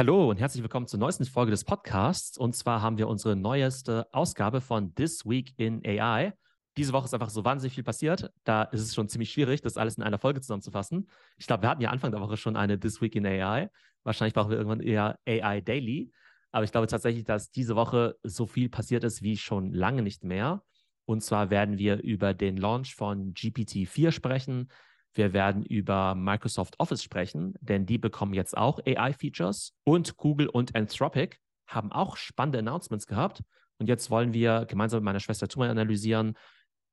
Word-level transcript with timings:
Hallo 0.00 0.30
und 0.30 0.40
herzlich 0.40 0.62
willkommen 0.62 0.86
zur 0.86 0.98
neuesten 0.98 1.26
Folge 1.26 1.50
des 1.50 1.62
Podcasts. 1.62 2.38
Und 2.38 2.56
zwar 2.56 2.80
haben 2.80 2.96
wir 2.96 3.06
unsere 3.06 3.36
neueste 3.36 4.06
Ausgabe 4.14 4.62
von 4.62 4.94
This 4.94 5.26
Week 5.26 5.52
in 5.58 5.84
AI. 5.84 6.32
Diese 6.78 6.94
Woche 6.94 7.04
ist 7.04 7.12
einfach 7.12 7.28
so 7.28 7.44
wahnsinnig 7.44 7.74
viel 7.74 7.84
passiert. 7.84 8.32
Da 8.44 8.62
ist 8.62 8.80
es 8.80 8.94
schon 8.94 9.10
ziemlich 9.10 9.30
schwierig, 9.30 9.60
das 9.60 9.76
alles 9.76 9.98
in 9.98 10.02
einer 10.02 10.16
Folge 10.16 10.40
zusammenzufassen. 10.40 11.10
Ich 11.36 11.46
glaube, 11.46 11.64
wir 11.64 11.68
hatten 11.68 11.82
ja 11.82 11.90
Anfang 11.90 12.12
der 12.12 12.22
Woche 12.22 12.38
schon 12.38 12.56
eine 12.56 12.80
This 12.80 13.02
Week 13.02 13.14
in 13.14 13.26
AI. 13.26 13.68
Wahrscheinlich 14.02 14.32
brauchen 14.32 14.48
wir 14.48 14.56
irgendwann 14.56 14.80
eher 14.80 15.18
AI 15.28 15.60
Daily. 15.60 16.10
Aber 16.50 16.64
ich 16.64 16.72
glaube 16.72 16.86
tatsächlich, 16.86 17.24
dass 17.24 17.50
diese 17.50 17.76
Woche 17.76 18.16
so 18.22 18.46
viel 18.46 18.70
passiert 18.70 19.04
ist 19.04 19.20
wie 19.20 19.36
schon 19.36 19.74
lange 19.74 20.00
nicht 20.00 20.24
mehr. 20.24 20.62
Und 21.04 21.22
zwar 21.22 21.50
werden 21.50 21.76
wir 21.76 22.00
über 22.00 22.32
den 22.32 22.56
Launch 22.56 22.94
von 22.94 23.34
GPT-4 23.34 24.12
sprechen. 24.12 24.70
Wir 25.14 25.32
werden 25.32 25.64
über 25.64 26.14
Microsoft 26.14 26.78
Office 26.78 27.02
sprechen, 27.02 27.54
denn 27.60 27.86
die 27.86 27.98
bekommen 27.98 28.34
jetzt 28.34 28.56
auch 28.56 28.78
AI-Features. 28.86 29.74
Und 29.84 30.16
Google 30.16 30.48
und 30.48 30.74
Anthropic 30.74 31.38
haben 31.66 31.92
auch 31.92 32.16
spannende 32.16 32.58
Announcements 32.58 33.06
gehabt. 33.06 33.42
Und 33.78 33.88
jetzt 33.88 34.10
wollen 34.10 34.32
wir 34.32 34.66
gemeinsam 34.66 34.98
mit 34.98 35.06
meiner 35.06 35.20
Schwester 35.20 35.48
Tumay 35.48 35.68
analysieren, 35.68 36.36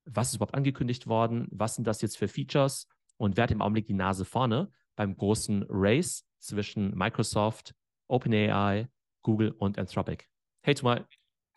was 0.05 0.29
ist 0.29 0.35
überhaupt 0.35 0.55
angekündigt 0.55 1.07
worden, 1.07 1.47
was 1.51 1.75
sind 1.75 1.85
das 1.85 2.01
jetzt 2.01 2.17
für 2.17 2.27
Features 2.27 2.87
und 3.17 3.35
wer 3.35 3.43
hat 3.43 3.51
im 3.51 3.61
Augenblick 3.61 3.85
die 3.85 3.93
Nase 3.93 4.25
vorne 4.25 4.71
beim 4.95 5.15
großen 5.15 5.65
Race 5.69 6.25
zwischen 6.39 6.95
Microsoft, 6.95 7.75
OpenAI, 8.07 8.87
Google 9.21 9.51
und 9.51 9.77
Anthropic. 9.77 10.25
Hey 10.61 10.75
Tumay. 10.75 11.03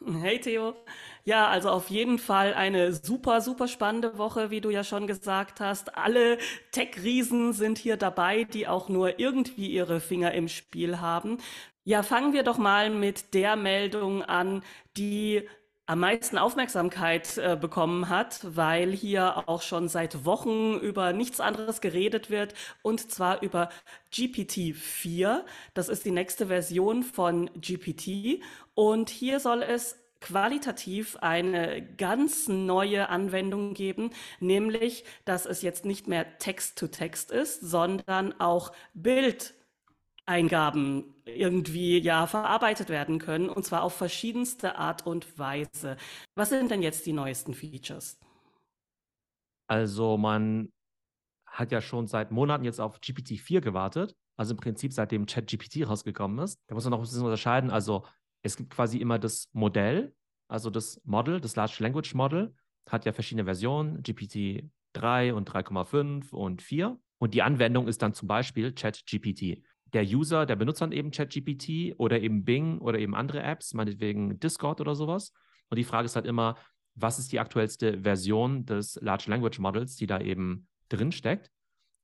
Hey 0.07 0.41
Theo. 0.41 0.75
Ja, 1.25 1.49
also 1.49 1.69
auf 1.71 1.91
jeden 1.91 2.19
Fall 2.19 2.55
eine 2.55 2.93
super, 2.95 3.41
super 3.43 3.69
spannende 3.69 4.17
Woche, 4.17 4.51
wie 4.51 4.61
du 4.63 4.71
ja 4.71 4.83
schon 4.83 5.07
gesagt 5.07 5.61
hast. 5.61 5.97
Alle 5.97 6.39
Tech-Riesen 6.73 7.53
sind 7.53 7.77
hier 7.79 7.97
dabei, 7.99 8.45
die 8.45 8.67
auch 8.67 8.89
nur 8.89 9.19
irgendwie 9.21 9.69
ihre 9.71 10.01
Finger 10.01 10.33
im 10.33 10.49
Spiel 10.49 11.01
haben. 11.01 11.37
Ja, 11.85 12.03
fangen 12.03 12.33
wir 12.33 12.43
doch 12.45 12.57
mal 12.59 12.89
mit 12.91 13.35
der 13.35 13.57
Meldung 13.57 14.23
an, 14.23 14.63
die 14.97 15.47
am 15.91 15.99
meisten 15.99 16.39
Aufmerksamkeit 16.39 17.37
äh, 17.37 17.59
bekommen 17.61 18.09
hat, 18.09 18.39
weil 18.45 18.93
hier 18.93 19.49
auch 19.49 19.61
schon 19.61 19.89
seit 19.89 20.25
Wochen 20.25 20.75
über 20.79 21.13
nichts 21.13 21.41
anderes 21.41 21.81
geredet 21.81 22.31
wird, 22.31 22.55
und 22.83 23.11
zwar 23.11 23.43
über 23.43 23.71
GPT-4. 24.13 25.41
Das 25.75 25.89
ist 25.89 26.05
die 26.05 26.13
nächste 26.13 26.47
Version 26.47 27.03
von 27.03 27.51
GPT. 27.61 28.41
Und 28.77 29.11
hier 29.11 29.41
soll 29.41 29.65
es 29.65 29.99
qualitativ 30.21 31.17
eine 31.23 31.83
ganz 31.97 32.47
neue 32.47 33.09
Anwendung 33.09 33.75
geben, 33.75 34.11
nämlich, 34.39 35.03
dass 35.25 35.45
es 35.45 35.61
jetzt 35.61 35.85
nicht 35.85 36.07
mehr 36.07 36.39
Text-to-Text 36.39 37.33
ist, 37.33 37.63
sondern 37.63 38.39
auch 38.39 38.71
Bild 38.95 39.55
Eingaben 40.31 41.13
irgendwie 41.25 41.99
ja 41.99 42.27
verarbeitet 42.27 42.89
werden 42.89 43.19
können 43.19 43.49
und 43.49 43.65
zwar 43.65 43.83
auf 43.83 43.95
verschiedenste 43.95 44.77
Art 44.77 45.05
und 45.05 45.39
Weise. 45.39 45.97
Was 46.37 46.51
sind 46.51 46.71
denn 46.71 46.83
jetzt 46.83 47.05
die 47.07 47.13
neuesten 47.13 47.53
Features? 47.53 48.19
Also 49.69 50.17
man 50.17 50.73
hat 51.47 51.73
ja 51.73 51.81
schon 51.81 52.07
seit 52.07 52.31
Monaten 52.31 52.65
jetzt 52.65 52.81
auf 52.81 53.01
GPT-4 53.01 53.61
gewartet, 53.61 54.17
also 54.37 54.55
im 54.55 54.61
Prinzip 54.61 54.93
seitdem 54.93 55.27
ChatGPT 55.27 55.87
rausgekommen 55.87 56.39
ist. 56.39 56.59
Da 56.69 56.75
muss 56.75 56.85
man 56.85 56.93
noch 56.93 56.99
ein 56.99 57.03
bisschen 57.03 57.23
unterscheiden. 57.23 57.71
Also 57.71 58.07
es 58.43 58.57
gibt 58.57 58.71
quasi 58.71 58.99
immer 58.99 59.19
das 59.19 59.49
Modell, 59.53 60.15
also 60.49 60.71
das 60.71 61.01
Model, 61.05 61.41
das 61.41 61.57
Large 61.57 61.79
Language 61.81 62.15
Model, 62.15 62.55
hat 62.89 63.05
ja 63.05 63.13
verschiedene 63.13 63.45
Versionen, 63.45 64.03
GPT 64.03 64.71
3 64.95 65.35
und 65.35 65.51
3,5 65.51 66.31
und 66.33 66.63
4. 66.63 66.99
Und 67.19 67.35
die 67.35 67.43
Anwendung 67.43 67.87
ist 67.87 68.01
dann 68.03 68.15
zum 68.15 68.29
Beispiel 68.29 68.73
ChatGPT 68.73 69.63
der 69.93 70.05
User, 70.05 70.47
der 70.47 70.57
benutzt 70.57 70.81
dann 70.81 70.93
eben 70.93 71.11
ChatGPT 71.11 71.95
oder 71.99 72.21
eben 72.21 72.45
Bing 72.45 72.79
oder 72.79 72.99
eben 72.99 73.15
andere 73.15 73.43
Apps, 73.43 73.75
meinetwegen 73.75 74.39
Discord 74.39 74.81
oder 74.81 74.95
sowas. 74.95 75.33
Und 75.69 75.77
die 75.77 75.85
Frage 75.85 76.07
ist 76.07 76.17
halt 76.17 76.27
immer, 76.27 76.57
was 76.95 77.19
ist 77.19 77.33
die 77.33 77.41
aktuellste 77.41 78.03
Version 78.03 78.67
des 78.67 78.99
Large 79.01 79.25
Language 79.29 79.59
Models, 79.59 79.97
die 79.97 80.07
da 80.07 80.21
eben 80.21 80.69
drin 80.89 81.13
steckt? 81.13 81.51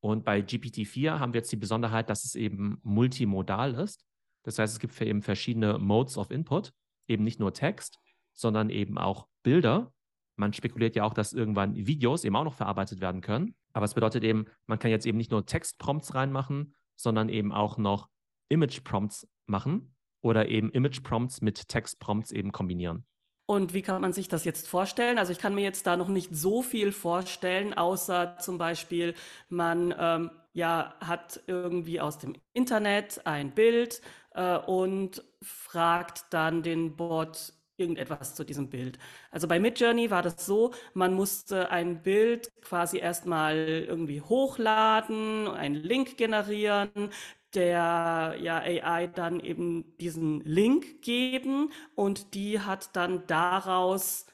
Und 0.00 0.24
bei 0.24 0.40
GPT-4 0.40 1.18
haben 1.18 1.32
wir 1.32 1.38
jetzt 1.38 1.52
die 1.52 1.56
Besonderheit, 1.56 2.10
dass 2.10 2.24
es 2.24 2.34
eben 2.34 2.78
multimodal 2.82 3.74
ist. 3.74 4.04
Das 4.44 4.58
heißt, 4.58 4.74
es 4.74 4.80
gibt 4.80 5.00
eben 5.00 5.22
verschiedene 5.22 5.78
Modes 5.78 6.16
of 6.16 6.30
Input, 6.30 6.72
eben 7.08 7.24
nicht 7.24 7.40
nur 7.40 7.52
Text, 7.52 7.98
sondern 8.32 8.70
eben 8.70 8.98
auch 8.98 9.26
Bilder. 9.42 9.92
Man 10.36 10.52
spekuliert 10.52 10.94
ja 10.94 11.04
auch, 11.04 11.14
dass 11.14 11.32
irgendwann 11.32 11.74
Videos 11.74 12.24
eben 12.24 12.36
auch 12.36 12.44
noch 12.44 12.54
verarbeitet 12.54 13.00
werden 13.00 13.22
können. 13.22 13.56
Aber 13.72 13.84
es 13.84 13.94
bedeutet 13.94 14.22
eben, 14.22 14.46
man 14.66 14.78
kann 14.78 14.90
jetzt 14.90 15.06
eben 15.06 15.18
nicht 15.18 15.30
nur 15.30 15.44
Textprompts 15.44 16.14
reinmachen, 16.14 16.74
sondern 16.96 17.28
eben 17.28 17.52
auch 17.52 17.78
noch 17.78 18.08
Image 18.48 18.82
Prompts 18.84 19.28
machen 19.46 19.94
oder 20.22 20.48
eben 20.48 20.70
Image 20.70 21.02
Prompts 21.02 21.40
mit 21.40 21.68
Text 21.68 22.00
Prompts 22.00 22.32
eben 22.32 22.52
kombinieren. 22.52 23.06
Und 23.48 23.74
wie 23.74 23.82
kann 23.82 24.02
man 24.02 24.12
sich 24.12 24.26
das 24.26 24.44
jetzt 24.44 24.66
vorstellen? 24.66 25.18
Also 25.18 25.30
ich 25.30 25.38
kann 25.38 25.54
mir 25.54 25.62
jetzt 25.62 25.86
da 25.86 25.96
noch 25.96 26.08
nicht 26.08 26.34
so 26.34 26.62
viel 26.62 26.90
vorstellen, 26.90 27.74
außer 27.74 28.38
zum 28.38 28.58
Beispiel, 28.58 29.14
man 29.48 29.94
ähm, 29.96 30.30
ja, 30.52 30.94
hat 31.00 31.42
irgendwie 31.46 32.00
aus 32.00 32.18
dem 32.18 32.34
Internet 32.54 33.24
ein 33.24 33.52
Bild 33.52 34.00
äh, 34.34 34.58
und 34.58 35.22
fragt 35.42 36.24
dann 36.30 36.64
den 36.64 36.96
Bot 36.96 37.52
irgendetwas 37.78 38.34
zu 38.34 38.44
diesem 38.44 38.68
Bild. 38.70 38.98
Also 39.30 39.48
bei 39.48 39.58
Midjourney 39.60 40.10
war 40.10 40.22
das 40.22 40.46
so, 40.46 40.72
man 40.94 41.14
musste 41.14 41.70
ein 41.70 42.02
Bild 42.02 42.50
quasi 42.62 42.98
erstmal 42.98 43.56
irgendwie 43.56 44.20
hochladen, 44.20 45.48
einen 45.48 45.74
Link 45.76 46.16
generieren, 46.16 46.90
der 47.54 48.36
ja 48.40 48.58
AI 48.58 49.06
dann 49.08 49.40
eben 49.40 49.96
diesen 49.98 50.40
Link 50.40 51.02
geben 51.02 51.70
und 51.94 52.34
die 52.34 52.60
hat 52.60 52.94
dann 52.96 53.26
daraus 53.26 54.26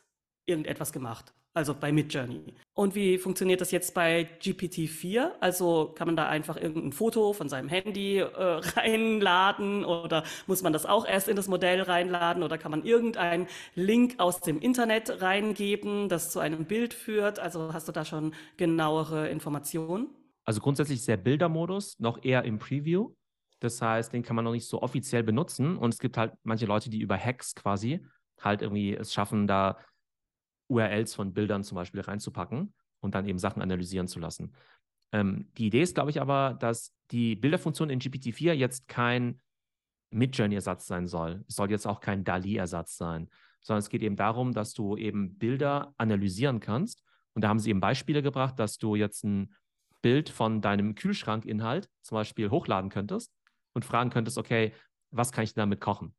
irgendetwas 0.47 0.93
gemacht 0.93 1.33
also 1.55 1.75
bei 1.75 1.93
Midjourney. 1.93 2.55
Und 2.75 2.95
wie 2.95 3.19
funktioniert 3.19 3.61
das 3.61 3.71
jetzt 3.71 3.95
bei 3.95 4.29
GPT-4? 4.41 5.33
Also 5.41 5.93
kann 5.95 6.09
man 6.09 6.17
da 6.17 6.29
einfach 6.29 6.57
irgendein 6.57 6.93
Foto 6.93 7.33
von 7.33 7.49
seinem 7.49 7.69
Handy 7.69 8.19
äh, 8.19 8.27
reinladen 8.77 9.85
oder 9.85 10.25
muss 10.47 10.63
man 10.63 10.73
das 10.73 10.87
auch 10.87 11.07
erst 11.07 11.29
in 11.29 11.37
das 11.37 11.49
Modell 11.49 11.83
reinladen 11.83 12.43
oder 12.43 12.57
kann 12.57 12.71
man 12.71 12.85
irgendeinen 12.85 13.47
Link 13.75 14.15
aus 14.19 14.41
dem 14.41 14.61
Internet 14.61 15.21
reingeben, 15.21 16.09
das 16.09 16.31
zu 16.31 16.41
einem 16.41 16.65
Bild 16.65 16.95
führt? 16.95 17.39
Also 17.39 17.73
hast 17.73 17.89
du 17.89 17.93
da 17.93 18.05
schon 18.05 18.35
genauere 18.57 19.29
Informationen? 19.29 20.09
Also 20.45 20.61
grundsätzlich 20.61 21.01
ist 21.01 21.09
der 21.09 21.19
Bildermodus 21.19 21.99
noch 21.99 22.25
eher 22.25 22.45
im 22.45 22.59
Preview. 22.59 23.13
Das 23.61 23.81
heißt, 23.81 24.13
den 24.13 24.23
kann 24.23 24.35
man 24.35 24.45
noch 24.45 24.53
nicht 24.53 24.67
so 24.67 24.83
offiziell 24.83 25.23
benutzen. 25.23 25.77
Und 25.77 25.95
es 25.95 26.01
gibt 26.01 26.17
halt 26.17 26.33
manche 26.43 26.67
Leute, 26.67 26.91
die 26.91 27.01
über 27.01 27.17
Hacks 27.17 27.55
quasi 27.55 28.05
halt 28.41 28.63
irgendwie 28.63 28.95
es 28.95 29.13
schaffen, 29.13 29.47
da 29.47 29.79
URLs 30.73 31.15
von 31.15 31.33
Bildern 31.33 31.63
zum 31.63 31.77
Beispiel 31.77 32.01
reinzupacken 32.01 32.75
und 33.01 33.15
dann 33.15 33.27
eben 33.27 33.39
Sachen 33.39 33.63
analysieren 33.63 34.09
zu 34.09 34.19
lassen. 34.19 34.53
Ähm, 35.13 35.51
die 35.59 35.67
Idee 35.67 35.83
ist, 35.83 35.95
glaube 35.95 36.11
ich, 36.11 36.21
aber, 36.21 36.57
dass 36.59 36.95
die 37.11 37.37
Bilderfunktion 37.37 37.91
in 37.91 38.01
GPT-4 38.01 38.53
jetzt 38.53 38.89
kein 38.89 39.41
Midjourney-Ersatz 40.11 40.87
sein 40.87 41.07
soll. 41.07 41.45
Es 41.49 41.57
soll 41.57 41.71
jetzt 41.71 41.87
auch 41.87 42.01
kein 42.01 42.25
DALI-Ersatz 42.25 42.97
sein, 42.97 43.29
sondern 43.61 43.81
es 43.81 43.89
geht 43.89 44.03
eben 44.03 44.17
darum, 44.17 44.53
dass 44.53 44.73
du 44.73 44.97
eben 44.97 45.37
Bilder 45.39 45.95
analysieren 45.99 46.61
kannst. 46.61 47.03
Und 47.35 47.43
da 47.43 47.49
haben 47.49 47.59
sie 47.59 47.71
eben 47.71 47.81
Beispiele 47.81 48.23
gebracht, 48.23 48.59
dass 48.59 48.79
du 48.79 48.95
jetzt 48.95 49.25
ein 49.25 49.55
Bild 50.03 50.29
von 50.29 50.61
deinem 50.61 50.95
Kühlschrankinhalt 50.95 51.89
zum 52.03 52.17
Beispiel 52.17 52.51
hochladen 52.51 52.91
könntest 52.91 53.33
und 53.73 53.85
fragen 53.85 54.11
könntest, 54.11 54.37
okay, 54.37 54.73
was 55.11 55.33
kann 55.33 55.45
ich 55.45 55.55
damit 55.55 55.81
kochen? 55.81 56.15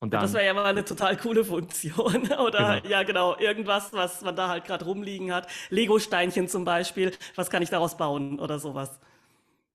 Und 0.00 0.14
dann, 0.14 0.22
das 0.22 0.32
wäre 0.32 0.46
ja 0.46 0.54
mal 0.54 0.64
eine 0.64 0.84
total 0.84 1.16
coole 1.16 1.44
Funktion. 1.44 2.30
Oder 2.38 2.80
genau. 2.80 2.88
ja, 2.88 3.02
genau, 3.02 3.36
irgendwas, 3.38 3.92
was 3.92 4.22
man 4.22 4.36
da 4.36 4.48
halt 4.48 4.64
gerade 4.64 4.84
rumliegen 4.84 5.32
hat. 5.32 5.48
Lego-Steinchen 5.70 6.48
zum 6.48 6.64
Beispiel, 6.64 7.12
was 7.34 7.50
kann 7.50 7.62
ich 7.62 7.70
daraus 7.70 7.96
bauen 7.96 8.38
oder 8.38 8.58
sowas. 8.58 9.00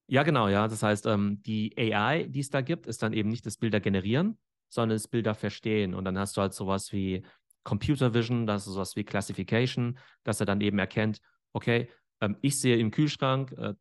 Ja, 0.07 0.23
genau, 0.23 0.47
ja. 0.47 0.67
Das 0.67 0.81
heißt, 0.81 1.05
ähm, 1.07 1.41
die 1.43 1.73
AI, 1.77 2.23
die 2.23 2.39
es 2.39 2.49
da 2.49 2.61
gibt, 2.61 2.87
ist 2.87 3.03
dann 3.03 3.13
eben 3.13 3.29
nicht 3.29 3.45
das 3.45 3.57
Bilder 3.57 3.79
generieren, 3.79 4.37
sondern 4.69 4.95
das 4.95 5.07
Bilder 5.07 5.35
verstehen. 5.35 5.93
Und 5.93 6.05
dann 6.05 6.17
hast 6.17 6.37
du 6.37 6.41
halt 6.41 6.53
sowas 6.53 6.93
wie 6.93 7.23
Computer 7.63 8.13
Vision, 8.13 8.45
das 8.45 8.67
ist 8.67 8.73
sowas 8.73 8.95
wie 8.95 9.03
Classification, 9.03 9.97
dass 10.23 10.39
er 10.39 10.45
dann 10.45 10.61
eben 10.61 10.79
erkennt, 10.79 11.19
okay, 11.53 11.89
ähm, 12.21 12.37
ich 12.41 12.59
sehe 12.59 12.77
im 12.77 12.91
Kühlschrank 12.91 13.51
äh, 13.53 13.73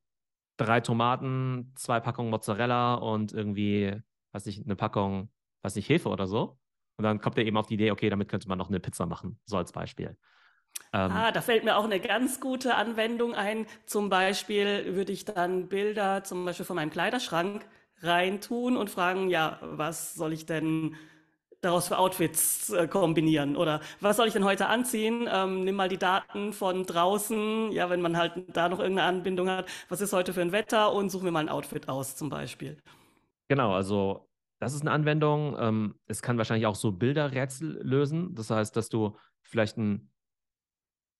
drei 0.56 0.80
Tomaten, 0.80 1.72
zwei 1.76 2.00
Packungen 2.00 2.30
Mozzarella 2.30 2.94
und 2.94 3.32
irgendwie, 3.32 3.94
weiß 4.32 4.46
nicht, 4.46 4.64
eine 4.64 4.76
Packung 4.76 5.30
weiß 5.62 5.74
nicht, 5.76 5.88
Hefe 5.88 6.08
oder 6.08 6.26
so. 6.26 6.58
Und 6.96 7.04
dann 7.04 7.20
kommt 7.20 7.38
er 7.38 7.44
eben 7.44 7.56
auf 7.56 7.66
die 7.66 7.74
Idee, 7.74 7.90
okay, 7.90 8.10
damit 8.10 8.28
könnte 8.28 8.48
man 8.48 8.58
noch 8.58 8.68
eine 8.68 8.80
Pizza 8.80 9.06
machen, 9.06 9.38
so 9.44 9.56
als 9.56 9.72
Beispiel. 9.72 10.16
Ähm, 10.92 11.10
ah, 11.10 11.32
da 11.32 11.40
fällt 11.40 11.64
mir 11.64 11.76
auch 11.76 11.84
eine 11.84 12.00
ganz 12.00 12.40
gute 12.40 12.74
Anwendung 12.74 13.34
ein. 13.34 13.66
Zum 13.86 14.08
Beispiel 14.08 14.94
würde 14.94 15.12
ich 15.12 15.24
dann 15.24 15.68
Bilder 15.68 16.24
zum 16.24 16.44
Beispiel 16.44 16.66
von 16.66 16.76
meinem 16.76 16.90
Kleiderschrank 16.90 17.66
reintun 18.02 18.76
und 18.76 18.90
fragen, 18.90 19.28
ja, 19.28 19.58
was 19.62 20.14
soll 20.14 20.32
ich 20.32 20.44
denn 20.44 20.96
daraus 21.60 21.88
für 21.88 21.98
Outfits 21.98 22.70
äh, 22.70 22.88
kombinieren? 22.88 23.56
Oder 23.56 23.80
was 24.00 24.16
soll 24.16 24.26
ich 24.26 24.32
denn 24.32 24.44
heute 24.44 24.66
anziehen? 24.66 25.28
Ähm, 25.30 25.64
nimm 25.64 25.76
mal 25.76 25.88
die 25.88 25.98
Daten 25.98 26.52
von 26.52 26.84
draußen, 26.84 27.70
ja, 27.72 27.88
wenn 27.88 28.00
man 28.00 28.16
halt 28.16 28.32
da 28.52 28.68
noch 28.68 28.80
irgendeine 28.80 29.08
Anbindung 29.08 29.48
hat. 29.48 29.70
Was 29.88 30.00
ist 30.00 30.12
heute 30.12 30.32
für 30.32 30.42
ein 30.42 30.52
Wetter? 30.52 30.92
Und 30.92 31.10
such 31.10 31.22
mir 31.22 31.30
mal 31.30 31.40
ein 31.40 31.48
Outfit 31.48 31.88
aus, 31.88 32.16
zum 32.16 32.28
Beispiel. 32.28 32.76
Genau, 33.48 33.72
also 33.74 34.28
das 34.62 34.74
ist 34.74 34.82
eine 34.82 34.92
Anwendung. 34.92 35.56
Ähm, 35.58 35.96
es 36.06 36.22
kann 36.22 36.38
wahrscheinlich 36.38 36.66
auch 36.66 36.76
so 36.76 36.92
Bilderrätsel 36.92 37.80
lösen. 37.82 38.32
Das 38.36 38.48
heißt, 38.48 38.76
dass 38.76 38.88
du 38.88 39.16
vielleicht 39.40 39.76
ein, 39.76 40.12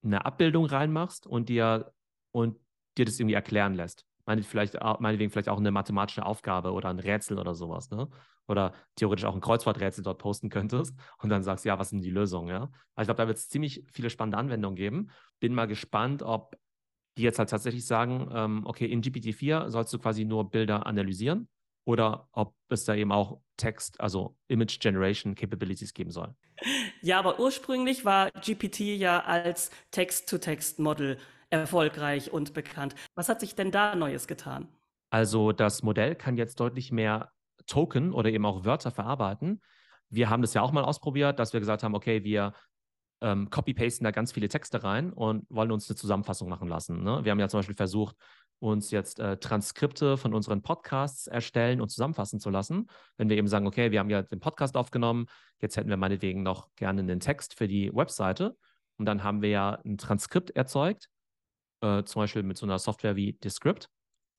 eine 0.05 0.25
Abbildung 0.25 0.67
reinmachst 0.67 1.27
und 1.27 1.49
dir, 1.49 1.93
und 2.31 2.57
dir 2.97 3.05
das 3.05 3.19
irgendwie 3.19 3.35
erklären 3.35 3.75
lässt. 3.75 4.07
Meine, 4.27 4.45
vielleicht, 4.45 4.75
meinetwegen 5.01 5.33
vielleicht 5.33 5.49
auch 5.49 5.59
eine 5.59 5.73
mathematische 5.73 6.25
Aufgabe 6.25 6.71
oder 6.71 6.89
ein 6.91 7.01
Rätsel 7.01 7.37
oder 7.37 7.57
sowas, 7.57 7.91
ne? 7.91 8.09
Oder 8.47 8.75
theoretisch 8.95 9.25
auch 9.25 9.35
ein 9.35 9.41
Kreuzworträtsel 9.41 10.05
dort 10.05 10.19
posten 10.21 10.49
könntest 10.49 10.95
und 11.19 11.29
dann 11.29 11.43
sagst, 11.43 11.65
ja, 11.65 11.81
was 11.81 11.91
sind 11.91 12.03
die 12.03 12.11
Lösungen, 12.11 12.49
ja? 12.49 12.71
Also 12.95 13.03
ich 13.03 13.07
glaube, 13.07 13.23
da 13.23 13.27
wird 13.27 13.39
es 13.39 13.49
ziemlich 13.49 13.85
viele 13.91 14.09
spannende 14.09 14.39
Anwendungen 14.39 14.77
geben. 14.77 15.11
Bin 15.41 15.53
mal 15.53 15.67
gespannt, 15.67 16.23
ob 16.23 16.57
die 17.19 17.23
jetzt 17.23 17.41
halt 17.41 17.51
tatsächlich 17.51 17.87
sagen, 17.87 18.31
ähm, 18.33 18.63
okay, 18.67 18.87
in 18.87 19.03
GPT-4 19.03 19.69
sollst 19.69 19.93
du 19.93 19.99
quasi 19.99 20.25
nur 20.25 20.49
Bilder 20.49 20.87
analysieren 20.87 21.49
oder 21.85 22.29
ob 22.33 22.55
es 22.69 22.85
da 22.85 22.95
eben 22.95 23.13
auch 23.13 23.41
Text, 23.57 24.01
also 24.01 24.37
Image 24.49 24.81
Generation 24.81 25.35
Capabilities 25.35 25.95
geben 25.95 26.11
soll. 26.11 26.35
Ja, 27.01 27.19
aber 27.19 27.41
ursprünglich 27.41 28.05
war 28.05 28.31
GPT 28.31 28.81
ja 28.81 29.21
als 29.25 29.71
Text-to-Text-Model 29.91 31.19
erfolgreich 31.51 32.33
und 32.33 32.55
bekannt. 32.55 32.95
Was 33.15 33.29
hat 33.29 33.41
sich 33.41 33.55
denn 33.55 33.71
da 33.71 33.95
Neues 33.95 34.27
getan? 34.27 34.69
Also 35.11 35.53
das 35.53 35.83
Modell 35.83 36.15
kann 36.15 36.37
jetzt 36.37 36.59
deutlich 36.61 36.91
mehr 36.91 37.31
Token 37.67 38.13
oder 38.13 38.31
eben 38.31 38.47
auch 38.47 38.65
Wörter 38.65 38.91
verarbeiten. 38.91 39.61
Wir 40.09 40.31
haben 40.31 40.43
das 40.43 40.55
ja 40.55 40.63
auch 40.63 40.73
mal 40.73 40.85
ausprobiert, 40.85 41.39
dass 41.39 41.53
wir 41.53 41.61
gesagt 41.61 41.83
haben, 41.83 41.95
okay, 41.95 42.25
wir 42.25 42.55
ähm, 43.21 43.51
copy-pasten 43.51 44.05
da 44.05 44.11
ganz 44.11 44.33
viele 44.33 44.49
Texte 44.49 44.83
rein 44.83 45.13
und 45.13 45.47
wollen 45.49 45.71
uns 45.71 45.89
eine 45.89 45.97
Zusammenfassung 45.97 46.49
machen 46.49 46.69
lassen. 46.69 47.03
Ne? 47.03 47.25
Wir 47.25 47.31
haben 47.31 47.39
ja 47.39 47.49
zum 47.49 47.59
Beispiel 47.59 47.77
versucht, 47.77 48.17
uns 48.63 48.93
jetzt 48.93 49.19
äh, 49.19 49.37
Transkripte 49.39 50.17
von 50.17 50.33
unseren 50.35 50.63
Podcasts 50.63 51.27
erstellen 51.27 51.81
und 51.81 51.89
zusammenfassen 51.91 52.39
zu 52.39 52.49
lassen. 52.49 52.87
Wenn 53.17 53.29
wir 53.29 53.37
eben 53.37 53.49
sagen, 53.49 53.67
okay, 53.67 53.91
wir 53.91 53.99
haben 53.99 54.09
ja 54.09 54.23
den 54.23 54.39
Podcast 54.39 54.77
aufgenommen, 54.77 55.27
jetzt 55.61 55.77
hätten 55.77 55.91
wir 55.91 55.97
meinetwegen 55.97 56.45
noch 56.45 56.73
gerne 56.77 57.01
einen 57.01 57.19
Text 57.19 57.59
für 57.59 57.67
die 57.67 57.91
Webseite. 57.93 58.57
Und 58.99 59.07
dann 59.07 59.25
haben 59.25 59.43
wir 59.43 59.49
ja 59.49 59.81
ein 59.85 59.99
Transkript 59.99 60.51
erzeugt, 60.51 61.09
äh, 61.81 62.05
zum 62.05 62.23
Beispiel 62.23 62.45
mit 62.45 62.57
so 62.57 62.65
einer 62.65 62.79
Software 62.79 63.17
wie 63.17 63.33
Descript, 63.33 63.89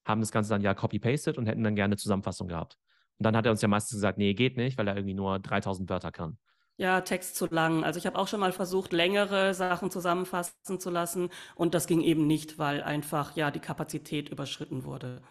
haben 0.06 0.22
das 0.22 0.32
Ganze 0.32 0.52
dann 0.52 0.62
ja 0.62 0.74
copy-pasted 0.74 1.38
und 1.38 1.46
hätten 1.46 1.64
dann 1.64 1.76
gerne 1.76 1.94
eine 1.94 1.98
Zusammenfassung 1.98 2.48
gehabt. 2.48 2.78
Und 3.20 3.26
dann 3.26 3.36
hat 3.36 3.46
er 3.46 3.52
uns 3.52 3.62
ja 3.62 3.68
meistens 3.68 3.98
gesagt, 3.98 4.18
nee, 4.18 4.34
geht 4.34 4.56
nicht, 4.56 4.78
weil 4.78 4.88
er 4.88 4.96
irgendwie 4.96 5.16
nur 5.16 5.40
3000 5.40 5.90
Wörter 5.90 6.12
kann. 6.14 6.38
Ja, 6.78 7.02
Text 7.02 7.36
zu 7.36 7.46
lang. 7.48 7.84
Also 7.84 8.00
ich 8.00 8.08
habe 8.08 8.18
auch 8.18 8.28
schon 8.28 8.40
mal 8.40 8.52
versucht, 8.52 8.94
längere 8.94 9.54
Sachen 9.54 9.92
zusammenfassen 9.92 10.80
zu 10.80 10.90
lassen 10.90 11.30
und 11.56 11.76
das 11.76 11.86
ging 11.86 12.02
eben 12.02 12.26
nicht, 12.26 12.58
weil 12.58 12.82
einfach 12.82 13.36
ja 13.36 13.52
die 13.52 13.60
Kapazität 13.60 14.30
überschritten 14.30 14.84
wurde. 14.84 15.22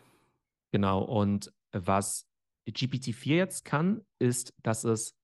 Genau. 0.71 1.03
Und 1.03 1.53
was 1.73 2.29
GPT-4 2.69 3.35
jetzt 3.35 3.65
kann, 3.65 4.03
ist, 4.21 4.55
dass 4.63 4.85
es 4.85 5.17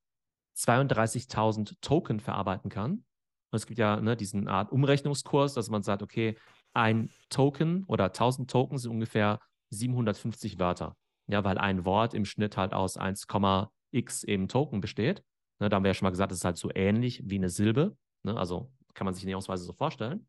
32.000 0.56 1.76
Token 1.81 2.19
verarbeiten 2.19 2.71
kann. 2.71 3.05
Und 3.50 3.56
es 3.56 3.67
gibt 3.67 3.79
ja 3.79 4.00
ne, 4.00 4.17
diesen 4.17 4.49
Art 4.49 4.73
Umrechnungskurs, 4.73 5.55
dass 5.55 5.71
man 5.71 5.82
sagt, 5.82 6.03
okay, 6.03 6.37
ein 6.75 7.11
Token 7.31 7.85
oder 7.85 8.06
1000 8.06 8.50
Token 8.50 8.79
sind 8.79 8.91
ungefähr 8.91 9.38
750 9.71 10.59
Wörter. 10.59 10.97
Ja, 11.29 11.44
weil 11.44 11.59
ein 11.59 11.85
Wort 11.85 12.14
im 12.14 12.25
Schnitt 12.25 12.56
halt 12.56 12.73
aus 12.73 12.99
1,x 12.99 14.25
eben 14.25 14.49
Token 14.49 14.81
besteht. 14.81 15.23
Ne, 15.61 15.69
da 15.69 15.77
haben 15.77 15.85
wir 15.85 15.91
ja 15.91 15.95
schon 15.95 16.07
mal 16.07 16.11
gesagt, 16.11 16.31
das 16.31 16.39
ist 16.39 16.45
halt 16.45 16.57
so 16.57 16.71
ähnlich 16.75 17.23
wie 17.25 17.37
eine 17.37 17.49
Silbe. 17.49 17.97
Ne, 18.23 18.37
also 18.37 18.73
kann 18.95 19.05
man 19.05 19.15
sich 19.15 19.25
näherungsweise 19.25 19.65
so 19.65 19.73
vorstellen. 19.73 20.29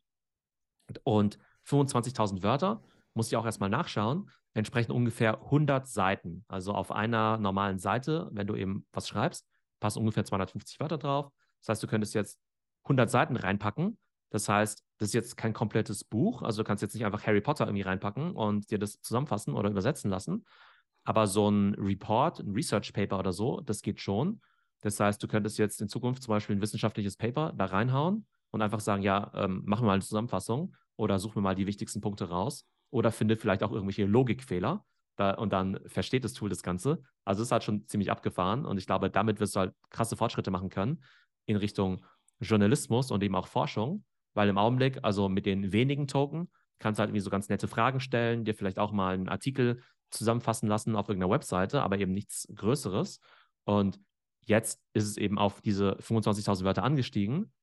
Und 1.04 1.38
25.000 1.66 2.44
Wörter, 2.44 2.84
muss 3.14 3.28
ich 3.28 3.36
auch 3.36 3.46
erstmal 3.46 3.70
nachschauen, 3.70 4.30
entsprechen 4.54 4.92
ungefähr 4.92 5.42
100 5.42 5.88
Seiten. 5.88 6.46
Also 6.48 6.74
auf 6.74 6.92
einer 6.92 7.38
normalen 7.38 7.80
Seite, 7.80 8.30
wenn 8.31 8.48
du 8.48 8.56
eben 8.56 8.86
was 8.92 9.08
schreibst, 9.08 9.48
passen 9.80 10.00
ungefähr 10.00 10.26
250 10.26 10.80
Wörter 10.80 10.98
drauf. 10.98 11.31
Das 11.62 11.70
heißt, 11.70 11.84
du 11.84 11.88
könntest 11.88 12.14
jetzt 12.16 12.40
100 12.84 13.10
Seiten 13.10 13.36
reinpacken. 13.36 13.98
Das 14.31 14.48
heißt, 14.48 14.84
das 14.98 15.10
ist 15.10 15.14
jetzt 15.14 15.38
kein 15.38 15.54
komplettes 15.54 16.04
Buch. 16.04 16.42
Also 16.42 16.62
du 16.62 16.68
kannst 16.68 16.81
jetzt 16.81 16.94
nicht 16.94 17.06
einfach 17.06 17.26
Harry 17.26 17.42
Potter 17.42 17.66
irgendwie 17.66 17.81
reinpacken 17.84 18.31
und 18.31 18.70
dir 18.72 18.80
das 18.80 19.02
zusammenfassen 19.02 19.54
oder 19.56 19.70
übersetzen 19.70 20.10
lassen. 20.10 20.46
Aber 21.04 21.28
so 21.28 21.50
ein 21.50 21.74
Report, 21.76 22.40
ein 22.40 22.54
Research 22.54 22.94
Paper 22.94 23.20
oder 23.20 23.34
so, 23.34 23.62
das 23.62 23.81
geht 23.81 24.00
schon. 24.00 24.42
Das 24.81 25.00
heißt, 25.00 25.22
du 25.22 25.28
könntest 25.28 25.58
jetzt 25.58 25.81
in 25.81 25.90
Zukunft 25.90 26.24
zum 26.24 26.34
Beispiel 26.34 26.56
ein 26.56 26.62
wissenschaftliches 26.62 27.18
Paper 27.18 27.54
da 27.58 27.66
reinhauen 27.66 28.26
und 28.52 28.62
einfach 28.62 28.80
sagen, 28.80 29.04
ja, 29.04 29.31
ähm, 29.36 29.62
machen 29.66 29.84
wir 29.84 29.88
mal 29.88 29.94
eine 29.94 30.02
Zusammenfassung 30.02 30.76
oder 30.96 31.20
suchen 31.20 31.36
wir 31.38 31.42
mal 31.42 31.56
die 31.56 31.68
wichtigsten 31.68 32.02
Punkte 32.02 32.30
raus 32.30 32.66
oder 32.90 33.12
finde 33.12 33.36
vielleicht 33.36 33.64
auch 33.64 33.72
irgendwelche 33.72 34.06
Logikfehler 34.06 34.86
da, 35.16 35.31
und 35.31 35.52
dann 35.52 35.80
versteht 35.86 36.24
das 36.24 36.34
Tool 36.34 36.50
das 36.50 36.64
Ganze. 36.64 37.04
Also 37.26 37.42
es 37.42 37.50
ist 37.50 37.52
halt 37.52 37.64
schon 37.64 37.86
ziemlich 37.88 38.10
abgefahren 38.10 38.66
und 38.66 38.78
ich 38.78 38.86
glaube, 38.86 39.10
damit 39.10 39.40
wirst 39.40 39.56
du 39.56 39.60
halt 39.60 39.74
krasse 39.90 40.16
Fortschritte 40.16 40.52
machen 40.52 40.70
können 40.70 41.04
in 41.46 41.58
Richtung 41.58 42.06
Journalismus 42.40 43.12
und 43.12 43.22
eben 43.22 43.36
auch 43.36 43.48
Forschung, 43.48 44.06
weil 44.34 44.48
im 44.48 44.58
Augenblick, 44.58 45.00
also 45.04 45.28
mit 45.28 45.46
den 45.46 45.74
wenigen 45.74 46.08
Token, 46.08 46.50
kannst 46.80 46.98
du 46.98 47.02
halt 47.02 47.10
irgendwie 47.10 47.22
so 47.22 47.30
ganz 47.30 47.50
nette 47.50 47.68
Fragen 47.68 48.00
stellen, 48.00 48.46
dir 48.46 48.56
vielleicht 48.56 48.80
auch 48.80 48.94
mal 48.94 49.14
einen 49.14 49.28
Artikel 49.28 49.81
zusammenfassen 50.10 50.70
lassen 50.70 50.96
auf 50.96 51.10
irgendeiner 51.10 51.34
Webseite, 51.34 51.81
aber 51.81 51.98
eben 52.00 52.14
nichts 52.14 52.48
Größeres. 52.56 53.20
Und 53.66 54.00
Jetzt 54.50 54.81
ist 54.94 55.06
es 55.06 55.18
eben 55.18 55.38
auf 55.38 55.62
diese 55.62 55.92
25.000 56.01 56.63
Wörter 56.63 56.84
angestiegen. 56.84 57.54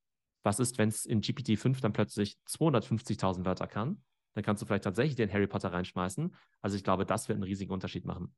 Was 0.44 0.60
ist, 0.60 0.78
wenn 0.78 0.88
es 0.88 1.04
in 1.04 1.20
GPT-5 1.20 1.80
dann 1.80 1.92
plötzlich 1.92 2.38
250.000 2.48 3.44
Wörter 3.44 3.66
kann? 3.66 4.04
Dann 4.34 4.44
kannst 4.44 4.62
du 4.62 4.66
vielleicht 4.66 4.84
tatsächlich 4.84 5.16
den 5.16 5.32
Harry 5.32 5.48
Potter 5.48 5.72
reinschmeißen. 5.72 6.32
Also 6.62 6.76
ich 6.76 6.84
glaube, 6.84 7.04
das 7.04 7.28
wird 7.28 7.36
einen 7.36 7.42
riesigen 7.42 7.72
Unterschied 7.72 8.04
machen. 8.04 8.36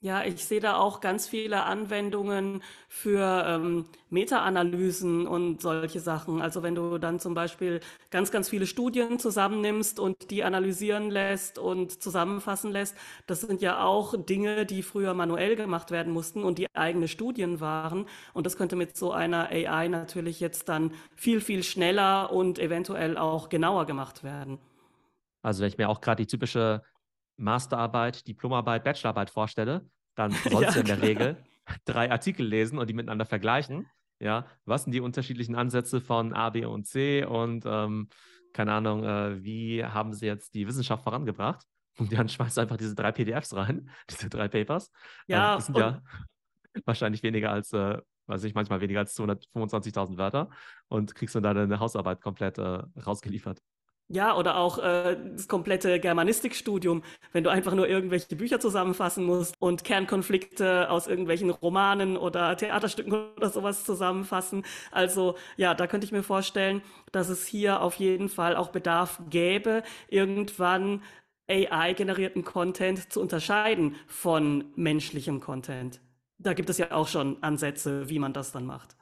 Ja, 0.00 0.22
ich 0.24 0.44
sehe 0.44 0.60
da 0.60 0.76
auch 0.76 1.00
ganz 1.00 1.26
viele 1.26 1.64
Anwendungen 1.64 2.62
für 2.88 3.44
ähm, 3.48 3.86
Meta-Analysen 4.10 5.26
und 5.26 5.60
solche 5.60 5.98
Sachen. 5.98 6.40
Also 6.40 6.62
wenn 6.62 6.76
du 6.76 6.98
dann 6.98 7.18
zum 7.18 7.34
Beispiel 7.34 7.80
ganz, 8.12 8.30
ganz 8.30 8.48
viele 8.48 8.68
Studien 8.68 9.18
zusammennimmst 9.18 9.98
und 9.98 10.30
die 10.30 10.44
analysieren 10.44 11.10
lässt 11.10 11.58
und 11.58 12.00
zusammenfassen 12.00 12.70
lässt, 12.70 12.96
das 13.26 13.40
sind 13.40 13.60
ja 13.60 13.82
auch 13.82 14.14
Dinge, 14.16 14.66
die 14.66 14.84
früher 14.84 15.14
manuell 15.14 15.56
gemacht 15.56 15.90
werden 15.90 16.12
mussten 16.12 16.44
und 16.44 16.58
die 16.58 16.68
eigene 16.76 17.08
Studien 17.08 17.58
waren. 17.58 18.06
Und 18.34 18.46
das 18.46 18.56
könnte 18.56 18.76
mit 18.76 18.96
so 18.96 19.10
einer 19.10 19.48
AI 19.50 19.88
natürlich 19.88 20.38
jetzt 20.38 20.68
dann 20.68 20.92
viel, 21.16 21.40
viel 21.40 21.64
schneller 21.64 22.30
und 22.32 22.60
eventuell 22.60 23.18
auch 23.18 23.48
genauer 23.48 23.84
gemacht 23.86 24.22
werden. 24.22 24.60
Also 25.42 25.62
wenn 25.62 25.68
ich 25.68 25.78
mir 25.78 25.88
auch 25.88 26.00
gerade 26.00 26.22
die 26.22 26.26
typische 26.26 26.82
Masterarbeit, 27.38 28.26
Diplomarbeit, 28.26 28.84
Bachelorarbeit 28.84 29.30
vorstelle, 29.30 29.88
dann 30.14 30.30
sollst 30.50 30.60
ja, 30.60 30.70
du 30.72 30.80
in 30.80 30.86
der 30.86 31.02
Regel 31.02 31.36
drei 31.84 32.10
Artikel 32.10 32.46
lesen 32.46 32.78
und 32.78 32.88
die 32.88 32.94
miteinander 32.94 33.24
vergleichen. 33.24 33.86
Ja, 34.20 34.46
was 34.64 34.84
sind 34.84 34.92
die 34.92 35.00
unterschiedlichen 35.00 35.54
Ansätze 35.54 36.00
von 36.00 36.34
A, 36.34 36.50
B 36.50 36.64
und 36.64 36.86
C 36.86 37.24
und 37.24 37.64
ähm, 37.66 38.08
keine 38.52 38.72
Ahnung, 38.72 39.04
äh, 39.04 39.42
wie 39.44 39.84
haben 39.84 40.12
sie 40.12 40.26
jetzt 40.26 40.54
die 40.54 40.66
Wissenschaft 40.66 41.04
vorangebracht? 41.04 41.64
Und 41.98 42.12
dann 42.12 42.28
schmeißt 42.28 42.56
du 42.56 42.62
einfach 42.62 42.76
diese 42.76 42.94
drei 42.94 43.12
PDFs 43.12 43.54
rein, 43.54 43.90
diese 44.10 44.28
drei 44.28 44.48
Papers. 44.48 44.90
Ja, 45.26 45.52
ähm, 45.52 45.58
das 45.58 45.66
sind 45.66 45.78
ja 45.78 46.02
wahrscheinlich 46.84 47.22
weniger 47.22 47.52
als, 47.52 47.72
äh, 47.72 47.98
weiß 48.26 48.44
ich, 48.44 48.54
manchmal 48.54 48.80
weniger 48.80 49.00
als 49.00 49.16
225.000 49.16 50.16
Wörter 50.16 50.50
und 50.88 51.14
kriegst 51.14 51.34
dann 51.34 51.42
deine 51.42 51.78
Hausarbeit 51.78 52.20
komplett 52.20 52.58
äh, 52.58 52.82
rausgeliefert. 53.04 53.60
Ja, 54.10 54.34
oder 54.38 54.56
auch 54.56 54.78
äh, 54.78 55.18
das 55.34 55.48
komplette 55.48 56.00
Germanistikstudium, 56.00 57.02
wenn 57.32 57.44
du 57.44 57.50
einfach 57.50 57.74
nur 57.74 57.86
irgendwelche 57.86 58.36
Bücher 58.36 58.58
zusammenfassen 58.58 59.24
musst 59.24 59.54
und 59.58 59.84
Kernkonflikte 59.84 60.90
aus 60.90 61.06
irgendwelchen 61.06 61.50
Romanen 61.50 62.16
oder 62.16 62.56
Theaterstücken 62.56 63.12
oder 63.36 63.50
sowas 63.50 63.84
zusammenfassen. 63.84 64.64
Also 64.92 65.36
ja, 65.58 65.74
da 65.74 65.86
könnte 65.86 66.06
ich 66.06 66.12
mir 66.12 66.22
vorstellen, 66.22 66.80
dass 67.12 67.28
es 67.28 67.46
hier 67.46 67.82
auf 67.82 67.96
jeden 67.96 68.30
Fall 68.30 68.56
auch 68.56 68.70
Bedarf 68.70 69.20
gäbe, 69.28 69.82
irgendwann 70.08 71.02
AI-generierten 71.50 72.44
Content 72.44 73.12
zu 73.12 73.20
unterscheiden 73.20 73.96
von 74.06 74.64
menschlichem 74.74 75.40
Content. 75.40 76.00
Da 76.38 76.54
gibt 76.54 76.70
es 76.70 76.78
ja 76.78 76.92
auch 76.92 77.08
schon 77.08 77.42
Ansätze, 77.42 78.08
wie 78.08 78.18
man 78.18 78.32
das 78.32 78.52
dann 78.52 78.64
macht. 78.64 78.97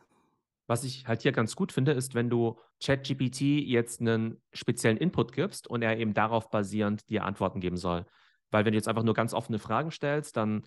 Was 0.66 0.84
ich 0.84 1.06
halt 1.06 1.22
hier 1.22 1.32
ganz 1.32 1.54
gut 1.54 1.72
finde, 1.72 1.92
ist, 1.92 2.14
wenn 2.14 2.28
du 2.28 2.58
ChatGPT 2.82 3.40
jetzt 3.40 4.00
einen 4.00 4.42
speziellen 4.52 4.96
Input 4.96 5.32
gibst 5.32 5.68
und 5.68 5.82
er 5.82 5.98
eben 5.98 6.12
darauf 6.12 6.50
basierend 6.50 7.08
dir 7.08 7.24
Antworten 7.24 7.60
geben 7.60 7.76
soll. 7.76 8.04
Weil 8.50 8.64
wenn 8.64 8.72
du 8.72 8.78
jetzt 8.78 8.88
einfach 8.88 9.02
nur 9.02 9.14
ganz 9.14 9.32
offene 9.32 9.58
Fragen 9.58 9.90
stellst, 9.90 10.36
dann 10.36 10.64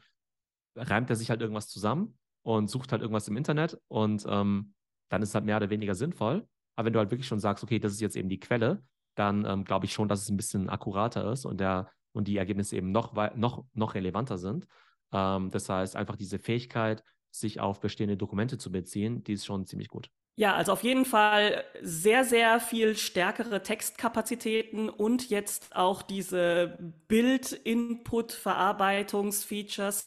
reimt 0.76 1.10
er 1.10 1.16
sich 1.16 1.30
halt 1.30 1.42
irgendwas 1.42 1.68
zusammen 1.68 2.18
und 2.44 2.70
sucht 2.70 2.92
halt 2.92 3.02
irgendwas 3.02 3.28
im 3.28 3.38
Internet 3.38 3.78
und 3.88 4.26
ähm, 4.28 4.74
dann 5.10 5.22
ist 5.22 5.30
es 5.30 5.36
halt 5.36 5.46
mehr 5.46 5.58
oder 5.58 5.70
weniger 5.70 5.96
sinnvoll. 5.96 6.48
Aber 6.76 6.86
wenn 6.86 6.94
du 6.94 7.00
halt 7.00 7.12
wirklich 7.12 7.28
schon 7.28 7.40
sagst, 7.40 7.64
okay, 7.64 7.80
das 7.80 7.92
ist 7.94 8.02
jetzt 8.02 8.16
eben 8.16 8.30
die 8.30 8.40
Quelle, 8.40 8.84
dann 9.16 9.46
ähm, 9.46 9.66
glaube 9.66 9.86
ich 9.86 9.94
schon, 9.94 10.08
dass 10.08 10.22
es 10.22 10.30
ein 10.30 10.38
bisschen 10.38 10.70
akkurater 10.70 11.32
ist 11.32 11.46
und, 11.46 11.60
der, 11.60 11.92
und 12.14 12.28
die 12.28 12.38
Ergebnisse 12.38 12.78
eben 12.78 12.92
noch, 12.92 13.14
noch, 13.36 13.66
noch 13.74 13.96
relevanter 13.96 14.38
sind. 14.38 14.66
Ähm, 15.12 15.50
das 15.52 15.68
heißt, 15.68 15.96
einfach 15.96 16.16
diese 16.16 16.40
Fähigkeit, 16.40 17.04
sich 17.32 17.60
auf 17.60 17.80
bestehende 17.80 18.18
Dokumente 18.18 18.58
zu 18.58 18.72
beziehen, 18.72 19.24
die 19.24 19.34
ist 19.34 19.46
schon 19.46 19.66
ziemlich 19.66 19.90
gut. 19.90 20.10
Ja, 20.36 20.56
also 20.56 20.72
auf 20.72 20.84
jeden 20.84 21.04
Fall 21.04 21.66
sehr, 21.82 22.24
sehr 22.24 22.62
viel 22.62 22.96
stärkere 22.96 23.62
Textkapazitäten 23.62 24.88
und 24.88 25.30
jetzt 25.30 25.76
auch 25.76 26.02
diese 26.02 26.78
Bild-Input-Verarbeitungs-Features. 27.10 30.06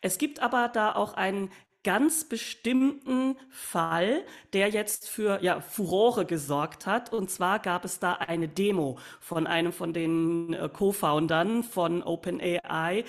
Es 0.00 0.16
gibt 0.16 0.40
aber 0.40 0.68
da 0.68 0.94
auch 0.94 1.12
einen 1.12 1.50
ganz 1.84 2.24
bestimmten 2.24 3.36
Fall, 3.50 4.24
der 4.54 4.70
jetzt 4.70 5.08
für 5.08 5.40
ja, 5.42 5.60
Furore 5.60 6.24
gesorgt 6.24 6.86
hat. 6.86 7.12
Und 7.12 7.30
zwar 7.30 7.60
gab 7.60 7.84
es 7.84 8.00
da 8.00 8.14
eine 8.14 8.48
Demo 8.48 8.98
von 9.20 9.46
einem 9.46 9.72
von 9.72 9.92
den 9.92 10.54
äh, 10.54 10.68
Co-Foundern 10.72 11.62
von 11.62 12.02
OpenAI, 12.02 13.04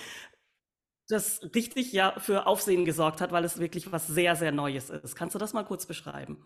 das 1.08 1.40
richtig 1.54 1.92
ja 1.92 2.18
für 2.18 2.46
Aufsehen 2.46 2.84
gesorgt 2.84 3.20
hat, 3.20 3.32
weil 3.32 3.44
es 3.44 3.58
wirklich 3.58 3.92
was 3.92 4.06
sehr, 4.06 4.36
sehr 4.36 4.52
Neues 4.52 4.90
ist. 4.90 5.14
Kannst 5.14 5.34
du 5.34 5.38
das 5.38 5.52
mal 5.52 5.64
kurz 5.64 5.86
beschreiben? 5.86 6.44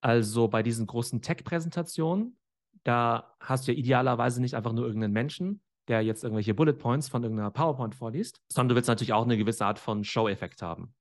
Also 0.00 0.48
bei 0.48 0.62
diesen 0.62 0.86
großen 0.86 1.22
Tech-Präsentationen, 1.22 2.36
da 2.84 3.36
hast 3.40 3.66
du 3.66 3.72
ja 3.72 3.78
idealerweise 3.78 4.40
nicht 4.40 4.56
einfach 4.56 4.72
nur 4.72 4.84
irgendeinen 4.84 5.12
Menschen, 5.12 5.62
der 5.88 6.02
jetzt 6.02 6.24
irgendwelche 6.24 6.54
Bullet 6.54 6.74
Points 6.74 7.08
von 7.08 7.22
irgendeiner 7.22 7.50
PowerPoint 7.50 7.94
vorliest, 7.94 8.40
sondern 8.48 8.70
du 8.70 8.74
willst 8.74 8.88
natürlich 8.88 9.12
auch 9.12 9.24
eine 9.24 9.36
gewisse 9.36 9.64
Art 9.64 9.78
von 9.78 10.04
Show-Effekt 10.04 10.62
haben. 10.62 10.94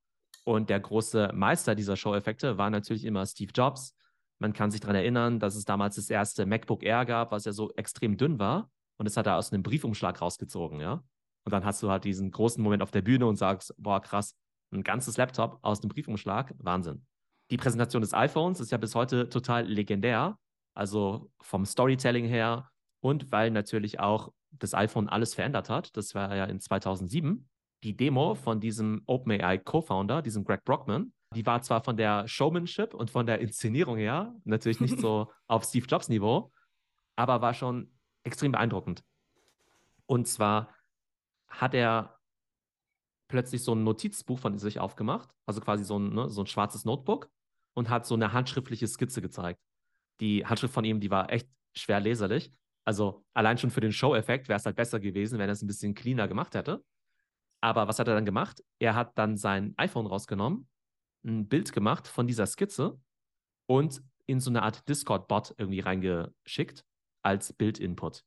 Und 0.43 0.69
der 0.69 0.79
große 0.79 1.31
Meister 1.33 1.75
dieser 1.75 1.95
Show-Effekte 1.95 2.57
war 2.57 2.69
natürlich 2.69 3.05
immer 3.05 3.25
Steve 3.25 3.51
Jobs. 3.53 3.95
Man 4.39 4.53
kann 4.53 4.71
sich 4.71 4.81
daran 4.81 4.95
erinnern, 4.95 5.39
dass 5.39 5.55
es 5.55 5.65
damals 5.65 5.95
das 5.95 6.09
erste 6.09 6.45
MacBook 6.45 6.83
Air 6.83 7.05
gab, 7.05 7.31
was 7.31 7.45
ja 7.45 7.51
so 7.51 7.71
extrem 7.73 8.17
dünn 8.17 8.39
war. 8.39 8.71
Und 8.97 9.05
das 9.05 9.17
hat 9.17 9.27
er 9.27 9.37
aus 9.37 9.51
einem 9.51 9.63
Briefumschlag 9.63 10.21
rausgezogen, 10.21 10.79
ja. 10.79 11.03
Und 11.43 11.51
dann 11.51 11.65
hast 11.65 11.81
du 11.81 11.89
halt 11.89 12.03
diesen 12.03 12.31
großen 12.31 12.63
Moment 12.63 12.83
auf 12.83 12.91
der 12.91 13.01
Bühne 13.01 13.25
und 13.25 13.35
sagst, 13.35 13.73
boah, 13.77 14.01
krass, 14.01 14.35
ein 14.71 14.83
ganzes 14.83 15.17
Laptop 15.17 15.59
aus 15.61 15.81
einem 15.81 15.89
Briefumschlag, 15.89 16.53
Wahnsinn 16.59 17.05
die 17.51 17.57
Präsentation 17.57 18.01
des 18.01 18.13
iPhones 18.13 18.61
ist 18.61 18.71
ja 18.71 18.77
bis 18.77 18.95
heute 18.95 19.29
total 19.29 19.67
legendär. 19.67 20.39
Also 20.73 21.29
vom 21.41 21.65
Storytelling 21.65 22.25
her 22.25 22.69
und 23.01 23.29
weil 23.31 23.51
natürlich 23.51 23.99
auch 23.99 24.31
das 24.51 24.73
iPhone 24.73 25.09
alles 25.09 25.33
verändert 25.33 25.69
hat. 25.69 25.95
Das 25.97 26.15
war 26.15 26.33
ja 26.33 26.45
in 26.45 26.61
2007. 26.61 27.49
Die 27.83 27.95
Demo 27.97 28.35
von 28.35 28.61
diesem 28.61 29.01
OpenAI 29.05 29.57
Co-Founder, 29.57 30.21
diesem 30.21 30.45
Greg 30.45 30.63
Brockman, 30.63 31.11
die 31.35 31.45
war 31.45 31.61
zwar 31.61 31.83
von 31.83 31.97
der 31.97 32.25
Showmanship 32.27 32.93
und 32.93 33.09
von 33.09 33.25
der 33.25 33.39
Inszenierung 33.39 33.97
her 33.97 34.33
natürlich 34.45 34.79
nicht 34.79 34.99
so 34.99 35.29
auf 35.47 35.65
Steve 35.65 35.87
Jobs 35.87 36.07
Niveau, 36.07 36.53
aber 37.17 37.41
war 37.41 37.53
schon 37.53 37.91
extrem 38.23 38.53
beeindruckend. 38.53 39.03
Und 40.05 40.27
zwar 40.27 40.69
hat 41.51 41.73
er 41.73 42.19
plötzlich 43.27 43.63
so 43.63 43.73
ein 43.73 43.83
Notizbuch 43.83 44.39
von 44.39 44.57
sich 44.57 44.79
aufgemacht, 44.79 45.29
also 45.45 45.61
quasi 45.61 45.83
so 45.83 45.97
ein, 45.97 46.13
ne, 46.13 46.29
so 46.29 46.41
ein 46.41 46.47
schwarzes 46.47 46.85
Notebook 46.85 47.29
und 47.73 47.89
hat 47.89 48.05
so 48.05 48.15
eine 48.15 48.33
handschriftliche 48.33 48.87
Skizze 48.87 49.21
gezeigt. 49.21 49.59
Die 50.19 50.45
Handschrift 50.45 50.73
von 50.73 50.83
ihm, 50.83 50.99
die 50.99 51.11
war 51.11 51.31
echt 51.31 51.47
schwer 51.75 51.99
leserlich. 51.99 52.51
Also 52.85 53.23
allein 53.33 53.57
schon 53.57 53.71
für 53.71 53.81
den 53.81 53.91
Show-Effekt 53.91 54.49
wäre 54.49 54.57
es 54.57 54.65
halt 54.65 54.75
besser 54.75 54.99
gewesen, 54.99 55.39
wenn 55.39 55.49
er 55.49 55.53
es 55.53 55.61
ein 55.61 55.67
bisschen 55.67 55.93
cleaner 55.93 56.27
gemacht 56.27 56.55
hätte. 56.55 56.83
Aber 57.61 57.87
was 57.87 57.99
hat 57.99 58.07
er 58.07 58.15
dann 58.15 58.25
gemacht? 58.25 58.63
Er 58.79 58.95
hat 58.95 59.17
dann 59.17 59.37
sein 59.37 59.73
iPhone 59.77 60.07
rausgenommen, 60.07 60.67
ein 61.23 61.47
Bild 61.47 61.71
gemacht 61.71 62.07
von 62.07 62.27
dieser 62.27 62.47
Skizze 62.47 62.99
und 63.67 64.01
in 64.25 64.39
so 64.39 64.49
eine 64.49 64.63
Art 64.63 64.87
Discord-Bot 64.89 65.55
irgendwie 65.57 65.81
reingeschickt 65.81 66.83
als 67.23 67.53
Bild-Input. 67.53 68.25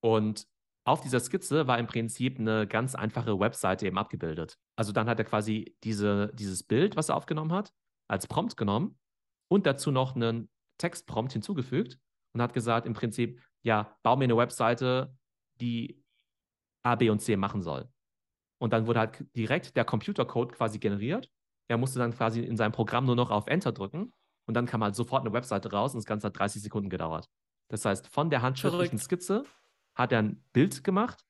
Und 0.00 0.46
auf 0.84 1.00
dieser 1.00 1.20
Skizze 1.20 1.66
war 1.66 1.78
im 1.78 1.86
Prinzip 1.86 2.38
eine 2.38 2.66
ganz 2.66 2.94
einfache 2.94 3.38
Webseite 3.38 3.86
eben 3.86 3.98
abgebildet. 3.98 4.58
Also 4.76 4.92
dann 4.92 5.08
hat 5.08 5.18
er 5.18 5.24
quasi 5.24 5.76
diese, 5.84 6.32
dieses 6.34 6.62
Bild, 6.62 6.96
was 6.96 7.10
er 7.10 7.16
aufgenommen 7.16 7.52
hat, 7.52 7.72
als 8.08 8.26
Prompt 8.26 8.56
genommen 8.56 8.98
und 9.48 9.66
dazu 9.66 9.90
noch 9.90 10.16
einen 10.16 10.48
Textprompt 10.78 11.32
hinzugefügt 11.32 11.98
und 12.34 12.42
hat 12.42 12.54
gesagt, 12.54 12.86
im 12.86 12.94
Prinzip, 12.94 13.40
ja, 13.62 13.96
bau 14.02 14.16
mir 14.16 14.24
eine 14.24 14.36
Webseite, 14.36 15.14
die 15.60 16.02
A, 16.82 16.94
B 16.94 17.10
und 17.10 17.20
C 17.20 17.36
machen 17.36 17.62
soll. 17.62 17.88
Und 18.58 18.72
dann 18.72 18.86
wurde 18.86 19.00
halt 19.00 19.24
direkt 19.36 19.76
der 19.76 19.84
Computercode 19.84 20.52
quasi 20.52 20.78
generiert. 20.78 21.30
Er 21.68 21.76
musste 21.76 21.98
dann 21.98 22.12
quasi 22.12 22.40
in 22.40 22.56
seinem 22.56 22.72
Programm 22.72 23.04
nur 23.04 23.16
noch 23.16 23.30
auf 23.30 23.46
Enter 23.46 23.72
drücken 23.72 24.12
und 24.46 24.54
dann 24.54 24.66
kam 24.66 24.82
halt 24.82 24.96
sofort 24.96 25.20
eine 25.20 25.32
Webseite 25.32 25.70
raus 25.70 25.94
und 25.94 25.98
das 25.98 26.06
Ganze 26.06 26.28
hat 26.28 26.38
30 26.38 26.62
Sekunden 26.62 26.90
gedauert. 26.90 27.28
Das 27.68 27.84
heißt, 27.84 28.08
von 28.08 28.30
der 28.30 28.42
handschriftlichen. 28.42 28.98
Skizze 28.98 29.44
hat 30.00 30.12
er 30.12 30.20
ein 30.20 30.42
Bild 30.52 30.82
gemacht, 30.82 31.24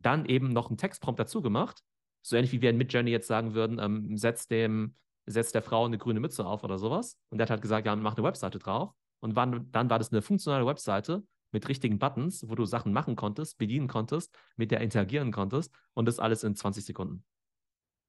dann 0.00 0.26
eben 0.26 0.48
noch 0.48 0.68
einen 0.68 0.76
Textprompt 0.76 1.20
dazu 1.20 1.42
gemacht. 1.42 1.82
So 2.22 2.36
ähnlich 2.36 2.52
wie 2.52 2.62
wir 2.62 2.70
in 2.70 2.76
Midjourney 2.76 3.10
jetzt 3.10 3.26
sagen 3.26 3.54
würden, 3.54 3.78
ähm, 3.78 4.16
setzt 4.16 4.50
dem 4.50 4.96
setzt 5.24 5.54
der 5.54 5.62
Frau 5.62 5.84
eine 5.84 5.98
grüne 5.98 6.18
Mütze 6.18 6.44
auf 6.44 6.64
oder 6.64 6.78
sowas. 6.78 7.16
Und 7.30 7.38
der 7.38 7.44
hat 7.44 7.50
halt 7.50 7.62
gesagt, 7.62 7.86
ja, 7.86 7.94
mach 7.94 8.16
eine 8.16 8.24
Webseite 8.24 8.58
drauf. 8.58 8.92
Und 9.20 9.36
wann, 9.36 9.70
dann 9.70 9.88
war 9.88 10.00
das 10.00 10.10
eine 10.10 10.20
funktionale 10.20 10.66
Webseite 10.66 11.22
mit 11.52 11.68
richtigen 11.68 12.00
Buttons, 12.00 12.48
wo 12.48 12.56
du 12.56 12.64
Sachen 12.64 12.92
machen 12.92 13.14
konntest, 13.14 13.56
bedienen 13.56 13.86
konntest, 13.86 14.36
mit 14.56 14.72
der 14.72 14.80
interagieren 14.80 15.30
konntest 15.30 15.72
und 15.94 16.06
das 16.06 16.18
alles 16.18 16.42
in 16.42 16.56
20 16.56 16.84
Sekunden. 16.84 17.24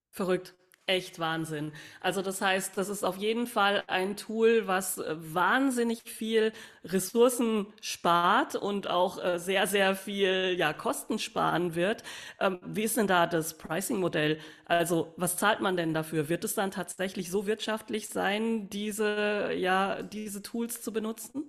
Verrückt 0.10 0.56
echt 0.86 1.20
Wahnsinn. 1.20 1.72
Also 2.02 2.22
das 2.22 2.42
heißt, 2.42 2.78
das 2.78 2.90
ist 2.90 3.04
auf 3.04 3.18
jeden 3.18 3.48
Fall 3.48 3.84
ein 3.88 4.18
Tool, 4.18 4.68
was 4.68 4.98
äh, 4.98 5.16
wahnsinnig 5.18 6.02
viel 6.04 6.52
Ressourcen 6.84 7.68
spart 7.82 8.56
und 8.56 8.90
auch 8.90 9.24
äh, 9.24 9.40
sehr, 9.40 9.68
sehr 9.68 9.96
viel 9.96 10.56
ja, 10.58 10.74
Kosten 10.74 11.20
sparen 11.20 11.76
wird. 11.76 12.04
Ähm, 12.40 12.60
wie 12.66 12.84
ist 12.84 12.98
denn 12.98 13.08
da 13.08 13.28
das 13.28 13.58
Pricing-Modell? 13.58 14.40
Also 14.66 15.14
was 15.16 15.38
zahlt 15.38 15.62
man 15.62 15.78
denn 15.78 15.94
dafür? 15.94 16.28
Wird 16.28 16.44
es 16.44 16.56
dann 16.56 16.72
tatsächlich 16.72 17.32
so 17.32 17.48
wirtschaftlich 17.48 18.10
sein, 18.10 18.70
diese, 18.70 19.54
ja, 19.54 20.04
diese 20.04 20.42
Tools 20.42 20.82
zu 20.82 20.92
benutzen? 20.92 21.46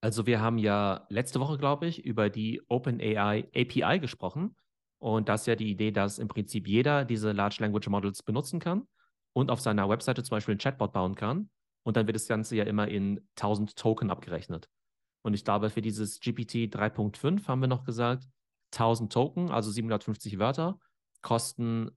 Also 0.00 0.26
wir 0.26 0.40
haben 0.40 0.58
ja 0.58 1.06
letzte 1.08 1.40
Woche, 1.40 1.58
glaube 1.58 1.86
ich, 1.86 2.04
über 2.04 2.30
die 2.30 2.62
OpenAI 2.68 3.48
API 3.54 3.98
gesprochen. 3.98 4.54
Und 4.98 5.28
das 5.28 5.42
ist 5.42 5.46
ja 5.46 5.56
die 5.56 5.70
Idee, 5.70 5.90
dass 5.90 6.18
im 6.18 6.28
Prinzip 6.28 6.66
jeder 6.66 7.04
diese 7.04 7.32
Large 7.32 7.58
Language 7.60 7.88
Models 7.88 8.22
benutzen 8.22 8.58
kann 8.58 8.86
und 9.32 9.50
auf 9.50 9.60
seiner 9.60 9.88
Webseite 9.88 10.22
zum 10.22 10.36
Beispiel 10.36 10.56
ein 10.56 10.58
Chatbot 10.58 10.92
bauen 10.92 11.14
kann. 11.14 11.50
Und 11.84 11.96
dann 11.96 12.06
wird 12.06 12.16
das 12.16 12.26
Ganze 12.26 12.56
ja 12.56 12.64
immer 12.64 12.88
in 12.88 13.20
1000 13.36 13.76
Token 13.76 14.10
abgerechnet. 14.10 14.68
Und 15.22 15.34
ich 15.34 15.44
glaube, 15.44 15.70
für 15.70 15.80
dieses 15.80 16.20
GPT 16.20 16.68
3.5 16.74 17.46
haben 17.46 17.60
wir 17.60 17.68
noch 17.68 17.84
gesagt, 17.84 18.24
1000 18.72 19.12
Token, 19.12 19.50
also 19.50 19.70
750 19.70 20.38
Wörter, 20.38 20.78
kosten 21.22 21.90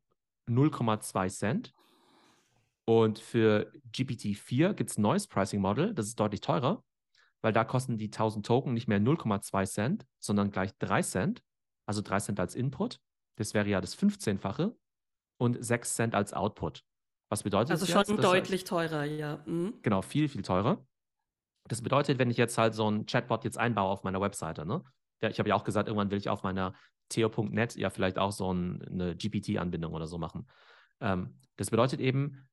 0,2 0.48 1.29
Cent. 1.29 1.74
Und 2.86 3.20
für 3.20 3.72
GPT-4 3.93 4.74
gibt 4.74 4.89
es 4.89 4.98
ein 4.98 5.03
neues 5.03 5.27
Pricing 5.27 5.62
Model, 5.62 5.93
das 5.93 6.08
ist 6.08 6.20
deutlich 6.20 6.41
teurer, 6.41 6.84
weil 7.41 7.53
da 7.53 7.63
kosten 7.63 7.98
die 7.98 8.08
1000 8.08 8.46
Token 8.46 8.74
nicht 8.74 8.88
mehr 8.88 9.00
0,2 9.00 9.65
Cent, 9.65 10.05
sondern 10.20 10.51
gleich 10.51 10.72
3 10.79 11.01
Cent 11.01 11.43
also 11.91 12.01
3 12.01 12.19
Cent 12.19 12.39
als 12.39 12.55
Input. 12.55 13.01
Das 13.38 13.53
wäre 13.53 13.67
ja 13.67 13.81
das 13.81 13.98
15-fache 13.98 14.74
und 15.38 15.63
6 15.63 15.95
Cent 15.95 16.15
als 16.15 16.33
Output. 16.33 16.83
Was 17.29 17.43
bedeutet 17.43 17.71
also 17.71 17.86
das? 17.86 17.95
Also 17.95 18.13
schon 18.13 18.21
deutlich 18.21 18.62
heißt, 18.62 18.67
teurer, 18.67 19.03
ja. 19.03 19.43
Mhm. 19.45 19.79
Genau, 19.81 20.01
viel, 20.01 20.29
viel 20.29 20.41
teurer. 20.41 20.86
Das 21.67 21.81
bedeutet, 21.81 22.17
wenn 22.17 22.31
ich 22.31 22.38
jetzt 22.38 22.57
halt 22.57 22.74
so 22.74 22.89
ein 22.89 23.05
Chatbot 23.05 23.43
jetzt 23.43 23.57
einbaue 23.57 23.89
auf 23.89 24.03
meiner 24.03 24.21
Webseite, 24.21 24.65
ne? 24.65 24.83
Ich 25.21 25.38
habe 25.38 25.50
ja 25.50 25.55
auch 25.55 25.63
gesagt, 25.63 25.88
irgendwann 25.88 26.10
will 26.10 26.17
ich 26.17 26.29
auf 26.29 26.41
meiner 26.41 26.74
theo.net 27.10 27.75
ja 27.75 27.91
vielleicht 27.91 28.17
auch 28.17 28.31
so 28.31 28.51
ein, 28.51 28.81
eine 28.88 29.15
GPT-Anbindung 29.15 29.93
oder 29.93 30.07
so 30.07 30.17
machen. 30.17 30.48
Ähm, 31.00 31.38
das 31.57 31.69
bedeutet 31.69 32.00
eben, 32.00 32.50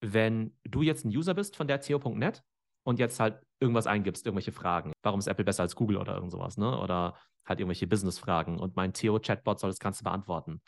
wenn 0.00 0.56
du 0.64 0.82
jetzt 0.82 1.04
ein 1.04 1.10
User 1.10 1.34
bist 1.34 1.54
von 1.54 1.68
der 1.68 1.80
theo.net 1.80 2.42
und 2.84 2.98
jetzt 2.98 3.18
halt 3.20 3.42
irgendwas 3.60 3.86
eingibst, 3.86 4.26
irgendwelche 4.26 4.52
Fragen, 4.52 4.92
warum 5.02 5.20
ist 5.20 5.26
Apple 5.26 5.44
besser 5.44 5.62
als 5.62 5.74
Google 5.74 5.96
oder 5.96 6.14
irgend 6.14 6.32
sowas, 6.32 6.56
ne? 6.56 6.78
Oder 6.78 7.16
halt 7.46 7.60
irgendwelche 7.60 7.86
Business-Fragen 7.86 8.58
und 8.58 8.76
mein 8.76 8.92
Theo-Chatbot 8.92 9.58
soll 9.58 9.70
das 9.70 9.78
Ganze 9.78 10.04
beantworten. 10.04 10.62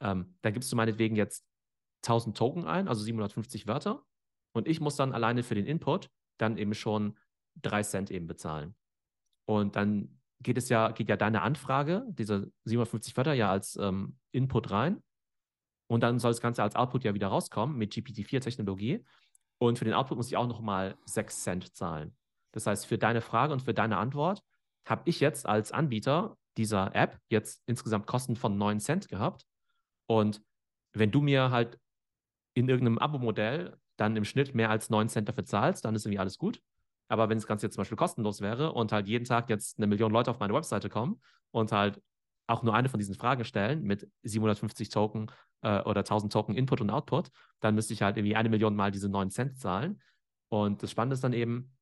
Ähm, 0.00 0.36
dann 0.42 0.52
gibst 0.52 0.72
du 0.72 0.76
meinetwegen 0.76 1.16
jetzt 1.16 1.44
1000 2.04 2.36
Token 2.36 2.64
ein, 2.66 2.88
also 2.88 3.02
750 3.02 3.66
Wörter, 3.66 4.04
und 4.56 4.66
ich 4.66 4.80
muss 4.80 4.96
dann 4.96 5.12
alleine 5.12 5.42
für 5.42 5.54
den 5.54 5.66
Input 5.66 6.08
dann 6.38 6.56
eben 6.56 6.72
schon 6.72 7.18
3 7.56 7.82
Cent 7.82 8.10
eben 8.10 8.26
bezahlen. 8.26 8.74
Und 9.44 9.76
dann 9.76 10.18
geht 10.40 10.56
es 10.56 10.70
ja, 10.70 10.92
geht 10.92 11.10
ja 11.10 11.18
deine 11.18 11.42
Anfrage, 11.42 12.06
diese 12.08 12.50
750 12.64 13.14
Wörter 13.18 13.34
ja 13.34 13.50
als 13.50 13.76
ähm, 13.76 14.16
Input 14.32 14.70
rein. 14.70 15.02
Und 15.88 16.00
dann 16.00 16.18
soll 16.18 16.30
das 16.30 16.40
Ganze 16.40 16.62
als 16.62 16.74
Output 16.74 17.04
ja 17.04 17.12
wieder 17.12 17.28
rauskommen 17.28 17.76
mit 17.76 17.92
GPT-4-Technologie. 17.92 19.04
Und 19.58 19.78
für 19.78 19.84
den 19.84 19.94
Output 19.94 20.16
muss 20.16 20.28
ich 20.28 20.36
auch 20.36 20.46
nochmal 20.46 20.96
6 21.06 21.42
Cent 21.42 21.76
zahlen. 21.76 22.16
Das 22.52 22.66
heißt, 22.66 22.86
für 22.86 22.98
deine 22.98 23.20
Frage 23.20 23.52
und 23.52 23.62
für 23.62 23.74
deine 23.74 23.98
Antwort 23.98 24.42
habe 24.86 25.02
ich 25.06 25.20
jetzt 25.20 25.46
als 25.46 25.72
Anbieter 25.72 26.36
dieser 26.56 26.94
App 26.94 27.18
jetzt 27.28 27.62
insgesamt 27.66 28.06
Kosten 28.06 28.36
von 28.36 28.56
9 28.56 28.80
Cent 28.80 29.08
gehabt. 29.08 29.46
Und 30.06 30.42
wenn 30.92 31.10
du 31.10 31.20
mir 31.20 31.50
halt 31.50 31.78
in 32.54 32.68
irgendeinem 32.68 32.98
Abo-Modell 32.98 33.78
dann 33.96 34.16
im 34.16 34.24
Schnitt 34.24 34.54
mehr 34.54 34.70
als 34.70 34.90
9 34.90 35.08
Cent 35.08 35.28
dafür 35.28 35.44
zahlst, 35.44 35.84
dann 35.84 35.94
ist 35.94 36.06
irgendwie 36.06 36.18
alles 36.18 36.38
gut. 36.38 36.60
Aber 37.08 37.28
wenn 37.28 37.38
das 37.38 37.46
Ganze 37.46 37.66
jetzt 37.66 37.74
zum 37.74 37.82
Beispiel 37.82 37.96
kostenlos 37.96 38.40
wäre 38.40 38.72
und 38.72 38.92
halt 38.92 39.06
jeden 39.06 39.24
Tag 39.24 39.48
jetzt 39.48 39.78
eine 39.78 39.86
Million 39.86 40.12
Leute 40.12 40.30
auf 40.30 40.38
meine 40.38 40.54
Webseite 40.54 40.88
kommen 40.88 41.20
und 41.50 41.72
halt 41.72 42.02
auch 42.46 42.62
nur 42.62 42.74
eine 42.74 42.88
von 42.88 42.98
diesen 42.98 43.14
Fragen 43.14 43.44
stellen 43.44 43.82
mit 43.82 44.08
750 44.22 44.88
Token 44.88 45.30
äh, 45.62 45.80
oder 45.82 46.00
1000 46.00 46.32
Token 46.32 46.54
Input 46.54 46.80
und 46.80 46.90
Output, 46.90 47.30
dann 47.60 47.74
müsste 47.74 47.92
ich 47.92 48.02
halt 48.02 48.16
irgendwie 48.16 48.36
eine 48.36 48.48
Million 48.48 48.76
Mal 48.76 48.90
diese 48.90 49.08
9 49.08 49.30
Cent 49.30 49.58
zahlen. 49.58 50.00
Und 50.48 50.82
das 50.82 50.90
Spannende 50.90 51.14
ist 51.14 51.24
dann 51.24 51.32
eben, 51.32 51.76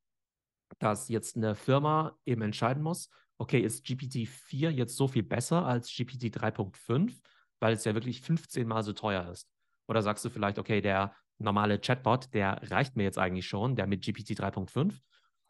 dass 0.79 1.09
jetzt 1.09 1.35
eine 1.35 1.55
Firma 1.55 2.17
eben 2.25 2.41
entscheiden 2.41 2.81
muss, 2.81 3.09
okay, 3.37 3.59
ist 3.59 3.85
GPT-4 3.85 4.69
jetzt 4.69 4.95
so 4.95 5.07
viel 5.07 5.23
besser 5.23 5.65
als 5.65 5.93
GPT 5.93 6.29
3.5, 6.29 7.19
weil 7.59 7.73
es 7.73 7.85
ja 7.85 7.93
wirklich 7.93 8.21
15 8.21 8.67
Mal 8.67 8.83
so 8.83 8.93
teuer 8.93 9.29
ist? 9.29 9.47
Oder 9.87 10.01
sagst 10.01 10.25
du 10.25 10.29
vielleicht, 10.29 10.57
okay, 10.57 10.81
der 10.81 11.13
normale 11.37 11.79
Chatbot, 11.79 12.33
der 12.33 12.61
reicht 12.71 12.95
mir 12.95 13.03
jetzt 13.03 13.19
eigentlich 13.19 13.47
schon, 13.47 13.75
der 13.75 13.87
mit 13.87 14.03
GPT 14.03 14.31
3.5. 14.31 14.99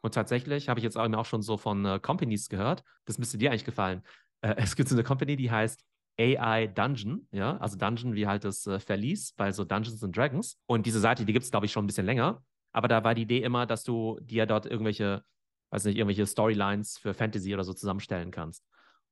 Und 0.01 0.13
tatsächlich 0.13 0.69
habe 0.69 0.79
ich 0.79 0.84
jetzt 0.84 0.98
auch 0.98 1.25
schon 1.25 1.41
so 1.41 1.57
von 1.57 1.86
äh, 1.86 2.00
Companies 2.00 2.50
gehört, 2.50 2.84
das 3.05 3.17
müsste 3.17 3.38
dir 3.38 3.50
eigentlich 3.50 3.65
gefallen. 3.65 4.03
Äh, 4.41 4.55
es 4.57 4.75
gibt 4.75 4.89
so 4.89 4.95
eine 4.95 5.03
Company, 5.03 5.35
die 5.35 5.51
heißt 5.51 5.83
AI 6.17 6.67
Dungeon, 6.67 7.27
ja, 7.31 7.57
also 7.57 7.77
Dungeon 7.77 8.15
wie 8.15 8.27
halt 8.27 8.45
das 8.45 8.65
äh, 8.67 8.79
Verlies 8.79 9.33
bei 9.33 9.51
so 9.51 9.65
Dungeons 9.65 10.03
and 10.03 10.15
Dragons. 10.15 10.57
Und 10.65 10.85
diese 10.85 10.99
Seite, 10.99 11.25
die 11.25 11.33
gibt 11.33 11.43
es, 11.43 11.51
glaube 11.51 11.65
ich, 11.65 11.71
schon 11.71 11.83
ein 11.83 11.87
bisschen 11.87 12.05
länger. 12.05 12.41
Aber 12.71 12.87
da 12.87 13.03
war 13.03 13.15
die 13.15 13.23
Idee 13.23 13.41
immer, 13.41 13.65
dass 13.65 13.83
du 13.83 14.19
dir 14.21 14.45
dort 14.45 14.65
irgendwelche, 14.65 15.23
weiß 15.71 15.85
nicht, 15.85 15.97
irgendwelche 15.97 16.25
Storylines 16.25 16.97
für 16.97 17.13
Fantasy 17.13 17.53
oder 17.53 17.63
so 17.63 17.73
zusammenstellen 17.73 18.31
kannst. 18.31 18.65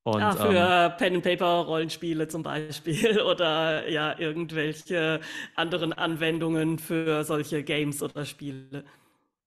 Und, 0.04 0.22
ah, 0.22 0.34
für 0.34 0.92
ähm, 0.92 0.98
Pen 0.98 1.16
and 1.16 1.24
Paper 1.24 1.66
Rollenspiele 1.66 2.28
zum 2.28 2.44
Beispiel 2.44 3.22
oder 3.26 3.90
ja 3.90 4.20
irgendwelche 4.20 5.22
anderen 5.56 5.94
Anwendungen 5.94 6.78
für 6.78 7.24
solche 7.24 7.64
Games 7.64 8.04
oder 8.04 8.26
Spiele. 8.26 8.84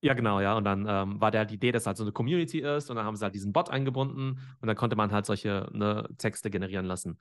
Ja, 0.03 0.15
genau, 0.15 0.41
ja. 0.41 0.57
Und 0.57 0.65
dann 0.65 0.87
ähm, 0.89 1.21
war 1.21 1.31
der 1.31 1.45
die 1.47 1.55
Idee, 1.55 1.73
dass 1.73 1.87
halt 1.87 1.97
so 1.97 2.05
eine 2.05 2.13
Community 2.13 2.61
ist 2.61 2.91
und 2.91 2.97
dann 2.97 3.07
haben 3.07 3.17
sie 3.17 3.25
halt 3.25 3.35
diesen 3.35 3.53
Bot 3.53 3.71
eingebunden 3.71 4.39
und 4.61 4.67
dann 4.67 4.77
konnte 4.77 4.95
man 4.95 5.11
halt 5.11 5.27
solche 5.27 5.69
ne, 5.73 6.09
Texte 6.19 6.51
generieren 6.51 6.85
lassen. 6.87 7.19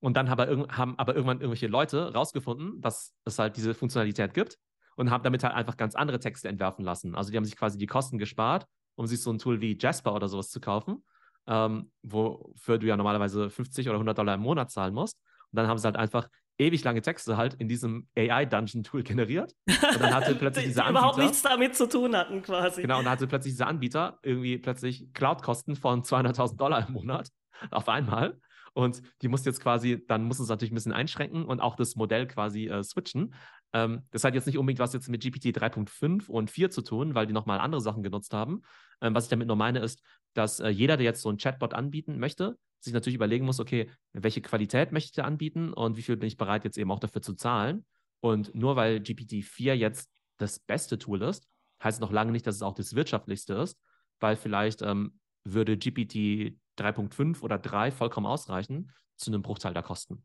Und 0.00 0.16
dann 0.16 0.30
haben 0.30 0.40
aber, 0.40 0.76
haben 0.76 0.98
aber 0.98 1.14
irgendwann 1.14 1.40
irgendwelche 1.40 1.66
Leute 1.66 2.12
rausgefunden, 2.14 2.80
dass 2.80 3.14
es 3.24 3.38
halt 3.38 3.56
diese 3.56 3.74
Funktionalität 3.74 4.34
gibt 4.34 4.58
und 4.96 5.10
haben 5.10 5.22
damit 5.24 5.44
halt 5.44 5.54
einfach 5.54 5.76
ganz 5.76 5.94
andere 5.94 6.18
Texte 6.18 6.48
entwerfen 6.48 6.84
lassen. 6.84 7.14
Also 7.14 7.30
die 7.30 7.36
haben 7.36 7.44
sich 7.44 7.56
quasi 7.56 7.76
die 7.78 7.86
Kosten 7.86 8.18
gespart, 8.18 8.66
um 8.94 9.06
sich 9.06 9.20
so 9.22 9.30
ein 9.30 9.38
Tool 9.38 9.60
wie 9.60 9.76
Jasper 9.78 10.14
oder 10.14 10.28
sowas 10.28 10.50
zu 10.50 10.60
kaufen, 10.60 11.04
ähm, 11.46 11.92
wofür 12.02 12.78
du 12.78 12.86
ja 12.86 12.96
normalerweise 12.96 13.50
50 13.50 13.88
oder 13.88 13.98
100 13.98 14.16
Dollar 14.16 14.34
im 14.34 14.40
Monat 14.40 14.70
zahlen 14.70 14.94
musst. 14.94 15.18
Und 15.52 15.56
dann 15.58 15.68
haben 15.68 15.78
sie 15.78 15.84
halt 15.84 15.96
einfach 15.96 16.28
ewig 16.58 16.84
lange 16.84 17.02
Texte 17.02 17.36
halt 17.36 17.54
in 17.54 17.68
diesem 17.68 18.08
AI-Dungeon-Tool 18.16 19.02
generiert. 19.02 19.54
Und 19.66 20.00
dann 20.00 20.14
hatte 20.14 20.34
plötzlich 20.38 20.64
die, 20.64 20.70
dieser 20.70 20.84
Anbieter. 20.84 21.00
überhaupt 21.00 21.18
nichts 21.18 21.42
damit 21.42 21.74
zu 21.76 21.88
tun 21.88 22.16
hatten, 22.16 22.42
quasi. 22.42 22.82
Genau, 22.82 22.98
und 22.98 23.04
dann 23.04 23.12
hatte 23.12 23.26
plötzlich 23.26 23.54
dieser 23.54 23.66
Anbieter 23.66 24.18
irgendwie 24.22 24.58
plötzlich 24.58 25.12
Cloud-Kosten 25.12 25.76
von 25.76 26.02
200.000 26.02 26.56
Dollar 26.56 26.86
im 26.86 26.94
Monat 26.94 27.30
auf 27.70 27.88
einmal. 27.88 28.38
Und 28.72 29.00
die 29.22 29.28
musste 29.28 29.48
jetzt 29.48 29.62
quasi, 29.62 30.04
dann 30.06 30.24
mussten 30.24 30.42
es 30.42 30.50
natürlich 30.50 30.70
ein 30.70 30.74
bisschen 30.74 30.92
einschränken 30.92 31.46
und 31.46 31.60
auch 31.60 31.76
das 31.76 31.96
Modell 31.96 32.26
quasi 32.26 32.66
äh, 32.66 32.84
switchen. 32.84 33.34
Ähm, 33.72 34.02
das 34.10 34.24
hat 34.24 34.34
jetzt 34.34 34.46
nicht 34.46 34.58
unbedingt 34.58 34.78
was 34.78 34.92
jetzt 34.92 35.08
mit 35.08 35.22
GPT 35.22 35.46
3.5 35.46 36.28
und 36.28 36.50
4 36.50 36.70
zu 36.70 36.82
tun, 36.82 37.14
weil 37.14 37.26
die 37.26 37.32
nochmal 37.32 37.58
andere 37.58 37.80
Sachen 37.80 38.02
genutzt 38.02 38.32
haben. 38.32 38.62
Ähm, 39.00 39.14
was 39.14 39.24
ich 39.24 39.30
damit 39.30 39.48
nur 39.48 39.56
meine, 39.56 39.80
ist, 39.80 40.02
dass 40.34 40.60
äh, 40.60 40.68
jeder, 40.68 40.96
der 40.96 41.04
jetzt 41.04 41.22
so 41.22 41.30
ein 41.30 41.38
Chatbot 41.38 41.74
anbieten 41.74 42.18
möchte, 42.18 42.56
sich 42.80 42.92
natürlich 42.92 43.16
überlegen 43.16 43.44
muss, 43.44 43.60
okay, 43.60 43.90
welche 44.12 44.40
Qualität 44.40 44.92
möchte 44.92 45.20
ich 45.20 45.24
anbieten 45.24 45.72
und 45.72 45.96
wie 45.96 46.02
viel 46.02 46.16
bin 46.16 46.28
ich 46.28 46.36
bereit 46.36 46.64
jetzt 46.64 46.78
eben 46.78 46.90
auch 46.90 47.00
dafür 47.00 47.22
zu 47.22 47.34
zahlen. 47.34 47.84
Und 48.20 48.54
nur 48.54 48.76
weil 48.76 48.98
GPT-4 48.98 49.74
jetzt 49.74 50.10
das 50.38 50.58
beste 50.58 50.98
Tool 50.98 51.22
ist, 51.22 51.48
heißt 51.82 51.96
es 51.96 52.00
noch 52.00 52.12
lange 52.12 52.32
nicht, 52.32 52.46
dass 52.46 52.56
es 52.56 52.62
auch 52.62 52.74
das 52.74 52.94
wirtschaftlichste 52.94 53.54
ist, 53.54 53.78
weil 54.20 54.36
vielleicht 54.36 54.82
ähm, 54.82 55.18
würde 55.44 55.76
GPT 55.76 56.56
3.5 56.78 57.42
oder 57.42 57.58
3 57.58 57.90
vollkommen 57.90 58.26
ausreichen 58.26 58.92
zu 59.16 59.30
einem 59.30 59.42
Bruchteil 59.42 59.74
der 59.74 59.82
Kosten. 59.82 60.24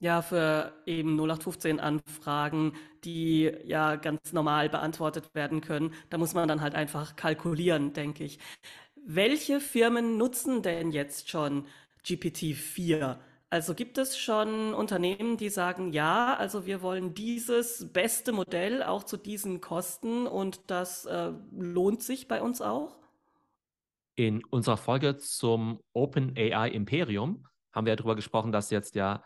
Ja, 0.00 0.22
für 0.22 0.72
eben 0.86 1.16
0815 1.16 1.80
Anfragen, 1.80 2.74
die 3.04 3.52
ja 3.64 3.96
ganz 3.96 4.32
normal 4.32 4.68
beantwortet 4.68 5.34
werden 5.34 5.60
können, 5.60 5.92
da 6.10 6.18
muss 6.18 6.34
man 6.34 6.46
dann 6.48 6.60
halt 6.60 6.76
einfach 6.76 7.16
kalkulieren, 7.16 7.92
denke 7.94 8.22
ich. 8.24 8.38
Welche 9.04 9.60
Firmen 9.60 10.16
nutzen 10.16 10.62
denn 10.62 10.92
jetzt 10.92 11.30
schon 11.30 11.66
GPT-4? 12.04 13.18
Also 13.50 13.74
gibt 13.74 13.96
es 13.96 14.18
schon 14.18 14.74
Unternehmen, 14.74 15.38
die 15.38 15.48
sagen, 15.48 15.92
ja, 15.92 16.36
also 16.36 16.66
wir 16.66 16.82
wollen 16.82 17.14
dieses 17.14 17.90
beste 17.92 18.32
Modell 18.32 18.82
auch 18.82 19.04
zu 19.04 19.16
diesen 19.16 19.62
Kosten 19.62 20.26
und 20.26 20.70
das 20.70 21.06
äh, 21.06 21.32
lohnt 21.50 22.02
sich 22.02 22.28
bei 22.28 22.42
uns 22.42 22.60
auch? 22.60 22.98
In 24.16 24.44
unserer 24.44 24.76
Folge 24.76 25.16
zum 25.16 25.80
OpenAI 25.94 26.68
Imperium 26.68 27.46
haben 27.72 27.86
wir 27.86 27.92
ja 27.92 27.96
darüber 27.96 28.16
gesprochen, 28.16 28.52
dass 28.52 28.70
jetzt 28.70 28.94
ja 28.94 29.24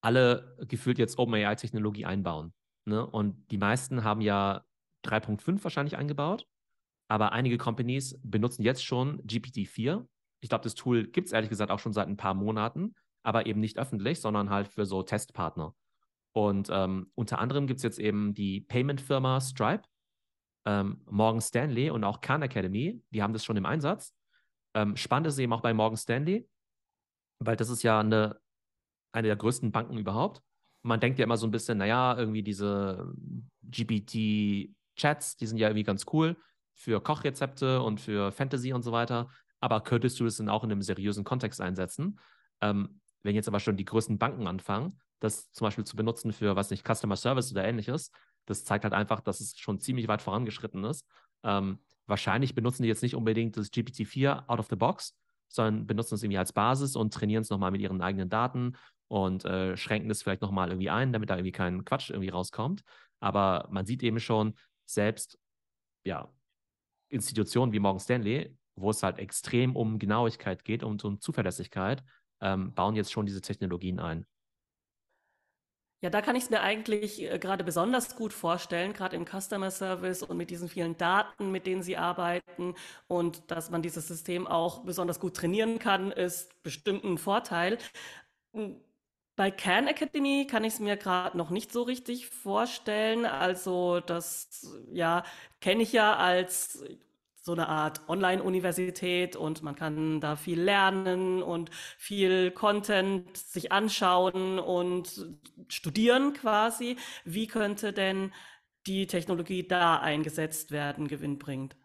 alle 0.00 0.56
gefühlt 0.68 0.98
jetzt 0.98 1.18
OpenAI-Technologie 1.18 2.04
einbauen. 2.04 2.52
Ne? 2.84 3.04
Und 3.04 3.50
die 3.50 3.58
meisten 3.58 4.04
haben 4.04 4.20
ja 4.20 4.64
3.5 5.04 5.62
wahrscheinlich 5.64 5.96
eingebaut, 5.96 6.46
aber 7.08 7.32
einige 7.32 7.58
Companies 7.58 8.18
benutzen 8.22 8.62
jetzt 8.62 8.84
schon 8.84 9.20
GPT-4. 9.22 10.06
Ich 10.40 10.48
glaube, 10.48 10.64
das 10.64 10.74
Tool 10.74 11.06
gibt 11.06 11.26
es 11.26 11.32
ehrlich 11.32 11.50
gesagt 11.50 11.70
auch 11.70 11.78
schon 11.78 11.92
seit 11.92 12.08
ein 12.08 12.16
paar 12.16 12.34
Monaten, 12.34 12.94
aber 13.22 13.46
eben 13.46 13.60
nicht 13.60 13.78
öffentlich, 13.78 14.20
sondern 14.20 14.50
halt 14.50 14.68
für 14.68 14.86
so 14.86 15.02
Testpartner. 15.02 15.74
Und 16.32 16.68
ähm, 16.70 17.10
unter 17.14 17.38
anderem 17.38 17.66
gibt 17.66 17.78
es 17.78 17.82
jetzt 17.82 17.98
eben 17.98 18.34
die 18.34 18.60
Payment-Firma 18.60 19.40
Stripe, 19.40 19.84
ähm, 20.66 21.00
Morgan 21.06 21.40
Stanley 21.40 21.90
und 21.90 22.04
auch 22.04 22.20
Khan 22.20 22.42
Academy, 22.42 23.02
die 23.10 23.22
haben 23.22 23.32
das 23.32 23.44
schon 23.44 23.56
im 23.56 23.66
Einsatz. 23.66 24.14
Ähm, 24.74 24.96
spannend 24.96 25.28
ist 25.28 25.38
eben 25.38 25.52
auch 25.52 25.62
bei 25.62 25.72
Morgan 25.72 25.96
Stanley, 25.96 26.46
weil 27.38 27.56
das 27.56 27.70
ist 27.70 27.82
ja 27.82 28.00
eine, 28.00 28.38
eine 29.16 29.28
der 29.28 29.36
größten 29.36 29.72
Banken 29.72 29.98
überhaupt. 29.98 30.42
Man 30.82 31.00
denkt 31.00 31.18
ja 31.18 31.24
immer 31.24 31.36
so 31.36 31.46
ein 31.46 31.50
bisschen, 31.50 31.78
naja, 31.78 32.16
irgendwie 32.16 32.42
diese 32.42 33.12
GPT-Chats, 33.62 35.36
die 35.36 35.46
sind 35.46 35.58
ja 35.58 35.68
irgendwie 35.68 35.84
ganz 35.84 36.04
cool 36.12 36.36
für 36.74 37.00
Kochrezepte 37.00 37.82
und 37.82 38.00
für 38.00 38.30
Fantasy 38.30 38.72
und 38.72 38.82
so 38.82 38.92
weiter. 38.92 39.28
Aber 39.60 39.80
könntest 39.80 40.20
du 40.20 40.24
das 40.24 40.36
dann 40.36 40.48
auch 40.48 40.62
in 40.62 40.70
einem 40.70 40.82
seriösen 40.82 41.24
Kontext 41.24 41.60
einsetzen? 41.60 42.20
Ähm, 42.60 43.00
wenn 43.22 43.34
jetzt 43.34 43.48
aber 43.48 43.58
schon 43.58 43.76
die 43.76 43.84
größten 43.84 44.18
Banken 44.18 44.46
anfangen, 44.46 45.00
das 45.18 45.50
zum 45.52 45.64
Beispiel 45.66 45.84
zu 45.84 45.96
benutzen 45.96 46.32
für, 46.32 46.54
was 46.54 46.70
nicht, 46.70 46.86
Customer 46.86 47.16
Service 47.16 47.50
oder 47.50 47.64
ähnliches, 47.64 48.12
das 48.44 48.64
zeigt 48.64 48.84
halt 48.84 48.94
einfach, 48.94 49.20
dass 49.20 49.40
es 49.40 49.58
schon 49.58 49.80
ziemlich 49.80 50.06
weit 50.08 50.22
vorangeschritten 50.22 50.84
ist. 50.84 51.06
Ähm, 51.42 51.78
wahrscheinlich 52.06 52.54
benutzen 52.54 52.82
die 52.82 52.88
jetzt 52.88 53.02
nicht 53.02 53.16
unbedingt 53.16 53.56
das 53.56 53.72
GPT-4 53.72 54.46
out 54.46 54.60
of 54.60 54.68
the 54.68 54.76
box, 54.76 55.16
sondern 55.48 55.86
benutzen 55.86 56.14
es 56.14 56.22
irgendwie 56.22 56.38
als 56.38 56.52
Basis 56.52 56.94
und 56.94 57.12
trainieren 57.12 57.42
es 57.42 57.50
nochmal 57.50 57.70
mit 57.70 57.80
ihren 57.80 58.02
eigenen 58.02 58.28
Daten 58.28 58.76
und 59.08 59.44
äh, 59.44 59.76
schränken 59.76 60.08
das 60.08 60.22
vielleicht 60.22 60.42
nochmal 60.42 60.68
irgendwie 60.68 60.90
ein, 60.90 61.12
damit 61.12 61.30
da 61.30 61.36
irgendwie 61.36 61.52
kein 61.52 61.84
Quatsch 61.84 62.10
irgendwie 62.10 62.30
rauskommt. 62.30 62.82
Aber 63.20 63.68
man 63.70 63.86
sieht 63.86 64.02
eben 64.02 64.20
schon, 64.20 64.54
selbst 64.84 65.38
ja, 66.04 66.32
Institutionen 67.08 67.72
wie 67.72 67.78
Morgan 67.80 68.00
Stanley, 68.00 68.56
wo 68.76 68.90
es 68.90 69.02
halt 69.02 69.18
extrem 69.18 69.74
um 69.76 69.98
Genauigkeit 69.98 70.64
geht 70.64 70.82
und 70.82 71.04
um 71.04 71.20
Zuverlässigkeit, 71.20 72.04
ähm, 72.40 72.74
bauen 72.74 72.96
jetzt 72.96 73.12
schon 73.12 73.26
diese 73.26 73.40
Technologien 73.40 73.98
ein. 73.98 74.26
Ja, 76.02 76.10
da 76.10 76.20
kann 76.20 76.36
ich 76.36 76.44
es 76.44 76.50
mir 76.50 76.60
eigentlich 76.60 77.22
äh, 77.22 77.38
gerade 77.38 77.64
besonders 77.64 78.16
gut 78.16 78.34
vorstellen, 78.34 78.92
gerade 78.92 79.16
im 79.16 79.24
Customer 79.24 79.70
Service 79.70 80.22
und 80.22 80.36
mit 80.36 80.50
diesen 80.50 80.68
vielen 80.68 80.96
Daten, 80.98 81.50
mit 81.50 81.66
denen 81.66 81.82
Sie 81.82 81.96
arbeiten 81.96 82.74
und 83.08 83.50
dass 83.50 83.70
man 83.70 83.80
dieses 83.80 84.06
System 84.06 84.46
auch 84.46 84.84
besonders 84.84 85.18
gut 85.18 85.34
trainieren 85.34 85.78
kann, 85.78 86.12
ist 86.12 86.62
bestimmt 86.62 87.02
ein 87.04 87.16
Vorteil. 87.16 87.78
Bei 89.36 89.50
Khan 89.50 89.86
Academy 89.86 90.46
kann 90.50 90.64
ich 90.64 90.74
es 90.74 90.80
mir 90.80 90.96
gerade 90.96 91.36
noch 91.36 91.50
nicht 91.50 91.70
so 91.70 91.82
richtig 91.82 92.26
vorstellen. 92.28 93.26
Also 93.26 94.00
das, 94.00 94.66
ja, 94.92 95.24
kenne 95.60 95.82
ich 95.82 95.92
ja 95.92 96.16
als 96.16 96.82
so 97.42 97.52
eine 97.52 97.68
Art 97.68 98.08
Online-Universität 98.08 99.36
und 99.36 99.62
man 99.62 99.76
kann 99.76 100.20
da 100.20 100.36
viel 100.36 100.60
lernen 100.60 101.42
und 101.42 101.70
viel 101.98 102.50
Content 102.50 103.36
sich 103.36 103.70
anschauen 103.72 104.58
und 104.58 105.26
studieren 105.68 106.32
quasi. 106.32 106.96
Wie 107.24 107.46
könnte 107.46 107.92
denn 107.92 108.32
die 108.86 109.06
Technologie 109.06 109.68
da 109.68 109.98
eingesetzt 109.98 110.70
werden, 110.70 111.08
gewinnbringend? 111.08 111.76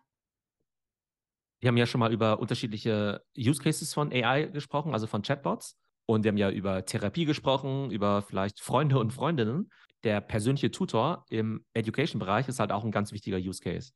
Wir 1.59 1.67
haben 1.67 1.77
ja 1.77 1.85
schon 1.85 1.99
mal 1.99 2.11
über 2.11 2.39
unterschiedliche 2.39 3.23
Use 3.37 3.61
Cases 3.61 3.93
von 3.93 4.11
AI 4.11 4.45
gesprochen, 4.45 4.93
also 4.93 5.05
von 5.05 5.21
Chatbots. 5.21 5.77
Und 6.05 6.23
wir 6.23 6.29
haben 6.29 6.37
ja 6.37 6.49
über 6.49 6.85
Therapie 6.85 7.25
gesprochen, 7.25 7.91
über 7.91 8.21
vielleicht 8.21 8.59
Freunde 8.59 8.99
und 8.99 9.11
Freundinnen. 9.11 9.69
Der 10.03 10.19
persönliche 10.19 10.71
Tutor 10.71 11.25
im 11.29 11.63
Education-Bereich 11.73 12.47
ist 12.47 12.59
halt 12.59 12.71
auch 12.71 12.83
ein 12.83 12.91
ganz 12.91 13.11
wichtiger 13.11 13.37
Use 13.37 13.61
Case. 13.61 13.91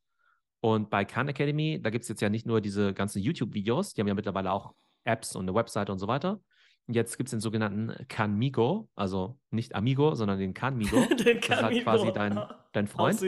Und 0.60 0.88
bei 0.88 1.04
Khan 1.04 1.28
Academy, 1.28 1.80
da 1.82 1.90
gibt 1.90 2.02
es 2.02 2.08
jetzt 2.08 2.22
ja 2.22 2.28
nicht 2.28 2.46
nur 2.46 2.60
diese 2.60 2.94
ganzen 2.94 3.20
YouTube-Videos, 3.20 3.92
die 3.92 4.00
haben 4.00 4.08
ja 4.08 4.14
mittlerweile 4.14 4.52
auch 4.52 4.72
Apps 5.04 5.36
und 5.36 5.44
eine 5.44 5.54
Webseite 5.54 5.92
und 5.92 5.98
so 5.98 6.08
weiter. 6.08 6.40
Jetzt 6.88 7.16
gibt 7.16 7.28
es 7.28 7.32
den 7.32 7.40
sogenannten 7.40 8.06
Kanmigo, 8.08 8.88
also 8.94 9.38
nicht 9.50 9.74
Amigo, 9.74 10.14
sondern 10.14 10.38
den 10.38 10.54
Kanmigo. 10.54 10.96
den 11.24 11.40
das 11.40 11.48
ist 11.48 11.62
halt 11.62 11.82
quasi 11.82 12.12
dein, 12.12 12.40
dein 12.72 12.86
Freund. 12.86 13.20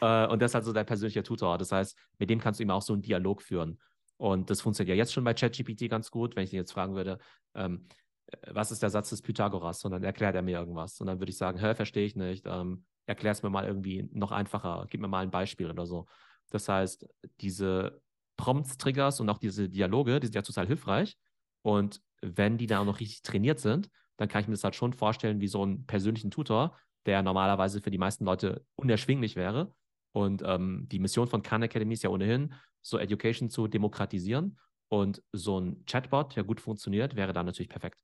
Äh, 0.00 0.26
und 0.26 0.40
das 0.40 0.52
ist 0.52 0.54
halt 0.54 0.64
so 0.64 0.72
dein 0.72 0.86
persönlicher 0.86 1.24
Tutor. 1.24 1.58
Das 1.58 1.72
heißt, 1.72 1.96
mit 2.18 2.30
dem 2.30 2.40
kannst 2.40 2.60
du 2.60 2.62
immer 2.62 2.74
auch 2.74 2.82
so 2.82 2.92
einen 2.92 3.02
Dialog 3.02 3.42
führen. 3.42 3.78
Und 4.18 4.50
das 4.50 4.60
funktioniert 4.60 4.96
ja 4.96 4.98
jetzt 4.98 5.12
schon 5.12 5.24
bei 5.24 5.34
ChatGPT 5.34 5.88
ganz 5.88 6.10
gut. 6.10 6.36
Wenn 6.36 6.44
ich 6.44 6.52
ihn 6.52 6.58
jetzt 6.58 6.72
fragen 6.72 6.94
würde, 6.94 7.18
ähm, 7.54 7.86
äh, 8.26 8.36
was 8.50 8.72
ist 8.72 8.82
der 8.82 8.90
Satz 8.90 9.10
des 9.10 9.22
Pythagoras? 9.22 9.84
Und 9.84 9.92
dann 9.92 10.04
erklärt 10.04 10.34
er 10.34 10.42
mir 10.42 10.58
irgendwas. 10.58 11.00
Und 11.00 11.06
dann 11.06 11.20
würde 11.20 11.30
ich 11.30 11.38
sagen, 11.38 11.58
hä, 11.58 11.74
verstehe 11.74 12.06
ich 12.06 12.16
nicht. 12.16 12.46
Ähm, 12.46 12.84
erklär 13.06 13.32
es 13.32 13.42
mir 13.42 13.50
mal 13.50 13.66
irgendwie 13.66 14.08
noch 14.12 14.32
einfacher. 14.32 14.86
Gib 14.90 15.00
mir 15.00 15.08
mal 15.08 15.22
ein 15.22 15.30
Beispiel 15.30 15.70
oder 15.70 15.86
so. 15.86 16.06
Das 16.50 16.68
heißt, 16.68 17.06
diese 17.40 18.00
Prompts-Triggers 18.36 19.20
und 19.20 19.28
auch 19.30 19.38
diese 19.38 19.68
Dialoge, 19.68 20.20
die 20.20 20.26
sind 20.26 20.34
ja 20.34 20.42
total 20.42 20.66
hilfreich. 20.66 21.16
Und 21.62 22.00
wenn 22.22 22.58
die 22.58 22.66
da 22.66 22.84
noch 22.84 23.00
richtig 23.00 23.22
trainiert 23.22 23.60
sind, 23.60 23.90
dann 24.16 24.28
kann 24.28 24.40
ich 24.40 24.48
mir 24.48 24.54
das 24.54 24.64
halt 24.64 24.74
schon 24.74 24.92
vorstellen 24.92 25.40
wie 25.40 25.48
so 25.48 25.62
einen 25.62 25.86
persönlichen 25.86 26.30
Tutor, 26.30 26.76
der 27.04 27.22
normalerweise 27.22 27.80
für 27.80 27.90
die 27.90 27.98
meisten 27.98 28.24
Leute 28.24 28.64
unerschwinglich 28.76 29.36
wäre. 29.36 29.74
Und 30.16 30.42
ähm, 30.46 30.86
die 30.90 30.98
Mission 30.98 31.28
von 31.28 31.42
Khan 31.42 31.62
Academy 31.62 31.92
ist 31.92 32.02
ja 32.02 32.08
ohnehin, 32.08 32.54
so 32.80 32.96
Education 32.96 33.50
zu 33.50 33.68
demokratisieren. 33.68 34.58
Und 34.88 35.22
so 35.32 35.60
ein 35.60 35.84
Chatbot, 35.84 36.36
der 36.36 36.44
gut 36.44 36.58
funktioniert, 36.58 37.16
wäre 37.16 37.34
da 37.34 37.42
natürlich 37.42 37.68
perfekt. 37.68 37.98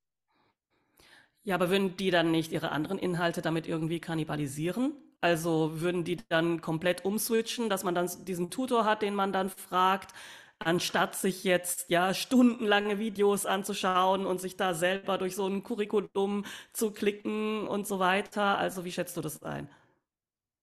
Ja, 1.43 1.55
aber 1.55 1.71
würden 1.71 1.97
die 1.97 2.11
dann 2.11 2.31
nicht 2.31 2.53
ihre 2.53 2.71
anderen 2.71 2.99
Inhalte 2.99 3.41
damit 3.41 3.67
irgendwie 3.67 3.99
kannibalisieren? 3.99 4.93
Also 5.23 5.81
würden 5.81 6.05
die 6.05 6.19
dann 6.29 6.61
komplett 6.61 7.03
umswitchen, 7.07 7.71
dass 7.71 7.83
man 7.83 7.95
dann 7.95 8.11
diesen 8.27 8.51
Tutor 8.51 8.85
hat, 8.85 9.01
den 9.01 9.15
man 9.15 9.33
dann 9.33 9.49
fragt, 9.49 10.13
anstatt 10.59 11.15
sich 11.17 11.45
jetzt 11.45 11.89
ja 11.89 12.13
stundenlange 12.13 12.99
Videos 12.99 13.47
anzuschauen 13.47 14.27
und 14.27 14.39
sich 14.39 14.59
da 14.59 14.75
selber 14.75 15.17
durch 15.17 15.35
so 15.35 15.47
ein 15.47 15.63
Curriculum 15.63 16.45
zu 16.75 16.91
klicken 16.91 17.67
und 17.67 17.87
so 17.87 18.01
weiter. 18.01 18.59
Also 18.59 18.85
wie 18.85 18.93
schätzt 18.93 19.17
du 19.17 19.23
das 19.23 19.43
ein? 19.43 19.71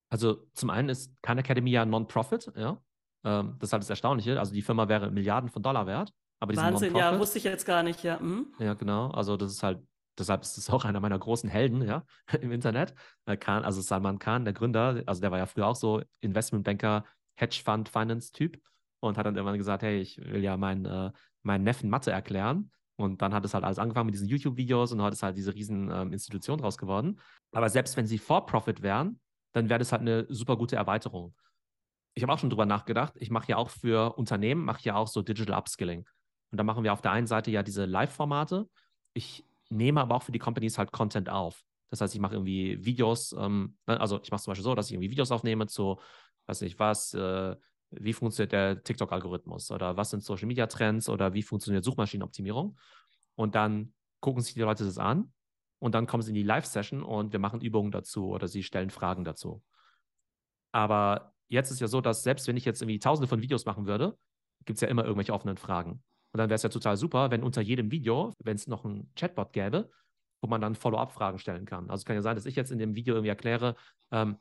Also 0.10 0.48
zum 0.54 0.70
einen 0.70 0.90
ist 0.90 1.14
Khan 1.22 1.38
Academy 1.38 1.72
ja 1.72 1.86
Non-Profit, 1.86 2.52
ja. 2.56 2.82
Ähm, 3.24 3.56
das 3.60 3.70
ist 3.70 3.74
halt 3.74 3.84
das 3.84 3.90
Erstaunliche. 3.90 4.40
Also 4.40 4.54
die 4.54 4.62
Firma 4.62 4.88
wäre 4.88 5.12
Milliarden 5.12 5.50
von 5.50 5.62
Dollar 5.62 5.86
wert. 5.88 6.12
Aber 6.40 6.56
Wahnsinn, 6.56 6.96
ja, 6.96 7.20
wusste 7.20 7.38
ich 7.38 7.44
jetzt 7.44 7.66
gar 7.66 7.84
nicht, 7.84 8.04
ja. 8.04 8.20
Hm? 8.20 8.48
Ja, 8.60 8.74
genau. 8.74 9.12
Also 9.12 9.36
das 9.36 9.52
ist 9.52 9.62
halt 9.62 9.82
deshalb 10.20 10.42
ist 10.42 10.58
es 10.58 10.70
auch 10.70 10.86
einer 10.86 11.00
meiner 11.00 11.18
großen 11.18 11.50
Helden, 11.50 11.82
ja, 11.82 12.04
im 12.42 12.52
Internet. 12.52 12.94
Äh, 13.26 13.38
Khan, 13.38 13.64
also 13.64 13.82
Salman 13.82 14.20
Khan, 14.20 14.44
der 14.44 14.54
Gründer, 14.54 15.02
also 15.06 15.22
der 15.22 15.32
war 15.32 15.38
ja 15.38 15.46
früher 15.46 15.68
auch 15.68 15.76
so 15.76 16.02
Investmentbanker, 16.22 17.06
Hedge 17.36 17.62
Fund 17.64 17.90
Finance 17.90 18.32
Typ 18.32 18.60
und 19.00 19.18
hat 19.18 19.26
dann 19.26 19.36
irgendwann 19.36 19.58
gesagt, 19.58 19.82
hey, 19.82 20.00
ich 20.00 20.18
will 20.18 20.44
ja 20.44 20.58
meinen, 20.58 20.86
äh, 20.86 21.12
meinen 21.44 21.64
Neffen 21.64 21.90
Mathe 21.90 22.12
erklären. 22.12 22.72
Und 22.98 23.22
dann 23.22 23.34
hat 23.34 23.46
es 23.46 23.54
halt 23.54 23.64
alles 23.64 23.80
angefangen 23.80 24.08
mit 24.08 24.16
diesen 24.16 24.28
YouTube-Videos 24.28 24.92
und 24.92 25.02
heute 25.02 25.14
ist 25.14 25.24
halt 25.24 25.38
diese 25.38 25.56
riesen 25.56 25.90
ähm, 25.90 26.12
Institution 26.12 26.58
draus 26.58 26.78
geworden. 26.78 27.18
Aber 27.54 27.70
selbst 27.70 27.96
wenn 27.96 28.06
sie 28.06 28.18
For-Profit 28.18 28.82
wären, 28.82 29.22
dann 29.54 29.70
wäre 29.70 29.80
das 29.80 29.92
halt 29.92 30.02
eine 30.02 30.26
super 30.30 30.58
gute 30.58 30.76
Erweiterung. 30.76 31.34
Ich 32.14 32.24
habe 32.24 32.34
auch 32.34 32.40
schon 32.40 32.50
drüber 32.50 32.66
nachgedacht. 32.66 33.14
Ich 33.18 33.30
mache 33.30 33.50
ja 33.50 33.58
auch 33.58 33.70
für 33.70 34.18
Unternehmen, 34.18 34.66
mache 34.66 34.82
ja 34.84 34.96
auch 34.96 35.08
so 35.08 35.22
Digital 35.22 35.58
Upskilling. 35.58 36.08
Und 36.52 36.58
da 36.58 36.64
machen 36.64 36.84
wir 36.84 36.94
auf 36.94 37.02
der 37.02 37.12
einen 37.12 37.28
Seite 37.28 37.52
ja 37.52 37.64
diese 37.64 37.86
Live-Formate. 37.86 38.68
Ich 39.14 39.46
nehme 39.70 40.02
aber 40.02 40.16
auch 40.16 40.24
für 40.24 40.32
die 40.32 40.40
Companies 40.40 40.78
halt 40.78 40.92
Content 40.92 41.30
auf. 41.30 41.64
Das 41.90 42.02
heißt, 42.02 42.14
ich 42.14 42.22
mache 42.22 42.36
irgendwie 42.36 42.84
Videos, 42.84 43.34
ähm, 43.38 43.78
ne, 43.88 44.00
also 44.00 44.20
ich 44.22 44.32
mache 44.32 44.42
zum 44.42 44.52
Beispiel 44.52 44.64
so, 44.64 44.76
dass 44.76 44.88
ich 44.88 44.94
irgendwie 44.94 45.12
Videos 45.12 45.32
aufnehme 45.32 45.68
zu, 45.68 46.00
weiß 46.48 46.62
nicht 46.62 46.80
was, 46.80 47.14
äh, 47.14 47.56
wie 47.92 48.14
funktioniert 48.14 48.52
der 48.52 48.84
TikTok-Algorithmus 48.84 49.72
oder 49.72 49.98
was 49.98 50.12
sind 50.12 50.24
Social-Media-Trends 50.24 51.10
oder 51.10 51.34
wie 51.34 51.42
funktioniert 51.42 51.84
Suchmaschinenoptimierung. 51.84 52.78
Und 53.36 53.56
dann 53.56 53.94
gucken 54.20 54.44
sich 54.44 54.54
die 54.54 54.62
Leute 54.62 54.84
das 54.84 54.98
an 54.98 55.32
und 55.80 55.96
dann 55.96 56.08
kommen 56.08 56.22
sie 56.22 56.32
in 56.32 56.36
die 56.36 56.44
Live-Session 56.44 57.04
und 57.04 57.32
wir 57.32 57.40
machen 57.40 57.62
Übungen 57.62 57.92
dazu 57.92 58.28
oder 58.30 58.48
sie 58.48 58.64
stellen 58.64 58.90
Fragen 58.90 59.24
dazu. 59.24 59.64
Aber 60.72 61.34
jetzt 61.48 61.72
ist 61.72 61.80
ja 61.80 61.88
so, 61.88 62.02
dass 62.02 62.24
selbst 62.24 62.48
wenn 62.48 62.58
ich 62.58 62.66
jetzt 62.66 62.82
irgendwie 62.82 63.00
tausende 63.00 63.28
von 63.28 63.42
Videos 63.42 63.66
machen 63.66 63.88
würde, 63.88 64.18
gibt 64.66 64.78
es 64.78 64.82
ja 64.82 64.88
immer 64.88 65.04
irgendwelche 65.04 65.34
offenen 65.34 65.58
Fragen. 65.58 66.04
Und 66.32 66.38
dann 66.38 66.50
wäre 66.50 66.56
es 66.56 66.64
ja 66.64 66.70
total 66.70 66.98
super, 66.98 67.32
wenn 67.32 67.44
unter 67.44 67.62
jedem 67.62 67.92
Video, 67.92 68.34
wenn 68.44 68.56
es 68.56 68.68
noch 68.68 68.86
einen 68.86 69.12
Chatbot 69.16 69.54
gäbe, 69.54 69.90
wo 70.42 70.48
man 70.48 70.62
dann 70.62 70.76
Follow-up-Fragen 70.76 71.40
stellen 71.40 71.66
kann. 71.66 71.90
Also 71.90 72.02
es 72.02 72.06
kann 72.06 72.16
ja 72.16 72.22
sein, 72.22 72.36
dass 72.36 72.46
ich 72.46 72.56
jetzt 72.56 72.72
in 72.72 72.78
dem 72.78 72.96
Video 72.96 73.16
irgendwie 73.16 73.30
erkläre, 73.30 73.76
ähm, 74.12 74.38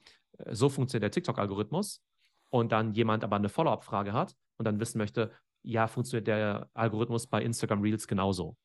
so 0.51 0.69
funktioniert 0.69 1.05
der 1.05 1.11
TikTok-Algorithmus 1.11 2.03
und 2.51 2.73
dann 2.73 2.93
jemand 2.93 3.25
aber 3.25 3.37
eine 3.37 3.49
Follow-up-Frage 3.49 4.13
hat 4.13 4.35
und 4.59 4.67
dann 4.67 4.79
wissen 4.81 4.99
möchte, 4.99 5.33
ja, 5.63 5.87
funktioniert 5.87 6.27
der 6.27 6.71
Algorithmus 6.75 7.27
bei 7.27 7.43
Instagram 7.43 7.83
Reels 7.83 8.07
genauso. 8.07 8.57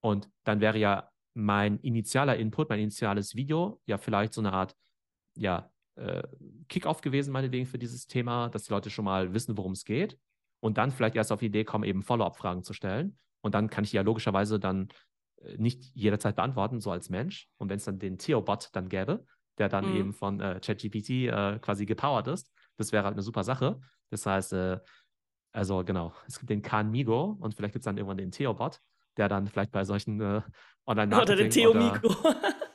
Und 0.00 0.28
dann 0.44 0.60
wäre 0.60 0.78
ja 0.78 1.10
mein 1.34 1.78
initialer 1.80 2.36
Input, 2.36 2.68
mein 2.68 2.80
initiales 2.80 3.34
Video 3.34 3.80
ja 3.86 3.98
vielleicht 3.98 4.32
so 4.32 4.40
eine 4.40 4.52
Art, 4.52 4.74
ja, 5.36 5.70
äh, 5.96 6.22
Kick-off 6.68 7.00
gewesen, 7.00 7.32
meinetwegen, 7.32 7.66
für 7.66 7.78
dieses 7.78 8.06
Thema, 8.06 8.48
dass 8.48 8.64
die 8.64 8.72
Leute 8.72 8.90
schon 8.90 9.04
mal 9.04 9.32
wissen, 9.34 9.56
worum 9.56 9.72
es 9.72 9.84
geht 9.84 10.18
und 10.64 10.78
dann 10.78 10.90
vielleicht 10.90 11.14
erst 11.14 11.30
auf 11.30 11.40
die 11.40 11.46
Idee 11.46 11.64
kommen, 11.64 11.84
eben 11.84 12.02
Follow-up-Fragen 12.02 12.62
zu 12.62 12.72
stellen. 12.72 13.18
Und 13.42 13.54
dann 13.54 13.68
kann 13.68 13.84
ich 13.84 13.90
die 13.90 13.96
ja 13.96 14.02
logischerweise 14.02 14.58
dann 14.58 14.88
äh, 15.42 15.58
nicht 15.58 15.84
jederzeit 15.94 16.36
beantworten, 16.36 16.80
so 16.80 16.90
als 16.90 17.10
Mensch. 17.10 17.50
Und 17.58 17.68
wenn 17.68 17.76
es 17.76 17.84
dann 17.84 17.98
den 17.98 18.16
Theo-Bot 18.16 18.70
dann 18.72 18.88
gäbe, 18.88 19.26
der 19.58 19.68
dann 19.68 19.90
mhm. 19.90 19.96
eben 19.96 20.12
von 20.14 20.40
äh, 20.40 20.60
ChatGPT 20.60 21.10
äh, 21.10 21.58
quasi 21.60 21.84
gepowert 21.84 22.28
ist, 22.28 22.50
das 22.78 22.92
wäre 22.92 23.04
halt 23.04 23.12
eine 23.12 23.22
super 23.22 23.44
Sache. 23.44 23.78
Das 24.08 24.24
heißt, 24.24 24.54
äh, 24.54 24.80
also 25.52 25.84
genau, 25.84 26.14
es 26.26 26.38
gibt 26.38 26.48
den 26.48 26.62
Khan 26.62 26.90
Migo 26.90 27.36
und 27.38 27.54
vielleicht 27.54 27.74
gibt 27.74 27.82
es 27.82 27.84
dann 27.84 27.98
irgendwann 27.98 28.16
den 28.16 28.30
Theo-Bot, 28.30 28.80
der 29.18 29.28
dann 29.28 29.46
vielleicht 29.46 29.70
bei 29.70 29.84
solchen 29.84 30.42
äh, 30.86 30.90
online 30.90 31.22
Oder 31.22 31.36
den 31.36 31.50
Theo 31.50 31.74
Migo. 31.74 32.14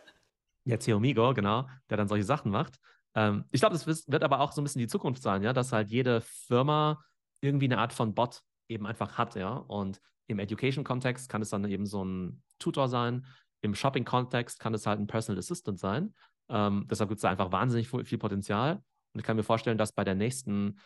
ja, 0.66 0.78
Theo 0.78 1.00
Migo, 1.00 1.34
genau, 1.34 1.68
der 1.90 1.98
dann 1.98 2.08
solche 2.08 2.26
Sachen 2.26 2.52
macht. 2.52 2.80
Ähm, 3.16 3.46
ich 3.52 3.62
glaube, 3.62 3.74
das 3.74 3.88
wird 3.88 4.24
aber 4.24 4.40
auch 4.40 4.52
so 4.52 4.62
ein 4.62 4.64
bisschen 4.64 4.80
die 4.80 4.88
Zukunft 4.88 5.22
sein, 5.22 5.42
ja, 5.44 5.54
dass 5.54 5.72
halt 5.72 5.90
jede 5.90 6.22
Firma 6.22 7.04
irgendwie 7.42 7.66
eine 7.66 7.80
Art 7.80 7.94
von 7.94 8.14
Bot 8.14 8.42
eben 8.68 8.86
einfach 8.86 9.18
hat, 9.18 9.36
ja. 9.36 9.54
Und 9.54 10.00
im 10.28 10.40
Education-Kontext 10.40 11.30
kann 11.30 11.42
es 11.42 11.50
dann 11.50 11.66
eben 11.66 11.86
so 11.86 12.04
ein 12.04 12.44
Tutor 12.60 12.88
sein. 12.88 13.26
Im 13.62 13.74
Shopping-Kontext 13.76 14.60
kann 14.60 14.74
es 14.74 14.86
halt 14.86 15.00
ein 15.00 15.08
Personal 15.08 15.40
Assistant 15.40 15.80
sein. 15.80 16.14
Ähm, 16.50 16.86
deshalb 16.90 17.10
gibt 17.10 17.18
es 17.18 17.24
da 17.24 17.30
einfach 17.30 17.52
wahnsinnig 17.52 17.90
viel 17.90 18.18
Potenzial. 18.18 18.76
Und 19.14 19.20
ich 19.20 19.24
kann 19.24 19.38
mir 19.38 19.44
vorstellen, 19.44 19.78
dass 19.78 19.92
bei 19.92 20.04
der 20.04 20.16
nächsten 20.16 20.80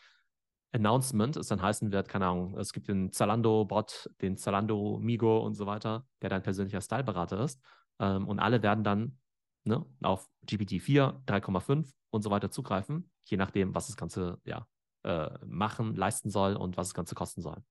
Announcement 0.73 1.37
es 1.37 1.47
dann 1.47 1.61
heißen 1.61 1.91
wird, 1.91 2.09
keine 2.09 2.27
Ahnung, 2.27 2.57
es 2.57 2.73
gibt 2.73 2.87
den 2.87 3.11
Zalando-Bot, 3.11 4.09
den 4.21 4.37
Zalando 4.37 4.97
Migo 4.99 5.39
und 5.39 5.53
so 5.53 5.65
weiter, 5.65 6.05
der 6.21 6.29
dein 6.29 6.43
persönlicher 6.43 6.81
Styleberater 6.81 7.43
ist. 7.43 7.61
Ähm, 7.99 8.27
und 8.27 8.39
alle 8.39 8.63
werden 8.63 8.83
dann 8.83 9.19
ne, 9.65 9.85
auf 10.01 10.27
GPT-4, 10.45 11.23
3,5 11.25 11.91
und 12.09 12.23
so 12.23 12.31
weiter 12.31 12.49
zugreifen, 12.49 13.11
je 13.25 13.37
nachdem, 13.37 13.75
was 13.75 13.87
das 13.87 13.97
Ganze 13.97 14.39
ja, 14.45 14.67
äh, 15.03 15.29
machen, 15.45 15.95
leisten 15.95 16.29
soll 16.29 16.55
und 16.55 16.75
was 16.75 16.89
das 16.89 16.93
Ganze 16.95 17.15
kosten 17.15 17.41
soll. 17.41 17.63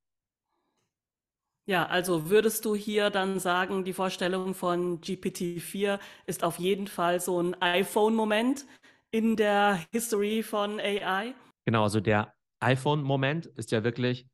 Ja, 1.64 1.86
also 1.86 2.28
würdest 2.28 2.64
du 2.64 2.74
hier 2.74 3.10
dann 3.10 3.38
sagen, 3.38 3.84
die 3.84 3.92
Vorstellung 3.92 4.54
von 4.54 5.00
GPT-4 5.00 6.00
ist 6.26 6.42
auf 6.42 6.58
jeden 6.58 6.88
Fall 6.88 7.20
so 7.20 7.40
ein 7.40 7.54
iPhone-Moment 7.62 8.66
in 9.12 9.36
der 9.36 9.80
History 9.92 10.42
von 10.42 10.80
AI? 10.80 11.34
Genau, 11.64 11.84
also 11.84 12.00
der 12.00 12.34
iPhone-Moment 12.62 13.46
ist 13.46 13.70
ja 13.70 13.84
wirklich 13.84 14.26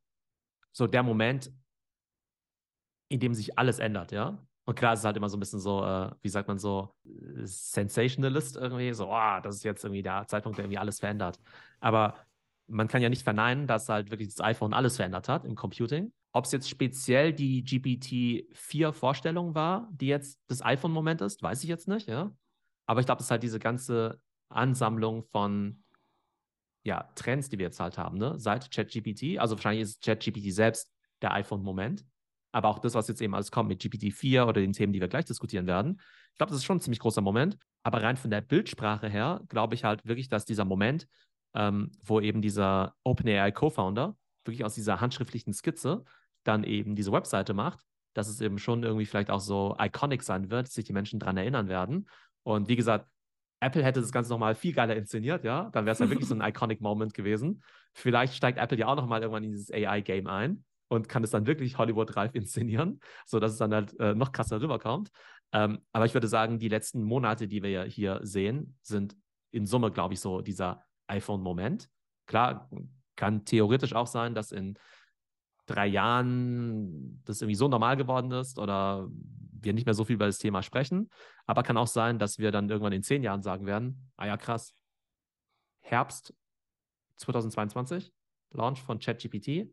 so 0.72 0.86
der 0.86 1.02
Moment, 1.02 1.50
in 3.08 3.20
dem 3.20 3.34
sich 3.34 3.58
alles 3.58 3.78
ändert, 3.78 4.12
ja. 4.12 4.38
Und 4.64 4.74
klar, 4.74 4.92
es 4.92 5.00
ist 5.00 5.06
halt 5.06 5.16
immer 5.16 5.30
so 5.30 5.38
ein 5.38 5.40
bisschen 5.40 5.60
so, 5.60 5.82
äh, 5.82 6.10
wie 6.20 6.28
sagt 6.28 6.46
man 6.46 6.58
so, 6.58 6.94
Sensationalist 7.42 8.56
irgendwie, 8.56 8.92
so, 8.92 9.08
oh, 9.10 9.40
das 9.42 9.56
ist 9.56 9.64
jetzt 9.64 9.82
irgendwie 9.82 10.02
der 10.02 10.26
Zeitpunkt, 10.26 10.58
der 10.58 10.66
irgendwie 10.66 10.78
alles 10.78 11.00
verändert. 11.00 11.40
Aber 11.80 12.14
man 12.66 12.86
kann 12.86 13.00
ja 13.00 13.08
nicht 13.08 13.22
verneinen, 13.22 13.66
dass 13.66 13.88
halt 13.88 14.10
wirklich 14.10 14.28
das 14.28 14.44
iPhone 14.44 14.74
alles 14.74 14.96
verändert 14.96 15.26
hat 15.28 15.46
im 15.46 15.54
Computing. 15.54 16.12
Ob 16.32 16.44
es 16.44 16.52
jetzt 16.52 16.68
speziell 16.68 17.32
die 17.32 17.64
GPT-4-Vorstellung 17.64 19.54
war, 19.54 19.88
die 19.90 20.08
jetzt 20.08 20.38
das 20.48 20.62
iPhone-Moment 20.62 21.22
ist, 21.22 21.42
weiß 21.42 21.62
ich 21.62 21.70
jetzt 21.70 21.88
nicht, 21.88 22.06
ja. 22.06 22.30
Aber 22.86 23.00
ich 23.00 23.06
glaube, 23.06 23.20
es 23.20 23.26
ist 23.26 23.30
halt 23.30 23.42
diese 23.42 23.58
ganze 23.58 24.20
Ansammlung 24.50 25.24
von 25.24 25.82
ja, 26.84 27.10
Trends, 27.14 27.48
die 27.48 27.58
wir 27.58 27.66
jetzt 27.66 27.80
halt 27.80 27.98
haben, 27.98 28.18
ne? 28.18 28.34
Seit 28.38 28.70
ChatGPT. 28.70 29.38
Also 29.38 29.56
wahrscheinlich 29.56 29.82
ist 29.82 30.02
ChatGPT 30.02 30.52
selbst 30.52 30.90
der 31.22 31.32
iPhone-Moment. 31.32 32.04
Aber 32.52 32.68
auch 32.68 32.78
das, 32.78 32.94
was 32.94 33.08
jetzt 33.08 33.20
eben 33.20 33.34
alles 33.34 33.50
kommt 33.50 33.68
mit 33.68 33.82
GPT-4 33.82 34.44
oder 34.44 34.60
den 34.60 34.72
Themen, 34.72 34.92
die 34.92 35.00
wir 35.00 35.08
gleich 35.08 35.26
diskutieren 35.26 35.66
werden. 35.66 36.00
Ich 36.32 36.38
glaube, 36.38 36.50
das 36.50 36.58
ist 36.58 36.64
schon 36.64 36.78
ein 36.78 36.80
ziemlich 36.80 37.00
großer 37.00 37.20
Moment. 37.20 37.58
Aber 37.82 38.02
rein 38.02 38.16
von 38.16 38.30
der 38.30 38.40
Bildsprache 38.40 39.08
her 39.08 39.42
glaube 39.48 39.74
ich 39.74 39.84
halt 39.84 40.06
wirklich, 40.06 40.28
dass 40.28 40.44
dieser 40.44 40.64
Moment 40.64 41.06
ähm, 41.54 41.90
wo 42.04 42.20
eben 42.20 42.42
dieser 42.42 42.94
OpenAI 43.04 43.52
Co-Founder 43.52 44.16
wirklich 44.44 44.64
aus 44.64 44.74
dieser 44.74 45.00
handschriftlichen 45.00 45.52
Skizze 45.52 46.04
dann 46.44 46.64
eben 46.64 46.94
diese 46.94 47.12
Webseite 47.12 47.54
macht, 47.54 47.80
dass 48.14 48.28
es 48.28 48.40
eben 48.40 48.58
schon 48.58 48.82
irgendwie 48.82 49.06
vielleicht 49.06 49.30
auch 49.30 49.40
so 49.40 49.76
iconic 49.78 50.22
sein 50.22 50.50
wird, 50.50 50.66
dass 50.66 50.74
sich 50.74 50.84
die 50.84 50.92
Menschen 50.92 51.18
daran 51.18 51.36
erinnern 51.36 51.68
werden. 51.68 52.08
Und 52.42 52.68
wie 52.68 52.76
gesagt, 52.76 53.08
Apple 53.60 53.82
hätte 53.82 54.00
das 54.00 54.12
Ganze 54.12 54.30
nochmal 54.30 54.54
viel 54.54 54.72
geiler 54.72 54.96
inszeniert, 54.96 55.44
ja, 55.44 55.70
dann 55.72 55.84
wäre 55.84 55.92
es 55.92 55.98
ja 55.98 56.08
wirklich 56.08 56.28
so 56.28 56.34
ein 56.34 56.40
iconic 56.48 56.80
Moment 56.80 57.14
gewesen. 57.14 57.62
Vielleicht 57.92 58.34
steigt 58.34 58.58
Apple 58.58 58.78
ja 58.78 58.86
auch 58.86 58.96
nochmal 58.96 59.22
irgendwann 59.22 59.44
in 59.44 59.50
dieses 59.50 59.72
AI-Game 59.72 60.26
ein 60.26 60.64
und 60.88 61.08
kann 61.08 61.24
es 61.24 61.30
dann 61.30 61.46
wirklich 61.46 61.78
Hollywood-reif 61.78 62.34
inszenieren, 62.34 63.00
sodass 63.26 63.52
es 63.52 63.58
dann 63.58 63.74
halt 63.74 63.98
äh, 63.98 64.14
noch 64.14 64.32
krasser 64.32 64.60
rüberkommt. 64.60 65.10
Ähm, 65.52 65.80
aber 65.92 66.06
ich 66.06 66.14
würde 66.14 66.28
sagen, 66.28 66.58
die 66.58 66.68
letzten 66.68 67.02
Monate, 67.02 67.48
die 67.48 67.62
wir 67.62 67.70
ja 67.70 67.82
hier 67.82 68.20
sehen, 68.22 68.76
sind 68.82 69.16
in 69.50 69.66
Summe, 69.66 69.90
glaube 69.90 70.14
ich, 70.14 70.20
so 70.20 70.40
dieser 70.40 70.84
iPhone-Moment. 71.08 71.88
Klar, 72.26 72.70
kann 73.16 73.44
theoretisch 73.44 73.94
auch 73.94 74.06
sein, 74.06 74.34
dass 74.34 74.52
in 74.52 74.78
drei 75.68 75.86
Jahren 75.86 77.22
das 77.24 77.40
irgendwie 77.40 77.54
so 77.54 77.68
normal 77.68 77.96
geworden 77.96 78.30
ist 78.32 78.58
oder 78.58 79.08
wir 79.60 79.72
nicht 79.72 79.86
mehr 79.86 79.94
so 79.94 80.04
viel 80.04 80.14
über 80.14 80.26
das 80.26 80.38
Thema 80.38 80.62
sprechen. 80.62 81.10
Aber 81.46 81.62
kann 81.62 81.76
auch 81.76 81.86
sein, 81.86 82.18
dass 82.18 82.38
wir 82.38 82.50
dann 82.50 82.68
irgendwann 82.68 82.92
in 82.92 83.02
zehn 83.02 83.22
Jahren 83.22 83.42
sagen 83.42 83.66
werden, 83.66 84.10
ah 84.16 84.26
ja, 84.26 84.36
krass, 84.36 84.74
Herbst 85.80 86.34
2022, 87.16 88.12
Launch 88.50 88.82
von 88.82 88.98
ChatGPT, 88.98 89.72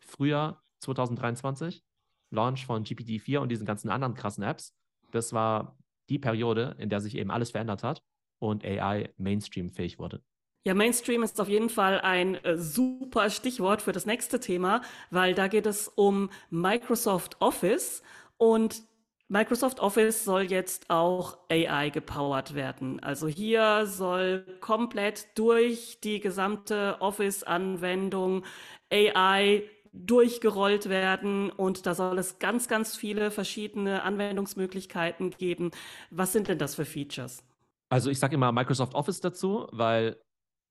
Frühjahr 0.00 0.62
2023, 0.80 1.82
Launch 2.30 2.66
von 2.66 2.84
GPT-4 2.84 3.38
und 3.38 3.48
diesen 3.48 3.66
ganzen 3.66 3.88
anderen 3.88 4.14
krassen 4.14 4.42
Apps. 4.42 4.74
Das 5.10 5.32
war 5.32 5.78
die 6.08 6.18
Periode, 6.18 6.76
in 6.78 6.88
der 6.88 7.00
sich 7.00 7.16
eben 7.16 7.30
alles 7.30 7.52
verändert 7.52 7.82
hat 7.82 8.02
und 8.38 8.64
AI 8.64 9.12
Mainstream-fähig 9.16 9.98
wurde. 9.98 10.22
Ja, 10.66 10.72
Mainstream 10.72 11.22
ist 11.22 11.38
auf 11.42 11.48
jeden 11.48 11.68
Fall 11.68 12.00
ein 12.00 12.36
äh, 12.36 12.56
super 12.56 13.28
Stichwort 13.28 13.82
für 13.82 13.92
das 13.92 14.06
nächste 14.06 14.40
Thema, 14.40 14.80
weil 15.10 15.34
da 15.34 15.46
geht 15.46 15.66
es 15.66 15.88
um 15.88 16.30
Microsoft 16.48 17.36
Office 17.40 18.02
und 18.38 18.82
Microsoft 19.28 19.80
Office 19.80 20.24
soll 20.24 20.44
jetzt 20.44 20.88
auch 20.88 21.36
AI 21.50 21.90
gepowert 21.90 22.54
werden. 22.54 22.98
Also 23.02 23.28
hier 23.28 23.84
soll 23.86 24.46
komplett 24.60 25.26
durch 25.34 25.98
die 26.02 26.20
gesamte 26.20 26.96
Office-Anwendung 27.00 28.44
AI 28.90 29.64
durchgerollt 29.92 30.88
werden 30.88 31.50
und 31.50 31.84
da 31.84 31.94
soll 31.94 32.18
es 32.18 32.38
ganz, 32.38 32.68
ganz 32.68 32.96
viele 32.96 33.30
verschiedene 33.30 34.02
Anwendungsmöglichkeiten 34.02 35.30
geben. 35.30 35.72
Was 36.10 36.32
sind 36.32 36.48
denn 36.48 36.58
das 36.58 36.74
für 36.74 36.84
Features? 36.86 37.42
Also 37.90 38.10
ich 38.10 38.18
sage 38.18 38.34
immer 38.34 38.50
Microsoft 38.50 38.94
Office 38.94 39.20
dazu, 39.20 39.68
weil 39.70 40.16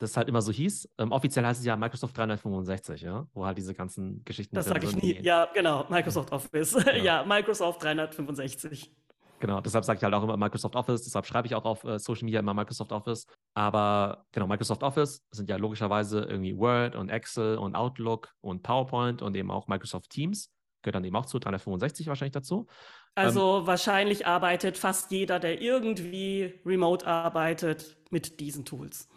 das 0.03 0.17
halt 0.17 0.29
immer 0.29 0.41
so 0.41 0.51
hieß. 0.51 0.89
Ähm, 0.99 1.11
offiziell 1.11 1.45
heißt 1.45 1.59
es 1.59 1.65
ja 1.65 1.75
Microsoft 1.75 2.17
365, 2.17 3.01
ja, 3.01 3.27
wo 3.33 3.45
halt 3.45 3.57
diese 3.57 3.73
ganzen 3.73 4.23
Geschichten. 4.25 4.55
Das 4.55 4.65
sage 4.67 4.85
ich 4.85 4.95
nie. 4.95 5.19
Ja, 5.21 5.49
genau, 5.53 5.85
Microsoft 5.89 6.31
Office. 6.31 6.73
Ja, 6.85 6.95
ja 7.03 7.25
Microsoft 7.25 7.83
365. 7.83 8.91
Genau, 9.39 9.59
deshalb 9.59 9.83
sage 9.83 9.97
ich 9.97 10.03
halt 10.03 10.13
auch 10.13 10.23
immer 10.23 10.37
Microsoft 10.37 10.75
Office, 10.75 11.03
deshalb 11.03 11.25
schreibe 11.25 11.47
ich 11.47 11.55
auch 11.55 11.65
auf 11.65 11.83
äh, 11.83 11.99
Social 11.99 12.23
Media 12.23 12.39
immer 12.39 12.53
Microsoft 12.53 12.93
Office. 12.93 13.25
Aber 13.53 14.25
genau, 14.31 14.47
Microsoft 14.47 14.83
Office 14.83 15.21
sind 15.31 15.49
ja 15.49 15.57
logischerweise 15.57 16.21
irgendwie 16.21 16.57
Word 16.57 16.95
und 16.95 17.09
Excel 17.09 17.57
und 17.57 17.75
Outlook 17.75 18.29
und 18.41 18.63
PowerPoint 18.63 19.21
und 19.21 19.35
eben 19.35 19.51
auch 19.51 19.67
Microsoft 19.67 20.11
Teams. 20.11 20.49
Gehört 20.81 20.95
dann 20.95 21.03
eben 21.03 21.15
auch 21.15 21.25
zu 21.25 21.39
365 21.39 22.07
wahrscheinlich 22.07 22.33
dazu. 22.33 22.67
Also 23.15 23.59
ähm, 23.59 23.67
wahrscheinlich 23.67 24.25
arbeitet 24.27 24.77
fast 24.77 25.11
jeder, 25.11 25.39
der 25.39 25.61
irgendwie 25.61 26.61
remote 26.65 27.05
arbeitet, 27.05 27.97
mit 28.11 28.39
diesen 28.39 28.63
Tools. 28.63 29.09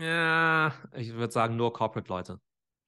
Ja, 0.00 0.72
ich 0.96 1.12
würde 1.14 1.32
sagen 1.32 1.56
nur 1.56 1.72
Corporate-Leute. 1.72 2.40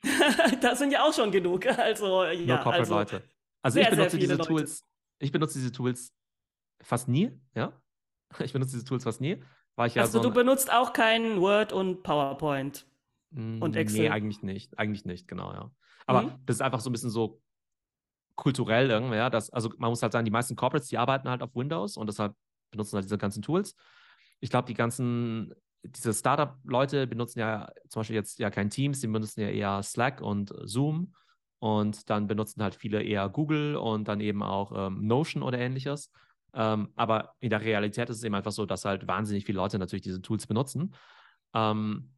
das 0.61 0.79
sind 0.79 0.93
ja 0.93 1.03
auch 1.03 1.13
schon 1.13 1.31
genug. 1.31 1.67
Also, 1.67 2.25
ja, 2.25 2.57
nur 2.57 2.59
Corporate-Leute. 2.59 3.23
Also, 3.63 3.79
also 3.79 3.81
ich 3.81 3.91
benutze 3.91 4.19
diese 4.19 4.35
Leute. 4.35 4.49
Tools 4.49 4.85
ich 5.19 5.33
benutze 5.33 5.59
diese 5.59 5.73
Tools 5.73 6.15
fast 6.81 7.09
nie, 7.09 7.31
ja. 7.55 7.73
Ich 8.41 8.53
benutze 8.53 8.73
diese 8.73 8.85
Tools 8.85 9.05
fast 9.05 9.21
nie. 9.21 9.43
Weil 9.77 9.89
ich 9.89 9.99
also 9.99 10.19
ja 10.19 10.23
so 10.23 10.29
du 10.29 10.35
benutzt 10.35 10.73
auch 10.73 10.93
kein 10.93 11.41
Word 11.41 11.73
und 11.73 12.03
PowerPoint 12.03 12.87
und 13.33 13.75
Excel? 13.75 14.03
Nee, 14.03 14.11
eigentlich 14.11 14.43
nicht. 14.43 14.79
Eigentlich 14.79 15.05
nicht, 15.05 15.27
genau, 15.27 15.53
ja. 15.53 15.71
Aber 16.07 16.23
mhm. 16.23 16.39
das 16.47 16.57
ist 16.57 16.63
einfach 16.63 16.81
so 16.81 16.91
ein 16.91 16.93
bisschen 16.93 17.11
so 17.11 17.41
kulturell 18.37 18.91
irgendwie, 18.91 19.17
ja. 19.17 19.31
Das, 19.31 19.51
also 19.51 19.73
man 19.79 19.91
muss 19.91 20.03
halt 20.03 20.13
sagen, 20.13 20.25
die 20.25 20.31
meisten 20.31 20.57
Corporates, 20.57 20.89
die 20.89 20.99
arbeiten 20.99 21.29
halt 21.29 21.43
auf 21.43 21.55
Windows 21.55 21.97
und 21.97 22.07
deshalb 22.07 22.35
benutzen 22.71 22.97
halt 22.97 23.05
diese 23.05 23.19
ganzen 23.19 23.43
Tools. 23.43 23.75
Ich 24.41 24.51
glaube, 24.51 24.67
die 24.67 24.75
ganzen, 24.75 25.55
diese 25.85 26.13
Startup-Leute 26.13 27.07
benutzen 27.07 27.41
ja 27.41 27.71
zum 27.89 28.01
Beispiel 28.01 28.17
jetzt 28.17 28.39
ja 28.39 28.51
kein 28.51 28.71
Teams, 28.71 29.01
die 29.01 29.07
benutzen 29.07 29.43
ja 29.43 29.49
eher 29.49 29.83
Slack 29.83 30.21
und 30.21 30.53
Zoom 30.65 31.15
und 31.59 32.11
dann 32.11 32.27
benutzen 32.27 32.63
halt 32.63 32.75
viele 32.75 33.03
eher 33.03 33.29
Google 33.29 33.77
und 33.77 34.09
dann 34.09 34.21
eben 34.21 34.43
auch 34.43 34.73
ähm, 34.75 35.07
Notion 35.07 35.43
oder 35.43 35.59
ähnliches. 35.59 36.11
Ähm, 36.53 36.93
aber 36.95 37.35
in 37.41 37.51
der 37.51 37.63
Realität 37.63 38.11
ist 38.11 38.19
es 38.19 38.25
eben 38.25 38.35
einfach 38.35 38.53
so, 38.53 38.67
dass 38.67 38.85
halt 38.85 39.07
wahnsinnig 39.07 39.45
viele 39.45 39.57
Leute 39.57 39.79
natürlich 39.79 40.03
diese 40.03 40.23
Tools 40.23 40.47
benutzen. 40.47 40.95
Ähm, 41.53 42.15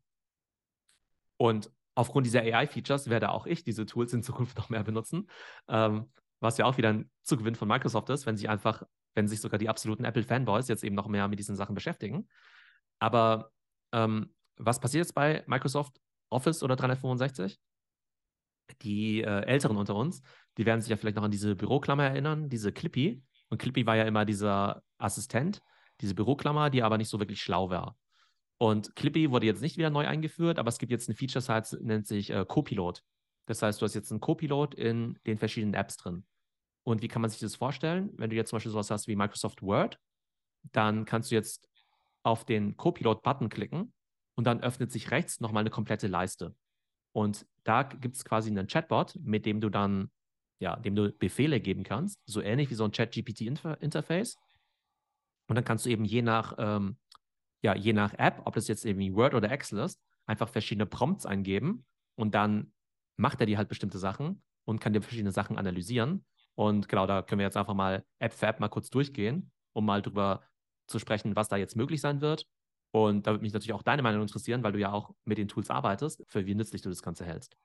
und 1.38 1.70
aufgrund 1.94 2.26
dieser 2.26 2.40
AI-Features 2.40 3.08
werde 3.08 3.30
auch 3.30 3.46
ich 3.46 3.64
diese 3.64 3.86
Tools 3.86 4.12
in 4.12 4.22
Zukunft 4.22 4.56
noch 4.58 4.68
mehr 4.68 4.84
benutzen. 4.84 5.28
Ähm, 5.68 6.10
was 6.40 6.58
ja 6.58 6.66
auch 6.66 6.76
wieder 6.76 6.90
ein 6.90 7.10
Zugewinn 7.22 7.54
von 7.54 7.68
Microsoft 7.68 8.10
ist, 8.10 8.26
wenn 8.26 8.36
sich 8.36 8.48
einfach, 8.48 8.82
wenn 9.14 9.26
sich 9.26 9.40
sogar 9.40 9.58
die 9.58 9.68
absoluten 9.68 10.04
Apple-Fanboys 10.04 10.68
jetzt 10.68 10.84
eben 10.84 10.94
noch 10.94 11.08
mehr 11.08 11.26
mit 11.28 11.38
diesen 11.38 11.56
Sachen 11.56 11.74
beschäftigen. 11.74 12.28
Aber 12.98 13.50
ähm, 13.92 14.34
was 14.56 14.80
passiert 14.80 15.04
jetzt 15.04 15.14
bei 15.14 15.44
Microsoft 15.46 16.00
Office 16.30 16.62
oder 16.62 16.76
365? 16.76 17.58
die 18.82 19.22
äh, 19.22 19.44
Älteren 19.44 19.76
unter 19.76 19.94
uns, 19.94 20.22
die 20.58 20.66
werden 20.66 20.80
sich 20.80 20.90
ja 20.90 20.96
vielleicht 20.96 21.16
noch 21.16 21.24
an 21.24 21.30
diese 21.30 21.56
Büroklammer 21.56 22.04
erinnern, 22.04 22.48
diese 22.48 22.72
Clippy. 22.72 23.22
Und 23.48 23.58
Clippy 23.58 23.86
war 23.86 23.96
ja 23.96 24.04
immer 24.04 24.24
dieser 24.24 24.82
Assistent, 24.98 25.62
diese 26.00 26.14
Büroklammer, 26.14 26.70
die 26.70 26.82
aber 26.82 26.98
nicht 26.98 27.08
so 27.08 27.18
wirklich 27.18 27.40
schlau 27.40 27.70
war. 27.70 27.96
Und 28.58 28.96
Clippy 28.96 29.30
wurde 29.30 29.46
jetzt 29.46 29.60
nicht 29.60 29.76
wieder 29.76 29.90
neu 29.90 30.06
eingeführt, 30.06 30.58
aber 30.58 30.68
es 30.68 30.78
gibt 30.78 30.90
jetzt 30.90 31.08
eine 31.08 31.16
Feature, 31.16 31.38
das 31.38 31.48
heißt, 31.48 31.82
nennt 31.82 32.06
sich 32.06 32.30
äh, 32.30 32.44
Copilot. 32.46 33.02
Das 33.46 33.62
heißt, 33.62 33.80
du 33.80 33.84
hast 33.84 33.94
jetzt 33.94 34.10
einen 34.10 34.20
Copilot 34.20 34.74
in 34.74 35.18
den 35.26 35.38
verschiedenen 35.38 35.74
Apps 35.74 35.96
drin. 35.96 36.24
Und 36.82 37.02
wie 37.02 37.08
kann 37.08 37.22
man 37.22 37.30
sich 37.30 37.40
das 37.40 37.56
vorstellen? 37.56 38.10
Wenn 38.16 38.30
du 38.30 38.36
jetzt 38.36 38.50
zum 38.50 38.56
Beispiel 38.56 38.72
sowas 38.72 38.90
hast 38.90 39.08
wie 39.08 39.16
Microsoft 39.16 39.62
Word, 39.62 39.98
dann 40.72 41.04
kannst 41.04 41.30
du 41.30 41.34
jetzt 41.34 41.68
auf 42.26 42.44
den 42.44 42.76
Copilot-Button 42.76 43.48
klicken 43.48 43.92
und 44.34 44.46
dann 44.46 44.60
öffnet 44.60 44.90
sich 44.90 45.12
rechts 45.12 45.40
nochmal 45.40 45.62
eine 45.62 45.70
komplette 45.70 46.08
Leiste. 46.08 46.56
Und 47.12 47.46
da 47.62 47.84
gibt 47.84 48.16
es 48.16 48.24
quasi 48.24 48.50
einen 48.50 48.66
Chatbot, 48.66 49.16
mit 49.22 49.46
dem 49.46 49.60
du 49.60 49.70
dann, 49.70 50.10
ja, 50.58 50.74
dem 50.74 50.96
du 50.96 51.12
Befehle 51.12 51.60
geben 51.60 51.84
kannst, 51.84 52.20
so 52.26 52.40
ähnlich 52.40 52.68
wie 52.68 52.74
so 52.74 52.84
ein 52.84 52.90
Chat-GPT-Interface. 52.90 54.36
Und 55.46 55.54
dann 55.54 55.64
kannst 55.64 55.86
du 55.86 55.90
eben 55.90 56.04
je 56.04 56.20
nach, 56.20 56.56
ähm, 56.58 56.98
ja, 57.62 57.76
je 57.76 57.92
nach 57.92 58.12
App, 58.14 58.42
ob 58.44 58.54
das 58.54 58.66
jetzt 58.66 58.84
irgendwie 58.84 59.14
Word 59.14 59.34
oder 59.34 59.50
Excel 59.50 59.78
ist, 59.78 60.02
einfach 60.26 60.48
verschiedene 60.48 60.86
Prompts 60.86 61.26
eingeben 61.26 61.86
und 62.16 62.34
dann 62.34 62.72
macht 63.16 63.40
er 63.40 63.46
dir 63.46 63.56
halt 63.56 63.68
bestimmte 63.68 63.98
Sachen 63.98 64.42
und 64.64 64.80
kann 64.80 64.92
dir 64.92 65.00
verschiedene 65.00 65.30
Sachen 65.30 65.56
analysieren. 65.58 66.26
Und 66.56 66.88
genau, 66.88 67.06
da 67.06 67.22
können 67.22 67.38
wir 67.38 67.46
jetzt 67.46 67.56
einfach 67.56 67.74
mal 67.74 68.04
App 68.18 68.32
für 68.32 68.46
App 68.46 68.58
mal 68.58 68.68
kurz 68.68 68.90
durchgehen, 68.90 69.52
um 69.72 69.86
mal 69.86 70.02
drüber 70.02 70.42
zu 70.86 70.98
sprechen, 70.98 71.36
was 71.36 71.48
da 71.48 71.56
jetzt 71.56 71.76
möglich 71.76 72.00
sein 72.00 72.20
wird 72.20 72.46
und 72.96 73.26
da 73.26 73.32
würde 73.32 73.42
mich 73.42 73.52
natürlich 73.52 73.74
auch 73.74 73.82
deine 73.82 74.02
Meinung 74.02 74.22
interessieren, 74.22 74.62
weil 74.62 74.72
du 74.72 74.78
ja 74.78 74.90
auch 74.90 75.14
mit 75.24 75.38
den 75.38 75.48
Tools 75.48 75.68
arbeitest, 75.68 76.22
für 76.26 76.46
wie 76.46 76.54
nützlich 76.54 76.82
du 76.82 76.88
das 76.88 77.02
Ganze 77.02 77.24
hältst. 77.26 77.56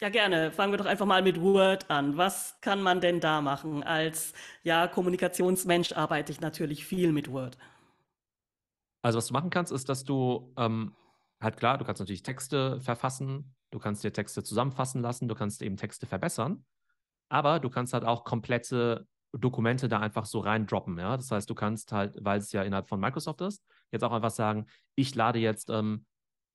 Ja, 0.00 0.08
gerne. 0.08 0.52
Fangen 0.52 0.72
wir 0.72 0.78
doch 0.78 0.86
einfach 0.86 1.06
mal 1.06 1.22
mit 1.22 1.40
Word 1.40 1.90
an. 1.90 2.16
Was 2.16 2.60
kann 2.60 2.82
man 2.82 3.00
denn 3.00 3.20
da 3.20 3.40
machen? 3.40 3.82
Als 3.82 4.32
ja, 4.62 4.86
Kommunikationsmensch 4.86 5.92
arbeite 5.92 6.32
ich 6.32 6.40
natürlich 6.40 6.84
viel 6.84 7.12
mit 7.12 7.30
Word. 7.30 7.58
Also, 9.02 9.18
was 9.18 9.28
du 9.28 9.32
machen 9.32 9.50
kannst, 9.50 9.72
ist, 9.72 9.88
dass 9.88 10.04
du 10.04 10.52
ähm, 10.56 10.94
halt 11.40 11.56
klar, 11.56 11.78
du 11.78 11.84
kannst 11.84 12.00
natürlich 12.00 12.22
Texte 12.22 12.80
verfassen, 12.80 13.54
du 13.70 13.78
kannst 13.78 14.02
dir 14.02 14.12
Texte 14.12 14.42
zusammenfassen 14.42 15.02
lassen, 15.02 15.28
du 15.28 15.34
kannst 15.34 15.62
eben 15.62 15.76
Texte 15.76 16.06
verbessern, 16.06 16.64
aber 17.28 17.60
du 17.60 17.70
kannst 17.70 17.92
halt 17.92 18.04
auch 18.04 18.24
komplette 18.24 19.06
Dokumente 19.32 19.88
da 19.88 20.00
einfach 20.00 20.24
so 20.24 20.40
reindroppen. 20.40 20.98
Ja? 20.98 21.16
Das 21.16 21.30
heißt, 21.30 21.48
du 21.48 21.54
kannst 21.54 21.92
halt, 21.92 22.16
weil 22.20 22.38
es 22.38 22.52
ja 22.52 22.62
innerhalb 22.62 22.88
von 22.88 23.00
Microsoft 23.00 23.40
ist, 23.42 23.64
jetzt 23.90 24.02
auch 24.02 24.12
einfach 24.12 24.30
sagen, 24.30 24.66
ich 24.94 25.14
lade 25.14 25.38
jetzt 25.38 25.70
ähm, 25.70 26.06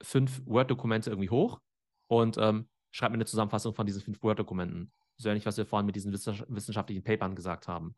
fünf 0.01 0.41
Word-Dokumente 0.45 1.09
irgendwie 1.09 1.29
hoch 1.29 1.59
und 2.07 2.37
ähm, 2.37 2.67
schreibe 2.91 3.11
mir 3.11 3.17
eine 3.17 3.25
Zusammenfassung 3.25 3.73
von 3.73 3.85
diesen 3.85 4.01
fünf 4.01 4.21
Word-Dokumenten. 4.21 4.91
So 5.17 5.29
ähnlich, 5.29 5.45
was 5.45 5.57
wir 5.57 5.65
vorhin 5.65 5.85
mit 5.85 5.95
diesen 5.95 6.11
wissenschaftlichen 6.11 7.03
Papern 7.03 7.35
gesagt 7.35 7.67
haben. 7.67 7.95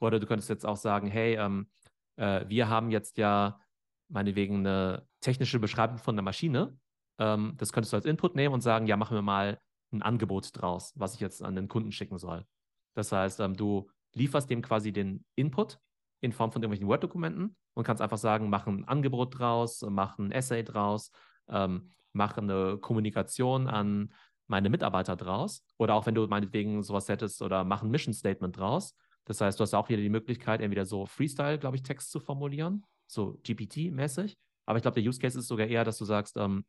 Oder 0.00 0.18
du 0.18 0.26
könntest 0.26 0.48
jetzt 0.48 0.66
auch 0.66 0.76
sagen, 0.76 1.08
hey, 1.08 1.36
ähm, 1.36 1.70
äh, 2.16 2.44
wir 2.48 2.68
haben 2.68 2.90
jetzt 2.90 3.18
ja 3.18 3.60
meinetwegen 4.08 4.58
eine 4.58 5.06
technische 5.20 5.58
Beschreibung 5.58 5.98
von 5.98 6.16
der 6.16 6.22
Maschine. 6.22 6.76
Ähm, 7.18 7.54
das 7.56 7.72
könntest 7.72 7.92
du 7.92 7.96
als 7.96 8.06
Input 8.06 8.34
nehmen 8.34 8.54
und 8.54 8.60
sagen, 8.60 8.86
ja, 8.86 8.96
machen 8.96 9.14
wir 9.14 9.22
mal 9.22 9.60
ein 9.92 10.02
Angebot 10.02 10.50
draus, 10.52 10.92
was 10.96 11.14
ich 11.14 11.20
jetzt 11.20 11.42
an 11.42 11.56
den 11.56 11.68
Kunden 11.68 11.92
schicken 11.92 12.18
soll. 12.18 12.46
Das 12.94 13.12
heißt, 13.12 13.40
ähm, 13.40 13.56
du 13.56 13.90
lieferst 14.14 14.50
dem 14.50 14.62
quasi 14.62 14.92
den 14.92 15.24
Input 15.36 15.78
in 16.20 16.32
Form 16.32 16.52
von 16.52 16.62
irgendwelchen 16.62 16.88
Word-Dokumenten 16.88 17.56
und 17.74 17.84
kannst 17.84 18.02
einfach 18.02 18.18
sagen, 18.18 18.50
mach 18.50 18.66
ein 18.66 18.84
Angebot 18.86 19.38
draus, 19.38 19.82
mach 19.88 20.18
ein 20.18 20.32
Essay 20.32 20.62
draus, 20.62 21.10
ähm, 21.48 21.90
mach 22.12 22.36
eine 22.36 22.78
Kommunikation 22.78 23.68
an 23.68 24.12
meine 24.46 24.68
Mitarbeiter 24.68 25.16
draus. 25.16 25.64
Oder 25.78 25.94
auch 25.94 26.06
wenn 26.06 26.14
du 26.14 26.26
meinetwegen 26.26 26.82
sowas 26.82 27.08
hättest 27.08 27.40
oder 27.40 27.64
mach 27.64 27.82
ein 27.82 27.90
Mission 27.90 28.12
Statement 28.12 28.56
draus. 28.56 28.96
Das 29.24 29.40
heißt, 29.40 29.58
du 29.58 29.62
hast 29.62 29.74
auch 29.74 29.88
wieder 29.88 30.02
die 30.02 30.08
Möglichkeit, 30.08 30.60
entweder 30.60 30.84
so 30.84 31.06
Freestyle, 31.06 31.58
glaube 31.58 31.76
ich, 31.76 31.82
Text 31.82 32.10
zu 32.10 32.18
formulieren, 32.20 32.84
so 33.06 33.38
GPT-mäßig. 33.44 34.36
Aber 34.66 34.76
ich 34.76 34.82
glaube, 34.82 35.00
der 35.00 35.08
Use 35.08 35.20
Case 35.20 35.38
ist 35.38 35.46
sogar 35.46 35.66
eher, 35.66 35.84
dass 35.84 35.98
du 35.98 36.04
sagst, 36.04 36.36
ähm, 36.36 36.64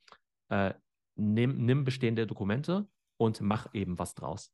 äh, 0.50 0.74
nimm, 1.16 1.66
nimm 1.66 1.84
bestehende 1.84 2.28
Dokumente 2.28 2.88
und 3.18 3.42
mach 3.42 3.74
eben 3.74 3.98
was 3.98 4.14
draus. 4.14 4.54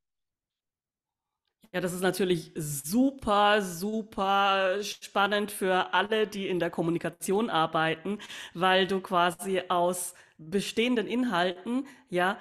Ja, 1.74 1.82
das 1.82 1.94
ist 1.94 2.02
natürlich 2.02 2.52
super, 2.56 3.62
super 3.62 4.82
spannend 4.84 5.52
für 5.52 5.94
alle, 5.94 6.26
die 6.28 6.48
in 6.48 6.60
der 6.60 6.70
Kommunikation 6.70 7.50
arbeiten, 7.50 8.20
weil 8.54 8.88
du 8.88 9.02
quasi 9.02 9.62
aus 9.68 10.14
bestehenden 10.38 11.08
Inhalten 11.08 11.86
ja 12.10 12.38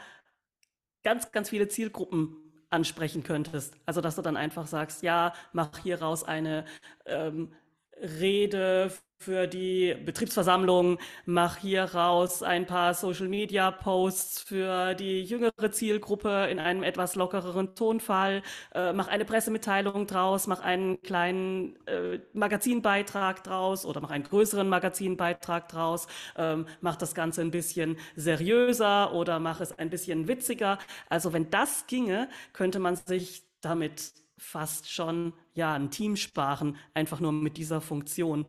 ganz, 1.03 1.33
ganz 1.33 1.51
viele 1.51 1.69
Zielgruppen 1.69 2.37
ansprechen 2.71 3.23
könntest. 3.23 3.75
Also 3.87 4.01
dass 4.01 4.17
du 4.17 4.23
dann 4.23 4.37
einfach 4.37 4.67
sagst, 4.67 5.03
ja, 5.03 5.33
mach 5.53 5.79
hier 5.79 6.01
raus 6.03 6.25
eine 6.25 6.65
ähm, 7.07 7.53
Rede 8.01 8.91
für 9.19 9.47
die 9.47 9.95
Betriebsversammlung, 10.05 10.99
mach 11.25 11.57
hier 11.57 11.85
raus 11.85 12.43
ein 12.43 12.67
paar 12.67 12.95
Social 12.95 13.29
Media 13.29 13.71
Posts 13.71 14.43
für 14.43 14.95
die 14.95 15.23
jüngere 15.23 15.71
Zielgruppe 15.73 16.49
in 16.51 16.59
einem 16.59 16.83
etwas 16.83 17.15
lockereren 17.15 17.75
Tonfall, 17.75 18.43
äh, 18.75 18.93
mach 18.93 19.09
eine 19.09 19.25
Pressemitteilung 19.25 20.07
draus, 20.07 20.47
mach 20.47 20.61
einen 20.61 21.01
kleinen 21.03 21.77
äh, 21.87 22.21
Magazinbeitrag 22.35 23.43
draus 23.43 23.87
oder 23.87 24.01
mach 24.01 24.11
einen 24.11 24.25
größeren 24.25 24.69
Magazinbeitrag 24.69 25.69
draus, 25.69 26.07
ähm, 26.37 26.67
mach 26.81 26.97
das 26.97 27.15
Ganze 27.15 27.41
ein 27.41 27.51
bisschen 27.51 27.97
seriöser 28.17 29.13
oder 29.15 29.41
mach 29.41 29.61
es 29.61 29.79
ein 29.79 29.91
bisschen 29.91 30.29
witziger. 30.29 30.79
Also 31.09 31.33
wenn 31.33 31.51
das 31.51 31.87
ginge, 31.87 32.29
könnte 32.53 32.79
man 32.79 32.97
sich 32.97 33.45
damit 33.61 34.13
fast 34.39 34.93
schon 34.93 35.33
ja 35.55 35.75
ein 35.75 35.91
Team 35.91 36.17
sparen, 36.17 36.77
einfach 36.95 37.21
nur 37.21 37.33
mit 37.33 37.57
dieser 37.57 37.81
Funktion. 37.81 38.47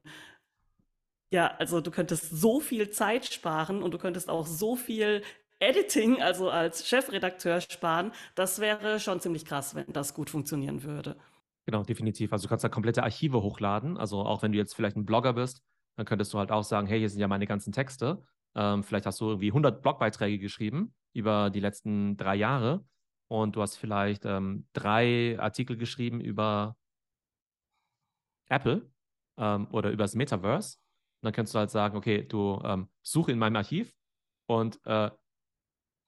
Ja, 1.32 1.48
also 1.58 1.82
du 1.82 1.92
könntest 1.92 2.30
so 2.30 2.60
viel 2.60 2.90
Zeit 2.90 3.26
sparen 3.26 3.84
und 3.84 3.94
du 3.94 3.98
könntest 3.98 4.30
auch 4.30 4.46
so 4.46 4.76
viel 4.76 5.24
Editing, 5.60 6.22
also 6.22 6.50
als 6.50 6.88
Chefredakteur 6.88 7.62
sparen. 7.62 8.12
Das 8.36 8.60
wäre 8.60 9.00
schon 9.00 9.20
ziemlich 9.20 9.46
krass, 9.46 9.76
wenn 9.76 9.92
das 9.92 10.14
gut 10.14 10.30
funktionieren 10.30 10.84
würde. 10.84 11.18
Genau, 11.66 11.84
definitiv. 11.84 12.32
Also 12.32 12.44
du 12.46 12.50
kannst 12.50 12.64
da 12.64 12.70
komplette 12.70 13.04
Archive 13.04 13.42
hochladen. 13.42 13.98
Also 13.98 14.22
auch 14.22 14.42
wenn 14.42 14.54
du 14.54 14.58
jetzt 14.58 14.74
vielleicht 14.74 14.96
ein 14.96 15.06
Blogger 15.06 15.34
bist, 15.34 15.62
dann 15.98 16.06
könntest 16.06 16.34
du 16.34 16.38
halt 16.38 16.52
auch 16.52 16.64
sagen, 16.64 16.88
hey, 16.88 17.00
hier 17.00 17.10
sind 17.10 17.20
ja 17.20 17.28
meine 17.28 17.48
ganzen 17.48 17.74
Texte. 17.74 18.24
Ähm, 18.56 18.84
vielleicht 18.84 19.06
hast 19.06 19.20
du 19.20 19.30
irgendwie 19.30 19.50
100 19.50 19.82
Blogbeiträge 19.82 20.40
geschrieben 20.40 20.94
über 21.14 21.50
die 21.50 21.60
letzten 21.60 22.16
drei 22.16 22.36
Jahre 22.36 22.86
und 23.28 23.56
du 23.56 23.62
hast 23.62 23.76
vielleicht 23.76 24.26
ähm, 24.26 24.68
drei 24.74 25.38
Artikel 25.40 25.76
geschrieben 25.76 26.22
über 26.22 26.78
Apple 28.50 28.90
ähm, 29.38 29.68
oder 29.72 29.92
über 29.92 30.04
das 30.04 30.16
Metaverse. 30.16 30.78
Dann 31.22 31.34
kannst 31.34 31.54
du 31.54 31.60
halt 31.60 31.72
sagen, 31.72 31.98
okay, 31.98 32.24
du 32.24 32.62
ähm, 32.64 32.90
suche 33.02 33.32
in 33.32 33.40
meinem 33.40 33.56
Archiv 33.56 33.94
und 34.46 34.80
äh, 34.86 35.10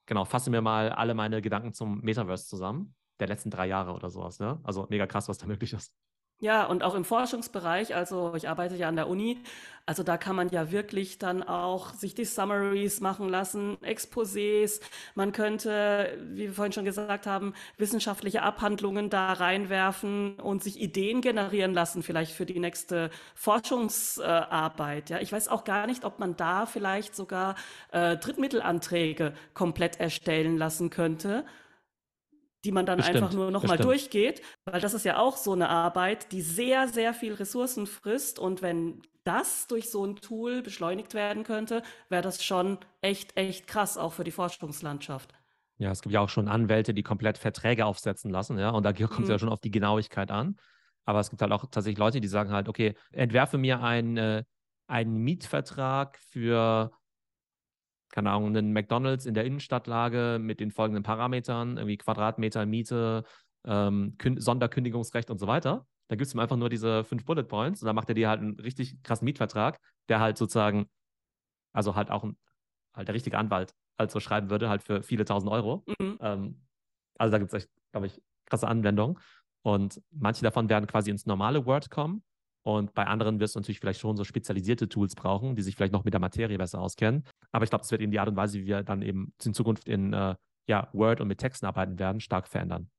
genau, 0.06 0.26
fasse 0.26 0.50
mir 0.50 0.62
mal 0.62 0.90
alle 0.90 1.14
meine 1.14 1.42
Gedanken 1.42 1.74
zum 1.74 2.02
Metaverse 2.02 2.48
zusammen, 2.48 2.96
der 3.20 3.28
letzten 3.28 3.50
drei 3.50 3.68
Jahre 3.68 3.94
oder 3.94 4.10
sowas. 4.10 4.40
Ne? 4.40 4.60
Also 4.64 4.88
mega 4.90 5.08
krass, 5.08 5.28
was 5.30 5.38
da 5.38 5.48
möglich 5.48 5.74
ist. 5.74 5.94
Ja, 6.42 6.66
und 6.66 6.84
auch 6.84 6.96
im 6.96 7.04
Forschungsbereich, 7.04 7.96
also 7.96 8.34
ich 8.34 8.48
arbeite 8.48 8.78
ja 8.78 8.88
an 8.88 8.96
der 8.96 9.10
Uni, 9.10 9.40
also 9.86 10.04
da 10.04 10.18
kann 10.18 10.38
man 10.38 10.48
ja 10.50 10.72
wirklich 10.72 11.18
dann 11.18 11.44
auch 11.44 11.94
sich 11.94 12.16
die 12.16 12.24
Summaries 12.24 13.02
machen 13.02 13.28
lassen, 13.28 13.76
Exposés, 13.82 14.80
man 15.16 15.34
könnte, 15.34 16.18
wie 16.32 16.48
wir 16.48 16.54
vorhin 16.54 16.72
schon 16.72 16.86
gesagt 16.86 17.28
haben, 17.28 17.54
wissenschaftliche 17.78 18.42
Abhandlungen 18.42 19.10
da 19.10 19.34
reinwerfen 19.34 20.36
und 20.40 20.64
sich 20.64 20.80
Ideen 20.80 21.20
generieren 21.20 21.74
lassen, 21.74 22.04
vielleicht 22.04 22.32
für 22.32 22.46
die 22.46 22.60
nächste 22.60 23.10
Forschungsarbeit. 23.36 25.10
Ja, 25.10 25.20
ich 25.20 25.34
weiß 25.34 25.50
auch 25.50 25.66
gar 25.66 25.88
nicht, 25.88 26.06
ob 26.06 26.20
man 26.20 26.38
da 26.38 26.66
vielleicht 26.66 27.18
sogar 27.18 27.56
äh, 27.92 28.16
Drittmittelanträge 28.16 29.34
komplett 29.54 30.00
erstellen 30.00 30.56
lassen 30.56 30.90
könnte 30.90 31.44
die 32.64 32.72
man 32.72 32.86
dann 32.86 32.98
bestimmt, 32.98 33.18
einfach 33.18 33.34
nur 33.34 33.52
nochmal 33.52 33.78
durchgeht, 33.78 34.42
weil 34.66 34.82
das 34.82 34.94
ist 34.94 35.06
ja 35.06 35.18
auch 35.18 35.38
so 35.38 35.54
eine 35.54 35.70
Arbeit, 35.70 36.32
die 36.32 36.42
sehr, 36.42 36.88
sehr 36.88 37.14
viel 37.14 37.34
Ressourcen 37.34 37.88
frisst 37.88 38.40
und 38.40 38.62
wenn 38.62 39.02
das 39.24 39.68
durch 39.68 39.90
so 39.90 40.06
ein 40.06 40.16
Tool 40.16 40.62
beschleunigt 40.62 41.14
werden 41.14 41.44
könnte, 41.44 41.84
wäre 42.10 42.22
das 42.22 42.44
schon 42.44 42.80
echt, 43.02 43.38
echt 43.38 43.68
krass, 43.68 43.98
auch 43.98 44.14
für 44.14 44.24
die 44.24 44.32
Forschungslandschaft. 44.32 45.34
Ja, 45.78 45.92
es 45.92 46.02
gibt 46.02 46.14
ja 46.14 46.20
auch 46.20 46.30
schon 46.30 46.50
Anwälte, 46.50 46.94
die 46.94 47.04
komplett 47.04 47.38
Verträge 47.38 47.86
aufsetzen 47.86 48.32
lassen, 48.32 48.58
ja, 48.58 48.72
und 48.72 48.84
da 48.84 48.92
kommt 48.92 49.12
es 49.12 49.20
mhm. 49.20 49.32
ja 49.32 49.40
schon 49.40 49.50
auf 49.50 49.62
die 49.62 49.72
Genauigkeit 49.72 50.32
an. 50.32 50.58
Aber 51.06 51.20
es 51.22 51.30
gibt 51.30 51.42
halt 51.42 51.52
auch 51.52 51.66
tatsächlich 51.72 51.98
Leute, 51.98 52.22
die 52.22 52.28
sagen 52.28 52.52
halt, 52.52 52.68
okay, 52.68 52.96
entwerfe 53.12 53.58
mir 53.58 53.82
einen, 53.82 54.18
äh, 54.18 54.44
einen 54.88 55.18
Mietvertrag 55.18 56.20
für 56.30 56.92
keine 58.12 58.32
Ahnung, 58.32 58.56
einen 58.56 58.74
McDonalds 58.74 59.26
in 59.26 59.34
der 59.34 59.46
Innenstadtlage 59.46 60.40
mit 60.42 60.60
den 60.60 60.72
folgenden 60.72 61.04
Parametern, 61.04 61.78
irgendwie 61.78 61.98
Quadratmeter 61.98 62.66
Miete, 62.66 63.24
ähm, 63.66 64.18
Sonderkündigungsrecht 64.38 65.30
und 65.30 65.38
so 65.38 65.48
weiter. 65.48 65.86
Da 66.08 66.16
gibt 66.16 66.28
es 66.28 66.34
ihm 66.34 66.40
einfach 66.40 66.58
nur 66.58 66.70
diese 66.70 67.04
fünf 67.04 67.26
Bullet 67.26 67.44
Points 67.44 67.82
und 67.82 67.86
dann 67.86 67.96
macht 67.96 68.10
er 68.10 68.16
dir 68.16 68.30
halt 68.30 68.42
einen 68.42 68.60
richtig 68.60 69.02
krassen 69.04 69.26
Mietvertrag, 69.26 69.80
der 70.10 70.20
halt 70.20 70.38
sozusagen, 70.38 70.90
also 71.72 71.96
halt 71.96 72.10
auch 72.10 72.24
ein, 72.24 72.38
halt 72.96 73.08
der 73.08 73.16
richtige 73.16 73.38
Anwalt 73.38 73.76
halt 73.98 74.12
so 74.12 74.20
schreiben 74.20 74.50
würde, 74.50 74.70
halt 74.70 74.82
für 74.82 75.04
viele 75.04 75.26
tausend 75.26 75.52
Euro. 75.52 75.84
Mhm. 76.00 76.18
Ähm, 76.22 76.62
also 77.20 77.32
da 77.32 77.38
gibt 77.38 77.54
es 77.54 77.64
echt, 77.64 77.70
glaube 77.92 78.08
ich, 78.08 78.22
krasse 78.46 78.68
Anwendungen. 78.68 79.20
Und 79.62 80.02
manche 80.10 80.42
davon 80.42 80.70
werden 80.70 80.88
quasi 80.88 81.12
ins 81.12 81.26
normale 81.26 81.66
Word 81.66 81.92
kommen. 81.92 82.24
Und 82.64 82.94
bei 82.94 83.06
anderen 83.06 83.40
wirst 83.40 83.56
du 83.56 83.60
natürlich 83.60 83.80
vielleicht 83.80 84.00
schon 84.00 84.18
so 84.18 84.24
spezialisierte 84.24 84.90
Tools 84.90 85.16
brauchen, 85.16 85.56
die 85.56 85.62
sich 85.62 85.76
vielleicht 85.76 85.94
noch 85.94 86.04
mit 86.04 86.14
der 86.14 86.22
Materie 86.22 86.58
besser 86.58 86.82
auskennen. 86.82 87.24
Aber 87.52 87.64
ich 87.64 87.70
glaube, 87.70 87.84
das 87.84 87.92
wird 87.92 88.02
eben 88.02 88.12
die 88.12 88.20
Art 88.20 88.30
und 88.30 88.36
Weise, 88.36 88.60
wie 88.60 88.66
wir 88.66 88.84
dann 88.84 89.02
eben 89.02 89.34
in 89.44 89.54
Zukunft 89.54 89.88
in 89.88 90.14
äh, 90.14 90.36
ja, 90.68 90.90
Word 90.94 91.22
und 91.22 91.28
mit 91.28 91.40
Texten 91.40 91.66
arbeiten 91.66 91.98
werden, 92.00 92.22
stark 92.22 92.48
verändern. 92.48 92.90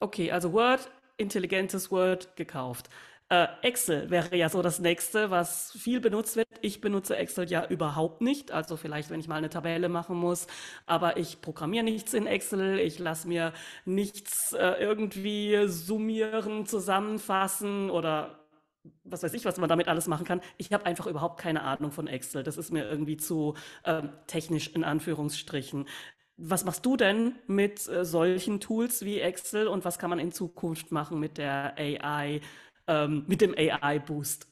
Okay, 0.00 0.30
also 0.30 0.52
Word, 0.52 0.90
intelligentes 1.16 1.90
Word 1.90 2.36
gekauft. 2.36 2.90
Äh, 3.28 3.48
Excel 3.62 4.08
wäre 4.10 4.36
ja 4.36 4.48
so 4.48 4.62
das 4.62 4.78
nächste, 4.78 5.30
was 5.30 5.72
viel 5.72 6.00
benutzt 6.00 6.36
wird. 6.36 6.46
Ich 6.60 6.80
benutze 6.80 7.16
Excel 7.16 7.50
ja 7.50 7.66
überhaupt 7.66 8.20
nicht. 8.20 8.52
Also 8.52 8.76
vielleicht, 8.76 9.10
wenn 9.10 9.18
ich 9.18 9.26
mal 9.26 9.36
eine 9.36 9.50
Tabelle 9.50 9.88
machen 9.88 10.16
muss. 10.16 10.46
Aber 10.86 11.16
ich 11.16 11.40
programmiere 11.40 11.84
nichts 11.84 12.14
in 12.14 12.26
Excel. 12.28 12.78
Ich 12.78 13.00
lasse 13.00 13.26
mir 13.26 13.52
nichts 13.84 14.52
äh, 14.52 14.74
irgendwie 14.78 15.66
summieren, 15.66 16.66
zusammenfassen 16.66 17.90
oder 17.90 18.45
was 19.04 19.22
weiß 19.22 19.34
ich, 19.34 19.44
was 19.44 19.58
man 19.58 19.68
damit 19.68 19.88
alles 19.88 20.06
machen 20.06 20.26
kann. 20.26 20.40
Ich 20.56 20.72
habe 20.72 20.86
einfach 20.86 21.06
überhaupt 21.06 21.40
keine 21.40 21.62
Ahnung 21.62 21.90
von 21.90 22.06
Excel. 22.06 22.42
Das 22.42 22.56
ist 22.56 22.72
mir 22.72 22.88
irgendwie 22.88 23.16
zu 23.16 23.54
ähm, 23.84 24.10
technisch 24.26 24.68
in 24.68 24.84
Anführungsstrichen. 24.84 25.86
Was 26.36 26.64
machst 26.64 26.84
du 26.84 26.96
denn 26.96 27.36
mit 27.46 27.88
äh, 27.88 28.04
solchen 28.04 28.60
Tools 28.60 29.04
wie 29.04 29.20
Excel 29.20 29.68
und 29.68 29.84
was 29.84 29.98
kann 29.98 30.10
man 30.10 30.18
in 30.18 30.32
Zukunft 30.32 30.92
machen 30.92 31.18
mit 31.18 31.38
der 31.38 31.76
AI, 31.78 32.40
ähm, 32.86 33.24
mit 33.26 33.40
dem 33.40 33.54
AI-Boost? 33.56 34.48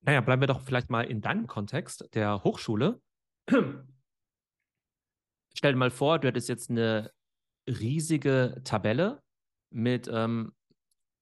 Naja, 0.00 0.20
bleiben 0.20 0.42
wir 0.42 0.46
doch 0.46 0.62
vielleicht 0.62 0.90
mal 0.90 1.02
in 1.02 1.20
deinem 1.20 1.46
Kontext 1.46 2.08
der 2.14 2.42
Hochschule. 2.42 3.00
Stell 5.54 5.72
dir 5.72 5.78
mal 5.78 5.90
vor, 5.90 6.18
du 6.18 6.28
hättest 6.28 6.48
jetzt 6.48 6.70
eine 6.70 7.12
riesige 7.68 8.60
Tabelle 8.64 9.22
mit 9.70 10.08
ähm, 10.12 10.52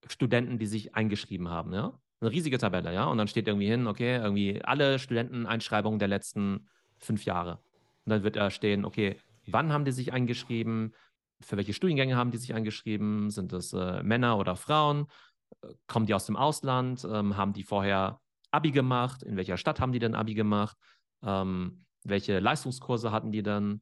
Studenten, 0.06 0.58
die 0.58 0.66
sich 0.66 0.94
eingeschrieben 0.94 1.48
haben, 1.48 1.72
ja. 1.72 1.98
Eine 2.20 2.30
riesige 2.32 2.58
Tabelle, 2.58 2.92
ja. 2.92 3.04
Und 3.04 3.18
dann 3.18 3.28
steht 3.28 3.48
irgendwie 3.48 3.68
hin, 3.68 3.86
okay, 3.86 4.16
irgendwie 4.16 4.62
alle 4.62 4.98
Studenteneinschreibungen 4.98 5.98
der 5.98 6.08
letzten 6.08 6.68
fünf 6.98 7.24
Jahre. 7.24 7.62
Und 8.04 8.10
dann 8.10 8.22
wird 8.22 8.36
da 8.36 8.50
stehen, 8.50 8.84
okay, 8.84 9.16
wann 9.46 9.72
haben 9.72 9.84
die 9.84 9.92
sich 9.92 10.12
eingeschrieben? 10.12 10.94
Für 11.40 11.56
welche 11.56 11.72
Studiengänge 11.72 12.16
haben 12.16 12.30
die 12.30 12.38
sich 12.38 12.54
eingeschrieben? 12.54 13.30
Sind 13.30 13.52
das 13.52 13.72
äh, 13.72 14.02
Männer 14.02 14.36
oder 14.38 14.56
Frauen? 14.56 15.06
Kommen 15.86 16.06
die 16.06 16.14
aus 16.14 16.26
dem 16.26 16.36
Ausland? 16.36 17.06
Ähm, 17.10 17.36
haben 17.36 17.54
die 17.54 17.62
vorher 17.62 18.20
Abi 18.50 18.70
gemacht? 18.70 19.22
In 19.22 19.36
welcher 19.36 19.56
Stadt 19.56 19.80
haben 19.80 19.92
die 19.92 19.98
denn 19.98 20.14
Abi 20.14 20.34
gemacht? 20.34 20.76
Ähm, 21.22 21.84
welche 22.04 22.38
Leistungskurse 22.38 23.12
hatten 23.12 23.32
die 23.32 23.42
dann? 23.42 23.80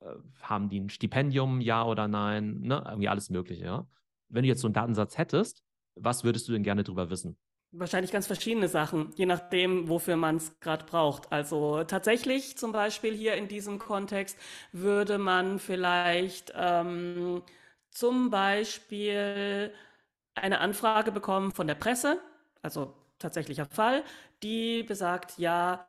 Äh, 0.00 0.14
haben 0.42 0.68
die 0.68 0.78
ein 0.78 0.90
Stipendium, 0.90 1.60
ja 1.60 1.84
oder 1.84 2.06
nein? 2.06 2.60
Ne? 2.60 2.84
Irgendwie 2.86 3.08
alles 3.08 3.30
Mögliche, 3.30 3.64
ja 3.64 3.88
wenn 4.30 4.42
du 4.42 4.48
jetzt 4.48 4.60
so 4.60 4.68
einen 4.68 4.74
Datensatz 4.74 5.18
hättest, 5.18 5.62
was 5.94 6.24
würdest 6.24 6.48
du 6.48 6.52
denn 6.52 6.62
gerne 6.62 6.82
darüber 6.84 7.10
wissen? 7.10 7.36
Wahrscheinlich 7.72 8.10
ganz 8.10 8.26
verschiedene 8.26 8.68
Sachen, 8.68 9.12
je 9.14 9.26
nachdem, 9.26 9.88
wofür 9.88 10.16
man 10.16 10.36
es 10.36 10.58
gerade 10.58 10.84
braucht. 10.84 11.30
Also 11.30 11.84
tatsächlich 11.84 12.58
zum 12.58 12.72
Beispiel 12.72 13.14
hier 13.14 13.34
in 13.34 13.46
diesem 13.46 13.78
Kontext 13.78 14.36
würde 14.72 15.18
man 15.18 15.60
vielleicht 15.60 16.52
ähm, 16.56 17.42
zum 17.90 18.30
Beispiel 18.30 19.72
eine 20.34 20.58
Anfrage 20.60 21.12
bekommen 21.12 21.52
von 21.52 21.68
der 21.68 21.76
Presse, 21.76 22.20
also 22.62 22.94
tatsächlicher 23.20 23.66
Fall, 23.66 24.02
die 24.42 24.82
besagt, 24.82 25.38
ja, 25.38 25.86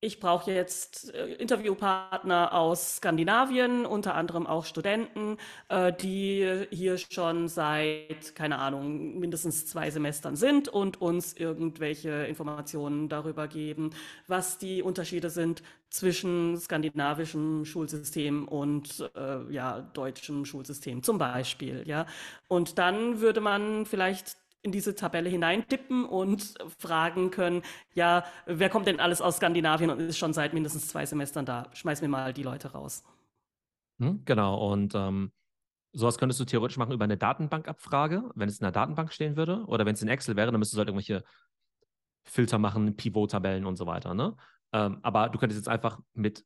ich 0.00 0.20
brauche 0.20 0.52
jetzt 0.52 1.14
äh, 1.14 1.34
Interviewpartner 1.34 2.52
aus 2.52 2.96
Skandinavien, 2.96 3.86
unter 3.86 4.14
anderem 4.14 4.46
auch 4.46 4.64
Studenten, 4.64 5.38
äh, 5.68 5.92
die 5.92 6.66
hier 6.70 6.98
schon 6.98 7.48
seit, 7.48 8.34
keine 8.34 8.58
Ahnung, 8.58 9.18
mindestens 9.18 9.66
zwei 9.66 9.90
Semestern 9.90 10.36
sind 10.36 10.68
und 10.68 11.00
uns 11.00 11.32
irgendwelche 11.32 12.10
Informationen 12.26 13.08
darüber 13.08 13.48
geben, 13.48 13.90
was 14.26 14.58
die 14.58 14.82
Unterschiede 14.82 15.30
sind 15.30 15.62
zwischen 15.88 16.58
skandinavischem 16.58 17.64
Schulsystem 17.64 18.46
und 18.46 19.10
äh, 19.16 19.50
ja, 19.52 19.80
deutschem 19.80 20.44
Schulsystem 20.44 21.02
zum 21.02 21.16
Beispiel. 21.18 21.82
Ja. 21.86 22.06
Und 22.48 22.78
dann 22.78 23.20
würde 23.20 23.40
man 23.40 23.86
vielleicht 23.86 24.36
in 24.62 24.72
diese 24.72 24.94
Tabelle 24.94 25.28
hineintippen 25.28 26.04
und 26.04 26.54
fragen 26.78 27.30
können, 27.30 27.62
ja, 27.94 28.24
wer 28.46 28.68
kommt 28.68 28.86
denn 28.86 29.00
alles 29.00 29.20
aus 29.20 29.36
Skandinavien 29.36 29.90
und 29.90 30.00
ist 30.00 30.18
schon 30.18 30.32
seit 30.32 30.54
mindestens 30.54 30.88
zwei 30.88 31.06
Semestern 31.06 31.46
da? 31.46 31.70
Schmeiß 31.72 32.02
mir 32.02 32.08
mal 32.08 32.32
die 32.32 32.42
Leute 32.42 32.72
raus. 32.72 33.04
Hm, 34.00 34.22
genau, 34.24 34.72
und 34.72 34.94
ähm, 34.94 35.32
sowas 35.92 36.18
könntest 36.18 36.40
du 36.40 36.44
theoretisch 36.44 36.76
machen 36.76 36.92
über 36.92 37.04
eine 37.04 37.16
Datenbankabfrage, 37.16 38.30
wenn 38.34 38.48
es 38.48 38.58
in 38.58 38.64
der 38.64 38.72
Datenbank 38.72 39.12
stehen 39.12 39.36
würde. 39.36 39.64
Oder 39.66 39.86
wenn 39.86 39.94
es 39.94 40.02
in 40.02 40.08
Excel 40.08 40.36
wäre, 40.36 40.50
dann 40.50 40.58
müsstest 40.58 40.76
du 40.76 40.80
halt 40.80 40.88
irgendwelche 40.88 41.24
Filter 42.24 42.58
machen, 42.58 42.96
Pivot-Tabellen 42.96 43.64
und 43.66 43.76
so 43.76 43.86
weiter. 43.86 44.14
Ne? 44.14 44.36
Ähm, 44.72 44.98
aber 45.02 45.28
du 45.28 45.38
könntest 45.38 45.60
jetzt 45.60 45.68
einfach 45.68 46.00
mit 46.12 46.44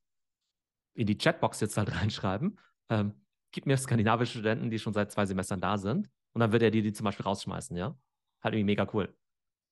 in 0.95 1.07
die 1.07 1.17
Chatbox 1.17 1.61
jetzt 1.61 1.77
halt 1.77 1.93
reinschreiben, 2.01 2.59
ähm, 2.91 3.15
gib 3.53 3.67
mir 3.67 3.77
skandinavische 3.77 4.33
Studenten, 4.33 4.71
die 4.71 4.79
schon 4.79 4.93
seit 4.93 5.11
zwei 5.11 5.27
Semestern 5.27 5.61
da 5.61 5.79
sind. 5.79 6.09
Und 6.33 6.41
dann 6.41 6.53
wird 6.53 6.63
er 6.63 6.71
dir 6.71 6.83
die 6.83 6.93
zum 6.93 7.05
Beispiel 7.05 7.25
rausschmeißen, 7.25 7.77
ja. 7.77 7.97
Halt 8.43 8.55
irgendwie 8.55 8.73
mega 8.73 8.89
cool. 8.93 9.15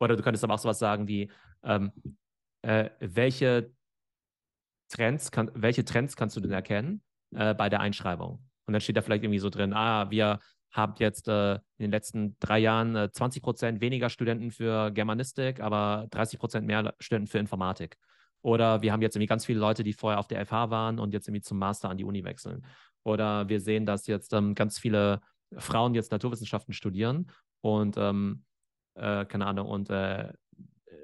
Oder 0.01 0.17
du 0.17 0.23
könntest 0.23 0.45
aber 0.45 0.55
auch 0.55 0.59
sowas 0.59 0.79
sagen 0.79 1.09
wie, 1.09 1.31
ähm, 1.63 1.93
äh, 2.63 2.91
welche 3.01 3.73
Trends 4.89 5.31
kann, 5.31 5.51
welche 5.55 5.85
Trends 5.85 6.17
kannst 6.17 6.37
du 6.37 6.41
denn 6.41 6.53
erkennen 6.53 7.03
äh, 7.35 7.55
bei 7.55 7.69
der 7.69 7.81
Einschreibung? 7.81 8.45
Und 8.67 8.73
dann 8.73 8.81
steht 8.81 8.97
da 8.97 9.03
vielleicht 9.03 9.25
irgendwie 9.25 9.39
so 9.39 9.51
drin, 9.51 9.73
ah, 9.73 10.11
wir 10.11 10.41
haben 10.71 10.95
jetzt 10.99 11.29
äh, 11.29 11.55
in 11.55 11.61
den 11.79 11.91
letzten 11.91 12.37
drei 12.41 12.59
Jahren 12.59 12.95
äh, 12.95 13.11
20 13.11 13.43
Prozent 13.43 13.81
weniger 13.81 14.11
Studenten 14.11 14.51
für 14.51 14.91
Germanistik, 14.91 15.61
aber 15.61 16.07
30 16.11 16.39
Prozent 16.39 16.67
mehr 16.67 16.95
Studenten 16.99 17.29
für 17.29 17.39
Informatik. 17.39 17.97
Oder 18.43 18.83
wir 18.83 18.93
haben 18.93 19.03
jetzt 19.03 19.17
irgendwie 19.17 19.27
ganz 19.27 19.47
viele 19.47 19.59
Leute, 19.59 19.83
die 19.83 19.93
vorher 19.93 20.21
auf 20.21 20.29
der 20.29 20.45
FH 20.45 20.71
waren 20.71 20.99
und 20.99 21.13
jetzt 21.13 21.27
irgendwie 21.29 21.43
zum 21.43 21.59
Master 21.59 21.89
an 21.89 21.97
die 21.97 22.05
Uni 22.05 22.23
wechseln. 22.25 22.65
Oder 23.03 23.49
wir 23.49 23.61
sehen, 23.61 23.87
dass 23.87 24.07
jetzt 24.07 24.33
ähm, 24.33 24.55
ganz 24.55 24.79
viele 24.79 25.21
Frauen 25.57 25.95
jetzt 25.95 26.13
Naturwissenschaften 26.13 26.73
studieren 26.73 27.31
und 27.61 27.97
ähm, 27.97 28.45
äh, 28.95 29.25
keine 29.25 29.47
Ahnung, 29.47 29.69
und 29.69 29.91
äh, 29.91 30.33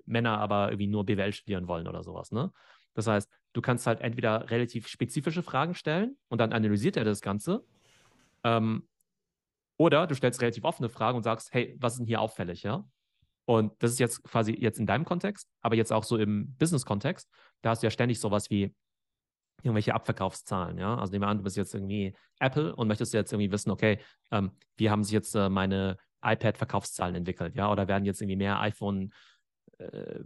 Männer 0.06 0.38
aber 0.38 0.68
irgendwie 0.68 0.86
nur 0.86 1.04
BWL 1.06 1.32
studieren 1.32 1.68
wollen 1.68 1.88
oder 1.88 2.02
sowas. 2.02 2.30
Ne? 2.32 2.52
Das 2.94 3.06
heißt, 3.06 3.30
du 3.52 3.60
kannst 3.62 3.86
halt 3.86 4.00
entweder 4.00 4.50
relativ 4.50 4.88
spezifische 4.88 5.42
Fragen 5.42 5.74
stellen 5.74 6.16
und 6.28 6.40
dann 6.40 6.52
analysiert 6.52 6.96
er 6.96 7.04
das 7.04 7.20
Ganze. 7.20 7.64
Ähm, 8.42 8.88
oder 9.76 10.06
du 10.06 10.14
stellst 10.14 10.40
relativ 10.40 10.64
offene 10.64 10.88
Fragen 10.88 11.16
und 11.16 11.24
sagst, 11.24 11.52
hey, 11.52 11.76
was 11.80 11.94
ist 11.94 12.00
denn 12.00 12.06
hier 12.06 12.20
auffällig, 12.20 12.62
ja? 12.62 12.84
Und 13.46 13.72
das 13.82 13.92
ist 13.92 13.98
jetzt 13.98 14.22
quasi 14.24 14.52
jetzt 14.52 14.78
in 14.78 14.86
deinem 14.86 15.04
Kontext, 15.04 15.50
aber 15.60 15.76
jetzt 15.76 15.92
auch 15.92 16.04
so 16.04 16.16
im 16.16 16.54
Business-Kontext. 16.56 17.28
Da 17.60 17.70
hast 17.70 17.82
du 17.82 17.86
ja 17.86 17.90
ständig 17.90 18.18
sowas 18.18 18.48
wie 18.50 18.74
irgendwelche 19.64 19.94
Abverkaufszahlen, 19.94 20.78
ja. 20.78 20.96
Also 20.96 21.12
nehmen 21.12 21.24
wir 21.24 21.28
an, 21.28 21.38
du 21.38 21.44
bist 21.44 21.56
jetzt 21.56 21.74
irgendwie 21.74 22.14
Apple 22.38 22.74
und 22.74 22.88
möchtest 22.88 23.14
jetzt 23.14 23.32
irgendwie 23.32 23.50
wissen, 23.52 23.70
okay, 23.70 23.98
ähm, 24.30 24.52
wie 24.76 24.90
haben 24.90 25.04
sich 25.04 25.12
jetzt 25.12 25.34
äh, 25.34 25.48
meine 25.48 25.96
iPad-Verkaufszahlen 26.22 27.14
entwickelt, 27.14 27.54
ja? 27.54 27.70
Oder 27.70 27.88
werden 27.88 28.04
jetzt 28.04 28.20
irgendwie 28.20 28.36
mehr 28.36 28.60
iPhone 28.60 29.12
äh, 29.78 30.20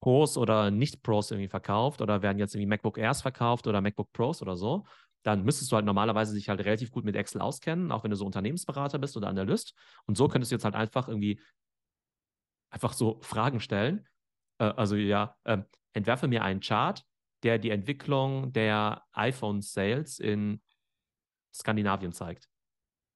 Pros 0.00 0.36
oder 0.36 0.70
Nicht-Pros 0.70 1.30
irgendwie 1.30 1.48
verkauft 1.48 2.00
oder 2.00 2.22
werden 2.22 2.38
jetzt 2.38 2.54
irgendwie 2.54 2.68
MacBook 2.68 2.98
Airs 2.98 3.22
verkauft 3.22 3.66
oder 3.66 3.80
MacBook 3.80 4.12
Pros 4.12 4.42
oder 4.42 4.56
so, 4.56 4.84
dann 5.22 5.44
müsstest 5.44 5.72
du 5.72 5.76
halt 5.76 5.84
normalerweise 5.84 6.34
dich 6.34 6.48
halt 6.48 6.60
relativ 6.60 6.90
gut 6.90 7.04
mit 7.04 7.16
Excel 7.16 7.40
auskennen, 7.40 7.90
auch 7.90 8.04
wenn 8.04 8.10
du 8.10 8.16
so 8.16 8.24
Unternehmensberater 8.24 8.98
bist 8.98 9.16
oder 9.16 9.28
Analyst. 9.28 9.74
Und 10.06 10.16
so 10.16 10.28
könntest 10.28 10.52
du 10.52 10.54
jetzt 10.54 10.64
halt 10.64 10.74
einfach 10.74 11.08
irgendwie 11.08 11.40
einfach 12.70 12.92
so 12.92 13.18
Fragen 13.22 13.60
stellen. 13.60 14.06
Äh, 14.58 14.64
also 14.64 14.96
ja, 14.96 15.36
äh, 15.44 15.58
entwerfe 15.92 16.28
mir 16.28 16.44
einen 16.44 16.60
Chart, 16.60 17.04
der 17.42 17.58
die 17.58 17.70
Entwicklung 17.70 18.52
der 18.52 19.02
iPhone-Sales 19.12 20.18
in 20.18 20.60
Skandinavien 21.54 22.12
zeigt. 22.12 22.48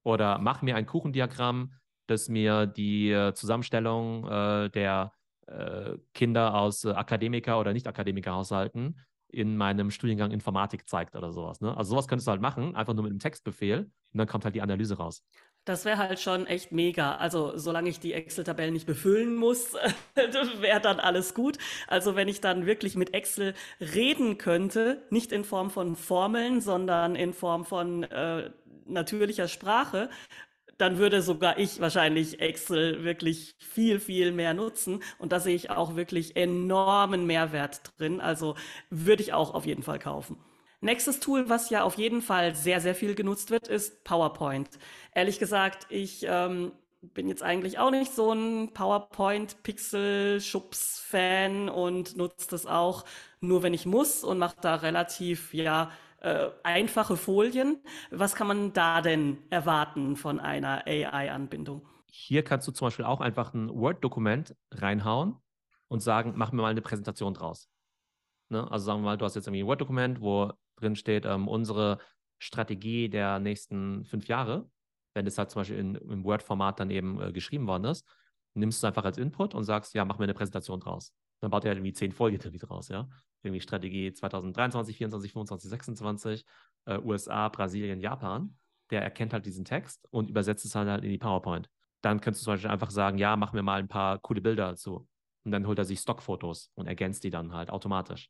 Oder 0.04 0.38
mach 0.38 0.62
mir 0.62 0.76
ein 0.76 0.86
Kuchendiagramm, 0.86 1.74
das 2.06 2.28
mir 2.28 2.66
die 2.66 3.10
äh, 3.10 3.34
Zusammenstellung 3.34 4.26
äh, 4.28 4.70
der 4.70 5.12
äh, 5.46 5.96
Kinder 6.14 6.54
aus 6.54 6.84
äh, 6.84 6.90
Akademiker- 6.90 7.58
oder 7.60 7.72
Nicht-Akademiker-Haushalten 7.72 8.98
in 9.28 9.56
meinem 9.56 9.90
Studiengang 9.90 10.30
Informatik 10.30 10.88
zeigt 10.88 11.16
oder 11.16 11.32
sowas. 11.32 11.60
Ne? 11.60 11.74
Also 11.76 11.90
sowas 11.90 12.06
könntest 12.06 12.26
du 12.26 12.32
halt 12.32 12.42
machen, 12.42 12.76
einfach 12.76 12.94
nur 12.94 13.04
mit 13.04 13.10
einem 13.10 13.18
Textbefehl 13.18 13.90
und 14.12 14.18
dann 14.18 14.26
kommt 14.26 14.44
halt 14.44 14.54
die 14.54 14.62
Analyse 14.62 14.98
raus. 14.98 15.24
Das 15.64 15.84
wäre 15.84 15.98
halt 15.98 16.18
schon 16.18 16.46
echt 16.48 16.72
mega. 16.72 17.16
Also 17.16 17.56
solange 17.56 17.88
ich 17.88 18.00
die 18.00 18.14
Excel-Tabellen 18.14 18.72
nicht 18.72 18.86
befüllen 18.86 19.36
muss, 19.36 19.74
wäre 20.60 20.80
dann 20.80 20.98
alles 20.98 21.34
gut. 21.34 21.58
Also 21.86 22.16
wenn 22.16 22.26
ich 22.26 22.40
dann 22.40 22.66
wirklich 22.66 22.96
mit 22.96 23.14
Excel 23.14 23.54
reden 23.80 24.38
könnte, 24.38 25.02
nicht 25.10 25.30
in 25.30 25.44
Form 25.44 25.70
von 25.70 25.94
Formeln, 25.94 26.60
sondern 26.60 27.14
in 27.14 27.32
Form 27.32 27.64
von 27.64 28.02
äh, 28.02 28.50
natürlicher 28.86 29.46
Sprache, 29.46 30.10
dann 30.78 30.98
würde 30.98 31.22
sogar 31.22 31.58
ich 31.58 31.80
wahrscheinlich 31.80 32.40
Excel 32.40 33.04
wirklich 33.04 33.54
viel, 33.60 34.00
viel 34.00 34.32
mehr 34.32 34.54
nutzen. 34.54 35.02
Und 35.18 35.32
da 35.32 35.38
sehe 35.40 35.54
ich 35.54 35.70
auch 35.70 35.94
wirklich 35.96 36.36
enormen 36.36 37.26
Mehrwert 37.26 37.82
drin. 37.98 38.20
Also 38.20 38.56
würde 38.90 39.22
ich 39.22 39.32
auch 39.32 39.54
auf 39.54 39.66
jeden 39.66 39.84
Fall 39.84 40.00
kaufen. 40.00 40.38
Nächstes 40.84 41.20
Tool, 41.20 41.48
was 41.48 41.70
ja 41.70 41.84
auf 41.84 41.96
jeden 41.96 42.22
Fall 42.22 42.56
sehr, 42.56 42.80
sehr 42.80 42.96
viel 42.96 43.14
genutzt 43.14 43.52
wird, 43.52 43.68
ist 43.68 44.02
PowerPoint. 44.02 44.68
Ehrlich 45.14 45.38
gesagt, 45.38 45.86
ich 45.90 46.26
ähm, 46.28 46.72
bin 47.02 47.28
jetzt 47.28 47.44
eigentlich 47.44 47.78
auch 47.78 47.92
nicht 47.92 48.12
so 48.12 48.32
ein 48.32 48.72
PowerPoint-Pixel-Schubs-Fan 48.74 51.68
und 51.68 52.16
nutze 52.16 52.50
das 52.50 52.66
auch 52.66 53.04
nur, 53.40 53.62
wenn 53.62 53.74
ich 53.74 53.86
muss 53.86 54.24
und 54.24 54.38
mache 54.38 54.56
da 54.60 54.74
relativ, 54.74 55.54
ja, 55.54 55.92
äh, 56.18 56.48
einfache 56.64 57.16
Folien. 57.16 57.80
Was 58.10 58.34
kann 58.34 58.48
man 58.48 58.72
da 58.72 59.02
denn 59.02 59.38
erwarten 59.50 60.16
von 60.16 60.40
einer 60.40 60.84
AI-Anbindung? 60.88 61.86
Hier 62.10 62.42
kannst 62.42 62.66
du 62.66 62.72
zum 62.72 62.88
Beispiel 62.88 63.04
auch 63.04 63.20
einfach 63.20 63.54
ein 63.54 63.70
Word-Dokument 63.70 64.56
reinhauen 64.72 65.36
und 65.86 66.00
sagen, 66.00 66.32
mach 66.34 66.50
mir 66.50 66.62
mal 66.62 66.72
eine 66.72 66.82
Präsentation 66.82 67.34
draus. 67.34 67.68
Ne? 68.48 68.68
Also 68.68 68.86
sagen 68.86 68.98
wir 69.00 69.04
mal, 69.04 69.16
du 69.16 69.24
hast 69.24 69.36
jetzt 69.36 69.46
irgendwie 69.46 69.62
ein 69.62 69.68
Word-Dokument, 69.68 70.20
wo 70.20 70.52
drin 70.82 70.96
steht, 70.96 71.24
ähm, 71.24 71.48
unsere 71.48 71.98
Strategie 72.38 73.08
der 73.08 73.38
nächsten 73.38 74.04
fünf 74.04 74.26
Jahre, 74.26 74.68
wenn 75.14 75.24
das 75.24 75.38
halt 75.38 75.50
zum 75.50 75.60
Beispiel 75.60 75.78
in, 75.78 75.94
im 75.94 76.24
Word-Format 76.24 76.80
dann 76.80 76.90
eben 76.90 77.20
äh, 77.20 77.32
geschrieben 77.32 77.66
worden 77.66 77.84
ist, 77.84 78.06
nimmst 78.54 78.82
du 78.82 78.86
es 78.86 78.88
einfach 78.88 79.04
als 79.04 79.18
Input 79.18 79.54
und 79.54 79.64
sagst, 79.64 79.94
ja, 79.94 80.04
mach 80.04 80.18
mir 80.18 80.24
eine 80.24 80.34
Präsentation 80.34 80.80
draus. 80.80 81.12
Dann 81.40 81.50
baut 81.50 81.64
er 81.64 81.70
halt 81.70 81.78
irgendwie 81.78 81.92
zehn 81.92 82.12
Folien 82.12 82.40
draus, 82.40 82.88
ja. 82.88 83.08
Irgendwie 83.42 83.60
Strategie 83.60 84.12
2023, 84.12 84.96
24, 84.96 85.32
25, 85.32 85.70
26, 85.70 86.44
äh, 86.86 86.98
USA, 86.98 87.48
Brasilien, 87.48 88.00
Japan. 88.00 88.56
Der 88.90 89.02
erkennt 89.02 89.32
halt 89.32 89.46
diesen 89.46 89.64
Text 89.64 90.06
und 90.10 90.30
übersetzt 90.30 90.64
es 90.64 90.74
halt 90.74 91.02
in 91.02 91.10
die 91.10 91.18
PowerPoint. 91.18 91.68
Dann 92.02 92.20
könntest 92.20 92.42
du 92.42 92.44
zum 92.44 92.54
Beispiel 92.54 92.70
einfach 92.70 92.90
sagen, 92.90 93.18
ja, 93.18 93.36
mach 93.36 93.52
mir 93.52 93.62
mal 93.62 93.78
ein 93.78 93.88
paar 93.88 94.18
coole 94.18 94.40
Bilder 94.40 94.68
dazu. 94.70 95.08
Und 95.44 95.52
dann 95.52 95.66
holt 95.66 95.78
er 95.78 95.84
sich 95.84 95.98
Stockfotos 95.98 96.70
und 96.74 96.86
ergänzt 96.86 97.24
die 97.24 97.30
dann 97.30 97.52
halt 97.52 97.70
automatisch. 97.70 98.28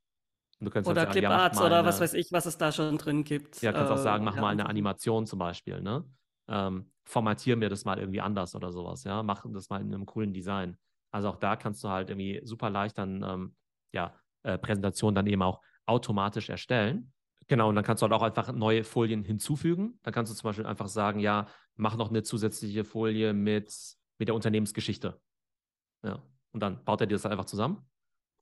Oder 0.66 1.02
halt 1.02 1.12
Cliparts 1.12 1.58
ja, 1.58 1.66
oder 1.66 1.78
eine, 1.78 1.88
was 1.88 2.00
weiß 2.00 2.14
ich, 2.14 2.32
was 2.32 2.46
es 2.46 2.58
da 2.58 2.72
schon 2.72 2.98
drin 2.98 3.24
gibt. 3.24 3.60
Ja, 3.62 3.72
kannst 3.72 3.90
äh, 3.90 3.94
auch 3.94 3.98
sagen, 3.98 4.24
mach 4.24 4.36
ja, 4.36 4.40
mal 4.40 4.48
eine 4.48 4.66
Animation 4.66 5.26
zum 5.26 5.38
Beispiel, 5.38 5.80
ne? 5.80 6.04
Ähm, 6.48 6.90
formatier 7.04 7.56
mir 7.56 7.68
das 7.68 7.84
mal 7.84 7.98
irgendwie 7.98 8.20
anders 8.20 8.54
oder 8.54 8.72
sowas, 8.72 9.04
ja? 9.04 9.22
Mach 9.22 9.44
das 9.48 9.68
mal 9.68 9.80
in 9.80 9.92
einem 9.92 10.06
coolen 10.06 10.32
Design. 10.32 10.76
Also 11.10 11.28
auch 11.28 11.36
da 11.36 11.56
kannst 11.56 11.82
du 11.84 11.88
halt 11.88 12.10
irgendwie 12.10 12.40
super 12.44 12.70
leicht 12.70 12.98
dann, 12.98 13.22
ähm, 13.22 13.56
ja, 13.92 14.14
äh, 14.42 14.58
Präsentationen 14.58 15.14
dann 15.14 15.26
eben 15.26 15.42
auch 15.42 15.60
automatisch 15.86 16.48
erstellen. 16.48 17.12
Genau, 17.48 17.68
und 17.68 17.74
dann 17.74 17.84
kannst 17.84 18.02
du 18.02 18.04
halt 18.04 18.12
auch 18.12 18.22
einfach 18.22 18.52
neue 18.52 18.84
Folien 18.84 19.24
hinzufügen. 19.24 19.98
Dann 20.02 20.14
kannst 20.14 20.32
du 20.32 20.36
zum 20.36 20.48
Beispiel 20.48 20.66
einfach 20.66 20.88
sagen, 20.88 21.20
ja, 21.20 21.46
mach 21.76 21.96
noch 21.96 22.10
eine 22.10 22.22
zusätzliche 22.22 22.84
Folie 22.84 23.34
mit, 23.34 23.74
mit 24.18 24.28
der 24.28 24.34
Unternehmensgeschichte. 24.34 25.20
Ja, 26.04 26.22
und 26.52 26.60
dann 26.60 26.84
baut 26.84 27.00
er 27.00 27.06
dir 27.06 27.14
das 27.14 27.26
einfach 27.26 27.44
zusammen. 27.44 27.86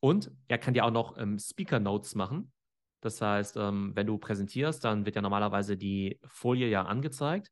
Und 0.01 0.30
er 0.48 0.59
kann 0.59 0.74
dir 0.74 0.84
auch 0.84 0.90
noch 0.90 1.16
ähm, 1.18 1.38
Speaker 1.38 1.78
Notes 1.78 2.14
machen. 2.14 2.53
Das 3.03 3.20
heißt, 3.20 3.57
ähm, 3.57 3.92
wenn 3.94 4.07
du 4.07 4.18
präsentierst, 4.18 4.84
dann 4.84 5.07
wird 5.07 5.16
ja 5.16 5.22
normalerweise 5.22 5.76
die 5.76 6.18
Folie 6.26 6.68
ja 6.68 6.82
angezeigt. 6.84 7.51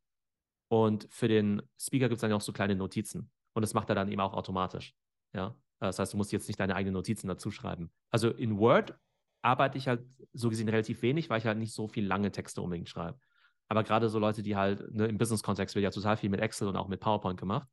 Und 0.68 1.06
für 1.10 1.28
den 1.28 1.62
Speaker 1.80 2.08
gibt 2.08 2.16
es 2.16 2.20
dann 2.20 2.32
auch 2.32 2.40
so 2.40 2.52
kleine 2.52 2.76
Notizen. 2.76 3.30
Und 3.54 3.62
das 3.62 3.74
macht 3.74 3.88
er 3.88 3.94
dann 3.94 4.10
eben 4.10 4.20
auch 4.20 4.34
automatisch. 4.34 4.94
Ja, 5.32 5.54
das 5.80 5.98
heißt, 5.98 6.12
du 6.12 6.16
musst 6.16 6.32
jetzt 6.32 6.48
nicht 6.48 6.60
deine 6.60 6.74
eigenen 6.74 6.94
Notizen 6.94 7.28
dazu 7.28 7.50
schreiben. 7.50 7.90
Also 8.10 8.30
in 8.30 8.58
Word 8.58 8.94
arbeite 9.42 9.78
ich 9.78 9.88
halt 9.88 10.04
so 10.32 10.50
gesehen 10.50 10.68
relativ 10.68 11.02
wenig, 11.02 11.30
weil 11.30 11.38
ich 11.38 11.46
halt 11.46 11.58
nicht 11.58 11.72
so 11.72 11.88
viel 11.88 12.06
lange 12.06 12.30
Texte 12.30 12.60
unbedingt 12.60 12.88
schreibe. 12.88 13.18
Aber 13.68 13.84
gerade 13.84 14.08
so 14.08 14.18
Leute, 14.18 14.42
die 14.42 14.56
halt 14.56 14.92
ne, 14.94 15.06
im 15.06 15.18
Business-Kontext 15.18 15.74
wird 15.74 15.84
ja 15.84 15.90
total 15.90 16.16
viel 16.16 16.30
mit 16.30 16.40
Excel 16.40 16.68
und 16.68 16.76
auch 16.76 16.88
mit 16.88 17.00
PowerPoint 17.00 17.38
gemacht. 17.38 17.68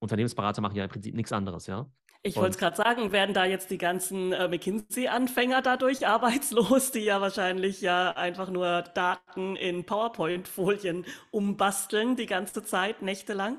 Unternehmensberater 0.00 0.60
machen 0.60 0.76
ja 0.76 0.84
im 0.84 0.90
Prinzip 0.90 1.14
nichts 1.14 1.32
anderes, 1.32 1.66
ja. 1.66 1.86
Ich 2.22 2.36
wollte 2.36 2.50
es 2.50 2.58
gerade 2.58 2.76
sagen, 2.76 3.12
werden 3.12 3.34
da 3.34 3.46
jetzt 3.46 3.70
die 3.70 3.78
ganzen 3.78 4.32
äh, 4.32 4.46
McKinsey-Anfänger 4.48 5.62
dadurch 5.62 6.06
arbeitslos, 6.06 6.90
die 6.90 7.00
ja 7.00 7.20
wahrscheinlich 7.20 7.80
ja 7.80 8.10
einfach 8.10 8.50
nur 8.50 8.82
Daten 8.82 9.56
in 9.56 9.84
PowerPoint-Folien 9.84 11.06
umbasteln 11.30 12.16
die 12.16 12.26
ganze 12.26 12.62
Zeit, 12.62 13.00
nächtelang? 13.00 13.58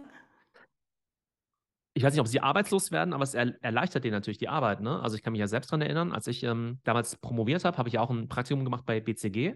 ich 1.93 2.03
weiß 2.03 2.13
nicht, 2.13 2.21
ob 2.21 2.27
sie 2.27 2.39
arbeitslos 2.39 2.91
werden, 2.91 3.13
aber 3.13 3.23
es 3.23 3.33
erleichtert 3.33 4.03
denen 4.03 4.13
natürlich 4.13 4.37
die 4.37 4.47
Arbeit. 4.47 4.79
Ne? 4.81 5.01
Also 5.01 5.15
ich 5.15 5.23
kann 5.23 5.33
mich 5.33 5.39
ja 5.39 5.47
selbst 5.47 5.71
daran 5.71 5.81
erinnern, 5.81 6.13
als 6.13 6.27
ich 6.27 6.43
ähm, 6.43 6.79
damals 6.83 7.17
promoviert 7.17 7.65
habe, 7.65 7.77
habe 7.77 7.89
ich 7.89 7.93
ja 7.95 8.01
auch 8.01 8.09
ein 8.09 8.29
Praktikum 8.29 8.63
gemacht 8.63 8.85
bei 8.85 8.99
BCG. 9.01 9.55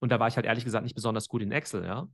Und 0.00 0.12
da 0.12 0.20
war 0.20 0.28
ich 0.28 0.36
halt 0.36 0.44
ehrlich 0.44 0.64
gesagt 0.64 0.84
nicht 0.84 0.94
besonders 0.94 1.28
gut 1.28 1.42
in 1.42 1.52
Excel, 1.52 1.84
ja. 1.84 2.08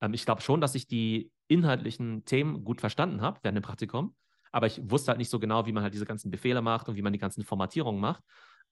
Ähm, 0.00 0.14
ich 0.14 0.24
glaube 0.24 0.40
schon, 0.42 0.60
dass 0.60 0.74
ich 0.74 0.86
die 0.86 1.30
inhaltlichen 1.48 2.24
Themen 2.24 2.64
gut 2.64 2.80
verstanden 2.80 3.20
habe 3.20 3.40
während 3.42 3.56
dem 3.56 3.62
Praktikum. 3.62 4.14
Aber 4.52 4.66
ich 4.66 4.80
wusste 4.90 5.10
halt 5.10 5.18
nicht 5.18 5.30
so 5.30 5.38
genau, 5.38 5.66
wie 5.66 5.72
man 5.72 5.82
halt 5.82 5.94
diese 5.94 6.06
ganzen 6.06 6.30
Befehle 6.30 6.62
macht 6.62 6.88
und 6.88 6.96
wie 6.96 7.02
man 7.02 7.12
die 7.12 7.18
ganzen 7.18 7.44
Formatierungen 7.44 8.00
macht. 8.00 8.22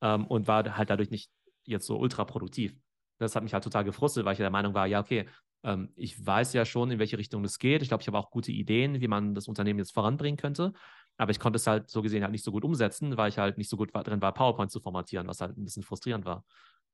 Ähm, 0.01 0.27
und 0.27 0.47
war 0.47 0.77
halt 0.77 0.91
dadurch 0.91 1.11
nicht 1.11 1.31
jetzt 1.65 1.87
so 1.87 1.99
ultra 1.99 2.25
produktiv. 2.25 2.75
Das 3.19 3.35
hat 3.35 3.43
mich 3.43 3.53
halt 3.53 3.65
total 3.65 3.85
gefrustet, 3.85 4.25
weil 4.25 4.33
ich 4.33 4.39
der 4.39 4.51
Meinung 4.51 4.75
war, 4.75 4.87
ja, 4.87 5.01
okay, 5.01 5.27
ähm, 5.65 5.93
ich 5.97 6.25
weiß 6.25 6.53
ja 6.53 6.65
schon, 6.65 6.91
in 6.91 6.99
welche 6.99 7.19
Richtung 7.19 7.43
das 7.43 7.59
geht. 7.59 7.83
Ich 7.83 7.89
glaube, 7.89 8.03
ich 8.03 8.07
habe 8.07 8.19
auch 8.19 8.31
gute 8.31 8.53
Ideen, 8.53 9.01
wie 9.01 9.09
man 9.09 9.35
das 9.35 9.49
Unternehmen 9.49 9.79
jetzt 9.79 9.93
voranbringen 9.93 10.37
könnte. 10.37 10.73
Aber 11.17 11.33
ich 11.33 11.41
konnte 11.41 11.57
es 11.57 11.67
halt 11.67 11.91
so 11.91 12.01
gesehen 12.01 12.23
halt 12.23 12.33
nicht 12.33 12.45
so 12.45 12.53
gut 12.53 12.65
umsetzen, 12.65 13.17
weil 13.17 13.29
ich 13.29 13.39
halt 13.39 13.59
nicht 13.59 13.69
so 13.69 13.77
gut 13.77 13.91
drin 13.93 14.23
war, 14.23 14.33
PowerPoint 14.33 14.71
zu 14.71 14.81
formatieren, 14.81 15.27
was 15.27 15.41
halt 15.41 15.57
ein 15.59 15.65
bisschen 15.65 15.83
frustrierend 15.83 16.25
war. 16.25 16.45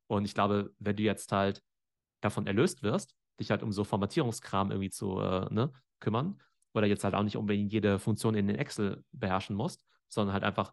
Und 0.06 0.24
ich 0.24 0.34
glaube, 0.34 0.72
wenn 0.78 0.96
du 0.96 1.02
jetzt 1.02 1.30
halt 1.30 1.62
davon 2.22 2.46
erlöst 2.46 2.82
wirst, 2.82 3.14
dich 3.40 3.50
halt 3.50 3.62
um 3.62 3.72
so 3.72 3.84
Formatierungskram 3.84 4.70
irgendwie 4.70 4.90
zu 4.90 5.20
äh, 5.20 5.52
ne, 5.52 5.72
kümmern 6.00 6.40
oder 6.74 6.86
jetzt 6.86 7.04
halt 7.04 7.14
auch 7.14 7.22
nicht 7.22 7.36
unbedingt 7.36 7.72
jede 7.72 7.98
Funktion 7.98 8.34
in 8.34 8.46
den 8.46 8.56
Excel 8.56 9.04
beherrschen 9.12 9.56
musst, 9.56 9.84
sondern 10.08 10.34
halt 10.34 10.44
einfach 10.44 10.72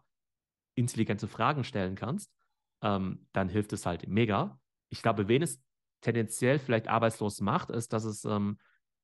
intelligente 0.74 1.28
Fragen 1.28 1.64
stellen 1.64 1.94
kannst, 1.94 2.32
ähm, 2.82 3.26
dann 3.32 3.48
hilft 3.48 3.72
es 3.72 3.86
halt 3.86 4.08
mega. 4.08 4.58
Ich 4.88 5.02
glaube, 5.02 5.28
wen 5.28 5.42
es 5.42 5.60
tendenziell 6.00 6.58
vielleicht 6.58 6.88
arbeitslos 6.88 7.40
macht, 7.40 7.70
ist, 7.70 7.92
dass 7.92 8.04
es 8.04 8.24
ähm, 8.24 8.58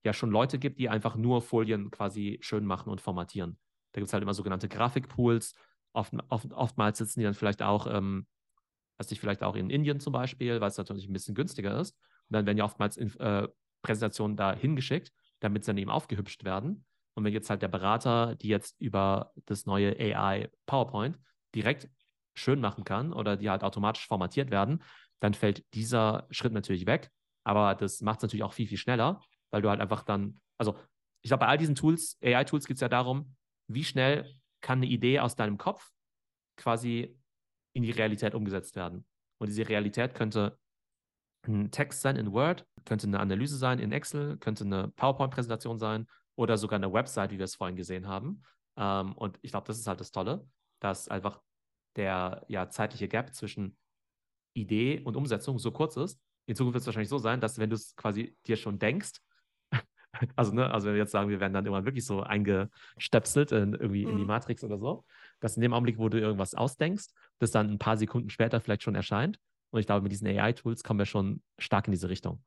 ja 0.04 0.12
schon 0.12 0.30
Leute 0.30 0.58
gibt, 0.58 0.78
die 0.78 0.88
einfach 0.88 1.16
nur 1.16 1.42
Folien 1.42 1.90
quasi 1.90 2.38
schön 2.40 2.64
machen 2.64 2.90
und 2.90 3.00
formatieren. 3.00 3.58
Da 3.92 4.00
gibt 4.00 4.08
es 4.08 4.12
halt 4.12 4.22
immer 4.22 4.34
sogenannte 4.34 4.68
Grafikpools. 4.68 5.54
Oft, 5.92 6.12
oft, 6.28 6.52
oftmals 6.52 6.98
sitzen 6.98 7.20
die 7.20 7.24
dann 7.24 7.34
vielleicht 7.34 7.62
auch, 7.62 7.86
ähm, 7.86 8.26
weiß 8.98 9.10
ich, 9.12 9.20
vielleicht 9.20 9.42
auch 9.42 9.56
in 9.56 9.70
Indien 9.70 10.00
zum 10.00 10.12
Beispiel, 10.12 10.60
weil 10.60 10.68
es 10.68 10.76
natürlich 10.76 11.08
ein 11.08 11.12
bisschen 11.12 11.34
günstiger 11.34 11.78
ist. 11.80 11.96
Und 12.28 12.34
dann 12.34 12.46
werden 12.46 12.58
ja 12.58 12.64
oftmals 12.64 12.96
äh, 12.96 13.48
Präsentationen 13.82 14.36
da 14.36 14.54
hingeschickt, 14.54 15.12
damit 15.40 15.64
sie 15.64 15.70
dann 15.70 15.78
eben 15.78 15.90
aufgehübscht 15.90 16.44
werden. 16.44 16.84
Und 17.14 17.24
wenn 17.24 17.32
jetzt 17.32 17.50
halt 17.50 17.62
der 17.62 17.68
Berater, 17.68 18.34
die 18.36 18.48
jetzt 18.48 18.80
über 18.80 19.32
das 19.46 19.66
neue 19.66 19.98
AI 19.98 20.50
PowerPoint 20.66 21.18
direkt 21.54 21.88
schön 22.34 22.60
machen 22.60 22.84
kann 22.84 23.12
oder 23.12 23.36
die 23.36 23.50
halt 23.50 23.64
automatisch 23.64 24.06
formatiert 24.06 24.50
werden, 24.50 24.82
dann 25.20 25.34
fällt 25.34 25.64
dieser 25.74 26.26
Schritt 26.30 26.52
natürlich 26.52 26.86
weg. 26.86 27.10
Aber 27.44 27.74
das 27.74 28.00
macht 28.02 28.18
es 28.18 28.22
natürlich 28.22 28.44
auch 28.44 28.52
viel, 28.52 28.68
viel 28.68 28.78
schneller, 28.78 29.20
weil 29.50 29.62
du 29.62 29.70
halt 29.70 29.80
einfach 29.80 30.02
dann, 30.02 30.40
also 30.58 30.76
ich 31.22 31.30
glaube, 31.30 31.40
bei 31.40 31.48
all 31.48 31.58
diesen 31.58 31.74
Tools, 31.74 32.18
AI-Tools 32.22 32.66
geht 32.66 32.76
es 32.76 32.80
ja 32.80 32.88
darum, 32.88 33.34
wie 33.66 33.84
schnell 33.84 34.32
kann 34.60 34.78
eine 34.78 34.86
Idee 34.86 35.20
aus 35.20 35.34
deinem 35.34 35.58
Kopf 35.58 35.90
quasi 36.56 37.18
in 37.74 37.82
die 37.82 37.90
Realität 37.90 38.34
umgesetzt 38.34 38.76
werden. 38.76 39.04
Und 39.38 39.48
diese 39.48 39.68
Realität 39.68 40.14
könnte 40.14 40.58
ein 41.46 41.70
Text 41.70 42.00
sein 42.02 42.16
in 42.16 42.32
Word, 42.32 42.66
könnte 42.84 43.06
eine 43.06 43.20
Analyse 43.20 43.56
sein 43.56 43.78
in 43.78 43.92
Excel, 43.92 44.36
könnte 44.38 44.64
eine 44.64 44.88
PowerPoint-Präsentation 44.88 45.78
sein 45.78 46.06
oder 46.36 46.56
sogar 46.56 46.78
eine 46.78 46.92
Website, 46.92 47.30
wie 47.30 47.38
wir 47.38 47.44
es 47.44 47.56
vorhin 47.56 47.76
gesehen 47.76 48.06
haben. 48.06 48.42
Ähm, 48.76 49.12
und 49.14 49.38
ich 49.42 49.50
glaube, 49.50 49.66
das 49.66 49.78
ist 49.78 49.86
halt 49.86 50.00
das 50.00 50.12
Tolle, 50.12 50.46
dass 50.80 51.08
einfach 51.08 51.40
der 51.96 52.44
ja, 52.48 52.68
zeitliche 52.68 53.08
Gap 53.08 53.34
zwischen 53.34 53.76
Idee 54.54 55.00
und 55.04 55.16
Umsetzung 55.16 55.58
so 55.58 55.70
kurz 55.70 55.96
ist. 55.96 56.20
In 56.46 56.54
Zukunft 56.54 56.74
wird 56.74 56.82
es 56.82 56.86
wahrscheinlich 56.86 57.08
so 57.08 57.18
sein, 57.18 57.40
dass 57.40 57.58
wenn 57.58 57.70
du 57.70 57.76
es 57.76 57.94
quasi 57.96 58.36
dir 58.46 58.56
schon 58.56 58.78
denkst, 58.78 59.20
also, 60.36 60.52
ne, 60.52 60.70
also 60.72 60.86
wenn 60.86 60.94
wir 60.94 61.00
jetzt 61.00 61.12
sagen, 61.12 61.28
wir 61.28 61.40
werden 61.40 61.52
dann 61.52 61.66
immer 61.66 61.84
wirklich 61.84 62.06
so 62.06 62.22
eingestöpselt 62.22 63.52
in, 63.52 63.74
irgendwie 63.74 64.04
mhm. 64.04 64.12
in 64.12 64.16
die 64.16 64.22
mhm. 64.22 64.28
Matrix 64.28 64.64
oder 64.64 64.78
so, 64.78 65.04
dass 65.40 65.56
in 65.56 65.62
dem 65.62 65.74
Augenblick, 65.74 65.98
wo 65.98 66.08
du 66.08 66.18
irgendwas 66.18 66.54
ausdenkst, 66.54 67.08
das 67.38 67.50
dann 67.50 67.70
ein 67.70 67.78
paar 67.78 67.96
Sekunden 67.96 68.30
später 68.30 68.60
vielleicht 68.60 68.82
schon 68.82 68.94
erscheint. 68.94 69.38
Und 69.70 69.80
ich 69.80 69.86
glaube, 69.86 70.02
mit 70.02 70.12
diesen 70.12 70.26
AI-Tools 70.26 70.82
kommen 70.82 70.98
wir 70.98 71.06
schon 71.06 71.42
stark 71.58 71.86
in 71.88 71.92
diese 71.92 72.08
Richtung. 72.08 72.42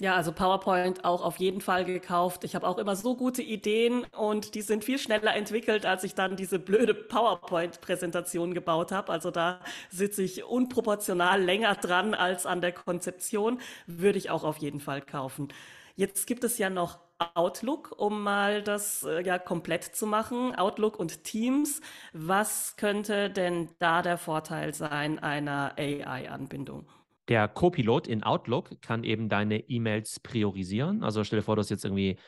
Ja, 0.00 0.14
also 0.14 0.30
PowerPoint 0.30 1.04
auch 1.04 1.22
auf 1.22 1.38
jeden 1.38 1.60
Fall 1.60 1.84
gekauft. 1.84 2.44
Ich 2.44 2.54
habe 2.54 2.68
auch 2.68 2.78
immer 2.78 2.94
so 2.94 3.16
gute 3.16 3.42
Ideen 3.42 4.04
und 4.16 4.54
die 4.54 4.62
sind 4.62 4.84
viel 4.84 4.96
schneller 4.96 5.34
entwickelt, 5.34 5.84
als 5.86 6.04
ich 6.04 6.14
dann 6.14 6.36
diese 6.36 6.60
blöde 6.60 6.94
PowerPoint-Präsentation 6.94 8.54
gebaut 8.54 8.92
habe. 8.92 9.10
Also 9.10 9.32
da 9.32 9.58
sitze 9.90 10.22
ich 10.22 10.44
unproportional 10.44 11.42
länger 11.42 11.74
dran 11.74 12.14
als 12.14 12.46
an 12.46 12.60
der 12.60 12.70
Konzeption. 12.70 13.60
Würde 13.88 14.18
ich 14.18 14.30
auch 14.30 14.44
auf 14.44 14.58
jeden 14.58 14.78
Fall 14.78 15.02
kaufen. 15.02 15.48
Jetzt 15.96 16.28
gibt 16.28 16.44
es 16.44 16.58
ja 16.58 16.70
noch 16.70 17.00
Outlook, 17.34 17.94
um 17.98 18.22
mal 18.22 18.62
das 18.62 19.02
äh, 19.02 19.24
ja 19.24 19.38
komplett 19.38 19.84
zu 19.84 20.06
machen. 20.06 20.54
Outlook 20.54 20.98
und 20.98 21.24
Teams. 21.24 21.80
Was 22.12 22.76
könnte 22.76 23.30
denn 23.30 23.68
da 23.78 24.02
der 24.02 24.18
Vorteil 24.18 24.74
sein 24.74 25.18
einer 25.18 25.74
AI-Anbindung? 25.76 26.86
Der 27.28 27.48
Copilot 27.48 28.06
in 28.06 28.22
Outlook 28.22 28.80
kann 28.80 29.04
eben 29.04 29.28
deine 29.28 29.68
E-Mails 29.68 30.20
priorisieren. 30.20 31.02
Also 31.02 31.24
stell 31.24 31.40
dir 31.40 31.44
vor, 31.44 31.56
du 31.56 31.60
hast 31.60 31.70
jetzt 31.70 31.84
irgendwie 31.84 32.18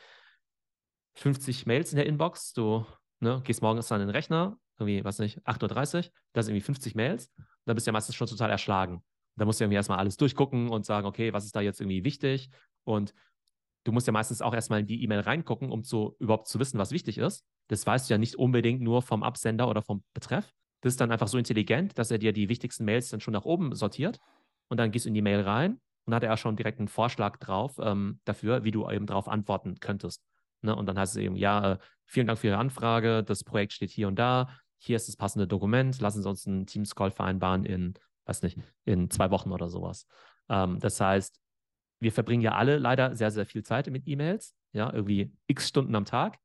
50 1.15 1.65
Mails 1.65 1.91
in 1.91 1.97
der 1.97 2.05
Inbox. 2.05 2.53
Du 2.53 2.85
ne, 3.19 3.41
gehst 3.43 3.61
morgens 3.61 3.91
an 3.91 3.99
den 3.99 4.09
Rechner, 4.09 4.57
irgendwie, 4.77 5.03
was 5.03 5.19
nicht, 5.19 5.39
8.30 5.47 5.95
Uhr, 6.07 6.11
da 6.33 6.43
sind 6.43 6.53
irgendwie 6.53 6.65
50 6.65 6.95
Mails. 6.95 7.31
Da 7.65 7.73
bist 7.73 7.87
du 7.87 7.89
ja 7.89 7.93
meistens 7.93 8.15
schon 8.15 8.27
total 8.27 8.49
erschlagen. 8.49 9.03
Da 9.37 9.45
musst 9.45 9.59
du 9.59 9.63
irgendwie 9.63 9.77
erstmal 9.77 9.99
alles 9.99 10.17
durchgucken 10.17 10.69
und 10.69 10.85
sagen, 10.85 11.07
okay, 11.07 11.33
was 11.33 11.45
ist 11.45 11.55
da 11.55 11.61
jetzt 11.61 11.79
irgendwie 11.79 12.03
wichtig? 12.03 12.49
Und 12.83 13.13
du 13.83 13.91
musst 13.91 14.07
ja 14.07 14.13
meistens 14.13 14.41
auch 14.41 14.53
erstmal 14.53 14.81
in 14.81 14.87
die 14.87 15.03
E-Mail 15.03 15.21
reingucken, 15.21 15.71
um 15.71 15.83
zu, 15.83 16.15
überhaupt 16.19 16.47
zu 16.47 16.59
wissen, 16.59 16.77
was 16.77 16.91
wichtig 16.91 17.17
ist. 17.17 17.43
Das 17.67 17.85
weißt 17.85 18.09
du 18.09 18.13
ja 18.13 18.17
nicht 18.17 18.35
unbedingt 18.35 18.81
nur 18.81 19.01
vom 19.01 19.23
Absender 19.23 19.67
oder 19.67 19.81
vom 19.81 20.03
Betreff. 20.13 20.53
Das 20.81 20.93
ist 20.93 21.01
dann 21.01 21.11
einfach 21.11 21.27
so 21.27 21.37
intelligent, 21.37 21.97
dass 21.97 22.11
er 22.11 22.17
dir 22.17 22.33
die 22.33 22.49
wichtigsten 22.49 22.85
Mails 22.85 23.09
dann 23.09 23.21
schon 23.21 23.33
nach 23.33 23.45
oben 23.45 23.75
sortiert 23.75 24.19
und 24.69 24.77
dann 24.77 24.91
gehst 24.91 25.05
du 25.05 25.09
in 25.09 25.13
die 25.13 25.21
Mail 25.21 25.41
rein 25.41 25.79
und 26.05 26.15
hat 26.15 26.23
er 26.23 26.35
schon 26.37 26.55
direkt 26.55 26.79
einen 26.79 26.87
Vorschlag 26.87 27.37
drauf 27.37 27.77
ähm, 27.79 28.19
dafür, 28.25 28.63
wie 28.63 28.71
du 28.71 28.89
eben 28.89 29.05
darauf 29.05 29.27
antworten 29.27 29.79
könntest. 29.79 30.23
Ne? 30.61 30.75
Und 30.75 30.87
dann 30.87 30.97
heißt 30.97 31.15
es 31.15 31.21
eben, 31.21 31.35
ja, 31.35 31.73
äh, 31.73 31.77
vielen 32.05 32.27
Dank 32.27 32.39
für 32.39 32.47
Ihre 32.47 32.57
Anfrage, 32.57 33.23
das 33.23 33.43
Projekt 33.43 33.73
steht 33.73 33.91
hier 33.91 34.07
und 34.07 34.17
da, 34.17 34.49
hier 34.77 34.95
ist 34.95 35.07
das 35.07 35.15
passende 35.15 35.47
Dokument, 35.47 35.99
lassen 36.01 36.23
Sie 36.23 36.29
uns 36.29 36.47
einen 36.47 36.65
Teams-Call 36.65 37.11
vereinbaren 37.11 37.65
in, 37.65 37.93
weiß 38.25 38.41
nicht, 38.41 38.57
in 38.85 39.09
zwei 39.11 39.29
Wochen 39.29 39.51
oder 39.51 39.69
sowas. 39.69 40.07
Ähm, 40.49 40.79
das 40.79 40.99
heißt, 40.99 41.39
wir 42.01 42.11
verbringen 42.11 42.41
ja 42.41 42.53
alle 42.53 42.77
leider 42.77 43.15
sehr, 43.15 43.31
sehr 43.31 43.45
viel 43.45 43.63
Zeit 43.63 43.89
mit 43.89 44.07
E-Mails, 44.07 44.55
ja, 44.73 44.91
irgendwie 44.91 45.33
x 45.47 45.69
Stunden 45.69 45.95
am 45.95 46.05
Tag. 46.05 46.37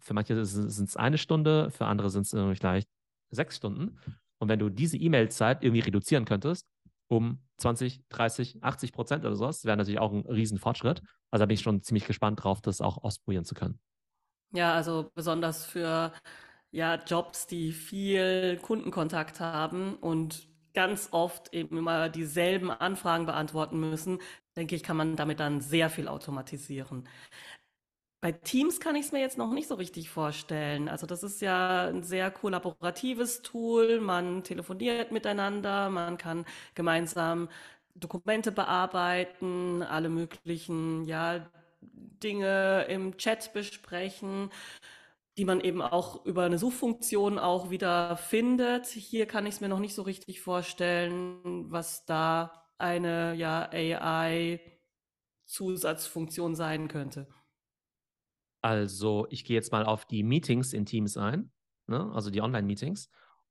Für 0.00 0.12
manche 0.12 0.44
sind 0.44 0.88
es 0.88 0.96
eine 0.96 1.16
Stunde, 1.16 1.70
für 1.70 1.86
andere 1.86 2.10
sind 2.10 2.22
es 2.22 2.58
vielleicht 2.58 2.88
sechs 3.30 3.56
Stunden. 3.56 3.98
Und 4.38 4.48
wenn 4.48 4.58
du 4.58 4.68
diese 4.68 4.98
E-Mail-Zeit 4.98 5.64
irgendwie 5.64 5.80
reduzieren 5.80 6.26
könntest, 6.26 6.66
um 7.08 7.38
20, 7.58 8.02
30, 8.08 8.62
80 8.62 8.92
Prozent 8.92 9.24
oder 9.24 9.36
sowas. 9.36 9.64
Wäre 9.64 9.76
natürlich 9.76 10.00
auch 10.00 10.12
ein 10.12 10.26
Riesenfortschritt. 10.26 11.02
Also 11.30 11.42
da 11.42 11.46
bin 11.46 11.54
ich 11.54 11.62
schon 11.62 11.82
ziemlich 11.82 12.06
gespannt 12.06 12.42
drauf, 12.42 12.60
das 12.60 12.80
auch 12.80 13.02
ausprobieren 13.02 13.44
zu 13.44 13.54
können. 13.54 13.78
Ja, 14.52 14.74
also 14.74 15.10
besonders 15.14 15.66
für 15.66 16.12
ja, 16.70 16.96
Jobs, 17.04 17.46
die 17.46 17.72
viel 17.72 18.58
Kundenkontakt 18.62 19.40
haben 19.40 19.96
und 19.96 20.48
ganz 20.76 21.08
oft 21.12 21.52
eben 21.54 21.78
immer 21.78 22.08
dieselben 22.10 22.70
Anfragen 22.70 23.26
beantworten 23.26 23.80
müssen, 23.80 24.20
denke 24.56 24.76
ich, 24.76 24.82
kann 24.84 24.96
man 24.96 25.16
damit 25.16 25.40
dann 25.40 25.60
sehr 25.60 25.90
viel 25.90 26.06
automatisieren. 26.06 27.08
Bei 28.22 28.32
Teams 28.32 28.80
kann 28.80 28.96
ich 28.96 29.06
es 29.06 29.12
mir 29.12 29.20
jetzt 29.20 29.38
noch 29.38 29.52
nicht 29.52 29.68
so 29.68 29.74
richtig 29.76 30.10
vorstellen. 30.10 30.88
Also 30.88 31.06
das 31.06 31.22
ist 31.22 31.40
ja 31.40 31.86
ein 31.88 32.02
sehr 32.02 32.30
kollaboratives 32.30 33.42
Tool. 33.42 34.00
Man 34.00 34.42
telefoniert 34.42 35.12
miteinander, 35.12 35.90
man 35.90 36.18
kann 36.18 36.44
gemeinsam 36.74 37.48
Dokumente 37.94 38.52
bearbeiten, 38.52 39.82
alle 39.82 40.08
möglichen 40.08 41.04
ja, 41.04 41.46
Dinge 41.80 42.86
im 42.88 43.16
Chat 43.16 43.52
besprechen, 43.52 44.50
die 45.36 45.44
man 45.44 45.60
eben 45.60 45.82
auch 45.82 46.24
über 46.24 46.44
eine 46.44 46.56
Suchfunktion 46.58 47.38
auch 47.38 47.70
wieder 47.70 48.16
findet. 48.16 48.86
Hier 48.86 49.26
kann 49.26 49.44
ich 49.46 49.54
es 49.54 49.60
mir 49.60 49.68
noch 49.68 49.78
nicht 49.80 49.94
so 49.94 50.02
richtig 50.02 50.40
vorstellen, 50.40 51.70
was 51.70 52.04
da 52.06 52.64
eine 52.78 53.34
ja, 53.34 53.68
AI-Zusatzfunktion 53.70 56.54
sein 56.54 56.88
könnte. 56.88 57.28
Also 58.62 59.26
ich 59.30 59.44
gehe 59.44 59.54
jetzt 59.54 59.72
mal 59.72 59.84
auf 59.84 60.06
die 60.06 60.22
Meetings 60.22 60.72
in 60.72 60.86
Teams 60.86 61.18
ein, 61.18 61.52
ne? 61.86 62.10
also 62.14 62.30
die 62.30 62.40
Online-Meetings. 62.40 63.10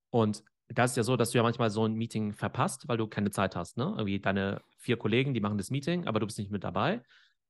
Und 0.09 0.43
da 0.67 0.85
ist 0.85 0.97
ja 0.97 1.03
so, 1.03 1.15
dass 1.15 1.29
du 1.31 1.37
ja 1.37 1.43
manchmal 1.43 1.69
so 1.69 1.85
ein 1.85 1.93
Meeting 1.93 2.33
verpasst, 2.33 2.87
weil 2.87 2.97
du 2.97 3.05
keine 3.07 3.29
Zeit 3.29 3.55
hast. 3.55 3.77
Ne? 3.77 3.93
Irgendwie 3.95 4.19
deine 4.19 4.63
vier 4.77 4.97
Kollegen, 4.97 5.35
die 5.35 5.39
machen 5.39 5.59
das 5.59 5.69
Meeting, 5.69 6.07
aber 6.07 6.19
du 6.19 6.25
bist 6.25 6.39
nicht 6.39 6.49
mit 6.51 6.63
dabei. 6.63 7.03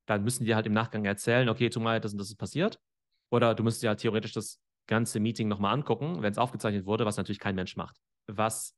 Dann 0.05 0.23
müssen 0.23 0.43
die 0.45 0.53
halt 0.53 0.65
im 0.65 0.73
Nachgang 0.73 1.05
erzählen, 1.05 1.47
okay, 1.47 1.69
tu 1.69 1.79
mal, 1.79 2.01
das 2.01 2.11
und 2.11 2.17
das 2.19 2.27
ist 2.27 2.35
passiert. 2.35 2.81
Oder 3.31 3.55
du 3.55 3.63
müsstest 3.63 3.83
ja 3.83 3.95
theoretisch 3.95 4.33
das 4.33 4.61
ganze 4.87 5.19
Meeting 5.19 5.47
nochmal 5.47 5.73
angucken, 5.73 6.21
wenn 6.21 6.31
es 6.31 6.37
aufgezeichnet 6.37 6.85
wurde, 6.85 7.05
was 7.05 7.17
natürlich 7.17 7.39
kein 7.39 7.55
Mensch 7.55 7.75
macht. 7.75 7.97
Was 8.27 8.75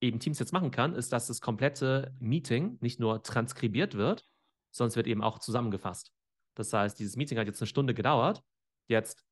eben 0.00 0.18
Teams 0.20 0.38
jetzt 0.38 0.52
machen 0.52 0.70
kann, 0.70 0.94
ist, 0.94 1.12
dass 1.12 1.26
das 1.26 1.40
komplette 1.40 2.14
Meeting 2.18 2.78
nicht 2.80 3.00
nur 3.00 3.22
transkribiert 3.22 3.94
wird, 3.94 4.24
sondern 4.70 4.96
wird 4.96 5.06
eben 5.06 5.22
auch 5.22 5.38
zusammengefasst. 5.38 6.12
Das 6.56 6.72
heißt, 6.72 6.98
dieses 6.98 7.16
Meeting 7.16 7.38
hat 7.38 7.46
jetzt 7.46 7.60
eine 7.60 7.68
Stunde 7.68 7.94
gedauert. 7.94 8.42
Jetzt 8.88 9.24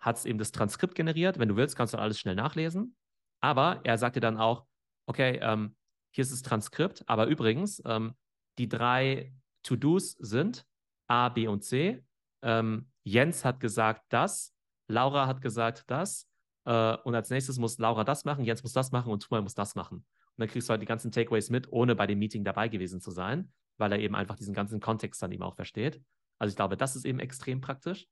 hat 0.00 0.16
es 0.16 0.24
eben 0.24 0.38
das 0.38 0.52
Transkript 0.52 0.94
generiert. 0.94 1.38
Wenn 1.38 1.48
du 1.48 1.56
willst, 1.56 1.76
kannst 1.76 1.94
du 1.94 1.98
alles 1.98 2.18
schnell 2.18 2.34
nachlesen. 2.34 2.96
Aber 3.40 3.80
er 3.84 3.98
sagt 3.98 4.16
dir 4.16 4.20
dann 4.20 4.38
auch, 4.38 4.66
okay, 5.06 5.38
ähm, 5.42 5.76
hier 6.12 6.22
ist 6.22 6.32
das 6.32 6.42
Transkript, 6.42 7.04
aber 7.06 7.26
übrigens, 7.26 7.82
ähm, 7.84 8.14
die 8.58 8.68
drei 8.68 9.32
To-Dos 9.62 10.12
sind 10.12 10.66
A, 11.06 11.28
B 11.28 11.46
und 11.46 11.62
C. 11.62 12.04
Ähm, 12.42 12.90
Jens 13.04 13.44
hat 13.44 13.60
gesagt 13.60 14.04
das, 14.08 14.54
Laura 14.88 15.26
hat 15.26 15.40
gesagt 15.40 15.84
das. 15.88 16.28
Äh, 16.64 16.96
und 17.04 17.14
als 17.14 17.30
nächstes 17.30 17.58
muss 17.58 17.78
Laura 17.78 18.04
das 18.04 18.24
machen, 18.24 18.44
Jens 18.44 18.62
muss 18.62 18.72
das 18.72 18.92
machen 18.92 19.12
und 19.12 19.22
Tuma 19.22 19.40
muss 19.40 19.54
das 19.54 19.74
machen. 19.74 19.98
Und 19.98 20.04
dann 20.36 20.48
kriegst 20.48 20.68
du 20.68 20.70
halt 20.70 20.82
die 20.82 20.86
ganzen 20.86 21.12
Takeaways 21.12 21.50
mit, 21.50 21.70
ohne 21.72 21.94
bei 21.94 22.06
dem 22.06 22.18
Meeting 22.18 22.44
dabei 22.44 22.68
gewesen 22.68 23.00
zu 23.00 23.10
sein, 23.10 23.52
weil 23.78 23.92
er 23.92 23.98
eben 23.98 24.14
einfach 24.14 24.36
diesen 24.36 24.54
ganzen 24.54 24.80
Kontext 24.80 25.22
dann 25.22 25.32
eben 25.32 25.42
auch 25.42 25.54
versteht. 25.54 26.02
Also 26.38 26.52
ich 26.52 26.56
glaube, 26.56 26.76
das 26.76 26.96
ist 26.96 27.04
eben 27.04 27.20
extrem 27.20 27.60
praktisch. 27.60 28.06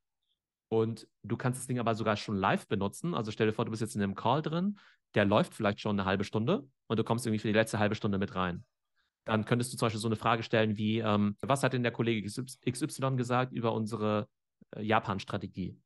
Und 0.70 1.09
du 1.22 1.37
kannst 1.37 1.61
das 1.61 1.66
Ding 1.66 1.79
aber 1.79 1.95
sogar 1.95 2.16
schon 2.16 2.37
live 2.37 2.66
benutzen. 2.68 3.14
Also 3.14 3.31
stell 3.31 3.47
dir 3.47 3.55
vor, 3.55 3.64
du 3.64 3.70
bist 3.70 3.81
jetzt 3.81 3.97
in 3.97 4.03
einem 4.03 4.14
Call 4.14 4.43
drin, 4.43 4.79
der 5.14 5.24
läuft 5.24 5.55
vielleicht 5.55 5.81
schon 5.81 5.99
eine 5.99 6.05
halbe 6.07 6.24
Stunde 6.24 6.68
und 6.87 6.99
du 6.99 7.05
kommst 7.05 7.26
irgendwie 7.26 7.41
für 7.41 7.49
die 7.49 7.55
letzte 7.55 7.79
halbe 7.79 7.95
Stunde 7.95 8.18
mit 8.18 8.35
rein. 8.35 8.64
Dann 9.24 9.44
könntest 9.44 9.72
du 9.72 9.76
zum 9.76 9.86
Beispiel 9.86 10.00
so 10.00 10.08
eine 10.08 10.16
Frage 10.16 10.42
stellen 10.42 10.76
wie, 10.76 10.98
ähm, 10.98 11.36
was 11.40 11.62
hat 11.62 11.72
denn 11.72 11.82
der 11.82 11.92
Kollege 11.92 12.26
XY 12.26 13.16
gesagt 13.16 13.52
über 13.52 13.72
unsere 13.72 14.28
äh, 14.74 14.82
Japan-Strategie? 14.82 15.78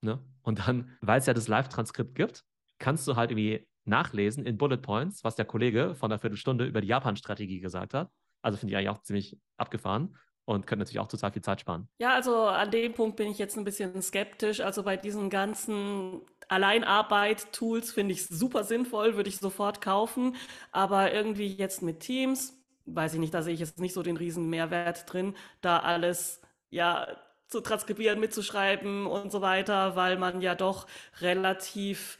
Ne? 0.00 0.22
Und 0.42 0.60
dann, 0.60 0.96
weil 1.00 1.18
es 1.18 1.26
ja 1.26 1.34
das 1.34 1.48
Live-Transkript 1.48 2.14
gibt, 2.14 2.44
kannst 2.78 3.06
du 3.08 3.16
halt 3.16 3.30
irgendwie 3.30 3.66
nachlesen 3.84 4.46
in 4.46 4.58
Bullet 4.58 4.78
Points, 4.78 5.24
was 5.24 5.34
der 5.34 5.44
Kollege 5.44 5.94
von 5.94 6.10
der 6.10 6.18
Viertelstunde 6.18 6.66
über 6.66 6.80
die 6.80 6.88
Japan-Strategie 6.88 7.60
gesagt 7.60 7.94
hat. 7.94 8.10
Also 8.42 8.58
finde 8.58 8.72
ich 8.72 8.76
eigentlich 8.76 8.90
auch 8.90 9.02
ziemlich 9.02 9.38
abgefahren 9.56 10.16
und 10.44 10.66
können 10.66 10.78
natürlich 10.78 11.00
auch 11.00 11.08
total 11.08 11.32
viel 11.32 11.42
Zeit 11.42 11.60
sparen. 11.60 11.88
Ja, 11.98 12.14
also 12.14 12.34
an 12.44 12.70
dem 12.70 12.94
Punkt 12.94 13.16
bin 13.16 13.30
ich 13.30 13.38
jetzt 13.38 13.58
ein 13.58 13.64
bisschen 13.64 14.00
skeptisch. 14.00 14.60
Also 14.60 14.82
bei 14.82 14.96
diesen 14.96 15.28
ganzen 15.28 16.22
Alleinarbeit-Tools 16.48 17.92
finde 17.92 18.14
ich 18.14 18.20
es 18.20 18.28
super 18.28 18.64
sinnvoll, 18.64 19.16
würde 19.16 19.28
ich 19.28 19.38
sofort 19.38 19.82
kaufen. 19.82 20.36
Aber 20.72 21.12
irgendwie 21.12 21.48
jetzt 21.48 21.82
mit 21.82 22.00
Teams, 22.00 22.57
weiß 22.94 23.14
ich 23.14 23.20
nicht, 23.20 23.34
da 23.34 23.42
sehe 23.42 23.54
ich 23.54 23.60
jetzt 23.60 23.80
nicht 23.80 23.94
so 23.94 24.02
den 24.02 24.16
riesen 24.16 24.48
Mehrwert 24.50 25.12
drin, 25.12 25.34
da 25.60 25.78
alles 25.78 26.40
ja 26.70 27.06
zu 27.46 27.60
transkribieren, 27.60 28.20
mitzuschreiben 28.20 29.06
und 29.06 29.32
so 29.32 29.40
weiter, 29.40 29.96
weil 29.96 30.18
man 30.18 30.40
ja 30.40 30.54
doch 30.54 30.86
relativ 31.20 32.18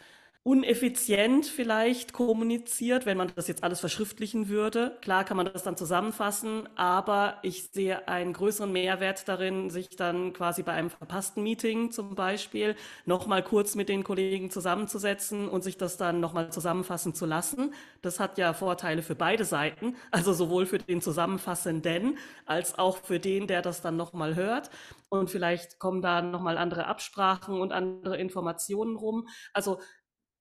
uneffizient 0.48 1.44
vielleicht 1.44 2.14
kommuniziert, 2.14 3.04
wenn 3.04 3.18
man 3.18 3.30
das 3.36 3.48
jetzt 3.48 3.62
alles 3.62 3.80
verschriftlichen 3.80 4.48
würde. 4.48 4.96
Klar 5.02 5.24
kann 5.24 5.36
man 5.36 5.44
das 5.44 5.62
dann 5.62 5.76
zusammenfassen, 5.76 6.66
aber 6.74 7.36
ich 7.42 7.68
sehe 7.70 8.08
einen 8.08 8.32
größeren 8.32 8.72
Mehrwert 8.72 9.28
darin, 9.28 9.68
sich 9.68 9.90
dann 9.90 10.32
quasi 10.32 10.62
bei 10.62 10.72
einem 10.72 10.88
verpassten 10.88 11.42
Meeting 11.42 11.90
zum 11.90 12.14
Beispiel 12.14 12.76
nochmal 13.04 13.42
kurz 13.42 13.74
mit 13.74 13.90
den 13.90 14.04
Kollegen 14.04 14.50
zusammenzusetzen 14.50 15.50
und 15.50 15.62
sich 15.64 15.76
das 15.76 15.98
dann 15.98 16.18
nochmal 16.18 16.50
zusammenfassen 16.50 17.12
zu 17.12 17.26
lassen. 17.26 17.74
Das 18.00 18.18
hat 18.18 18.38
ja 18.38 18.54
Vorteile 18.54 19.02
für 19.02 19.14
beide 19.14 19.44
Seiten, 19.44 19.96
also 20.10 20.32
sowohl 20.32 20.64
für 20.64 20.78
den 20.78 21.02
Zusammenfassenden 21.02 22.16
als 22.46 22.78
auch 22.78 22.96
für 22.96 23.20
den, 23.20 23.48
der 23.48 23.60
das 23.60 23.82
dann 23.82 23.98
nochmal 23.98 24.34
hört. 24.34 24.70
Und 25.10 25.30
vielleicht 25.30 25.78
kommen 25.78 26.02
da 26.02 26.20
nochmal 26.22 26.58
andere 26.58 26.86
Absprachen 26.86 27.60
und 27.60 27.72
andere 27.72 28.16
Informationen 28.18 28.96
rum. 28.96 29.28
Also 29.52 29.78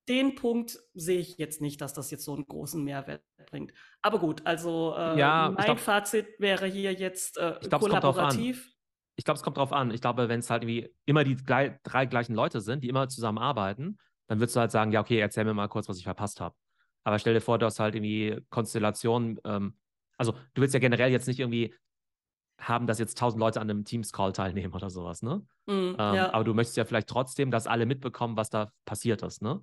den 0.07 0.35
Punkt 0.35 0.79
sehe 0.93 1.19
ich 1.19 1.37
jetzt 1.37 1.61
nicht, 1.61 1.81
dass 1.81 1.93
das 1.93 2.11
jetzt 2.11 2.23
so 2.23 2.33
einen 2.33 2.45
großen 2.45 2.83
Mehrwert 2.83 3.23
bringt. 3.49 3.73
Aber 4.01 4.19
gut, 4.19 4.41
also 4.45 4.93
äh, 4.97 5.19
ja, 5.19 5.51
mein 5.53 5.65
glaub, 5.65 5.79
Fazit 5.79 6.27
wäre 6.39 6.65
hier 6.65 6.93
jetzt 6.93 7.37
äh, 7.37 7.57
ich 7.61 7.69
glaub, 7.69 7.81
kollaborativ. 7.81 8.73
Ich 9.15 9.25
glaube, 9.25 9.37
es 9.37 9.43
kommt 9.43 9.57
drauf 9.57 9.73
an. 9.73 9.91
Ich 9.91 10.01
glaube, 10.01 10.29
wenn 10.29 10.39
es 10.39 10.49
halt 10.49 10.63
irgendwie 10.63 10.93
immer 11.05 11.23
die 11.23 11.35
gleich, 11.35 11.73
drei 11.83 12.05
gleichen 12.05 12.35
Leute 12.35 12.61
sind, 12.61 12.83
die 12.83 12.89
immer 12.89 13.09
zusammenarbeiten, 13.09 13.97
dann 14.27 14.39
würdest 14.39 14.55
du 14.55 14.59
halt 14.59 14.71
sagen, 14.71 14.91
ja, 14.91 15.01
okay, 15.01 15.19
erzähl 15.19 15.43
mir 15.43 15.53
mal 15.53 15.67
kurz, 15.67 15.89
was 15.89 15.97
ich 15.97 16.03
verpasst 16.03 16.39
habe. 16.39 16.55
Aber 17.03 17.17
stell 17.19 17.33
dir 17.33 17.41
vor, 17.41 17.57
du 17.57 17.65
hast 17.65 17.79
halt 17.79 17.95
irgendwie 17.95 18.39
Konstellationen, 18.49 19.39
ähm, 19.45 19.77
also 20.17 20.33
du 20.53 20.61
willst 20.61 20.73
ja 20.73 20.79
generell 20.79 21.11
jetzt 21.11 21.27
nicht 21.27 21.39
irgendwie 21.39 21.73
haben, 22.59 22.87
dass 22.87 22.99
jetzt 22.99 23.17
tausend 23.17 23.39
Leute 23.39 23.61
an 23.61 23.69
einem 23.69 23.85
Teams-Call 23.85 24.33
teilnehmen 24.33 24.73
oder 24.73 24.89
sowas, 24.89 25.21
ne? 25.21 25.45
Mm, 25.67 25.71
ähm, 25.71 25.95
ja. 25.97 26.33
Aber 26.33 26.43
du 26.43 26.53
möchtest 26.53 26.77
ja 26.77 26.85
vielleicht 26.85 27.07
trotzdem, 27.07 27.51
dass 27.51 27.67
alle 27.67 27.85
mitbekommen, 27.85 28.35
was 28.35 28.49
da 28.49 28.71
passiert 28.85 29.21
ist, 29.21 29.41
ne? 29.41 29.61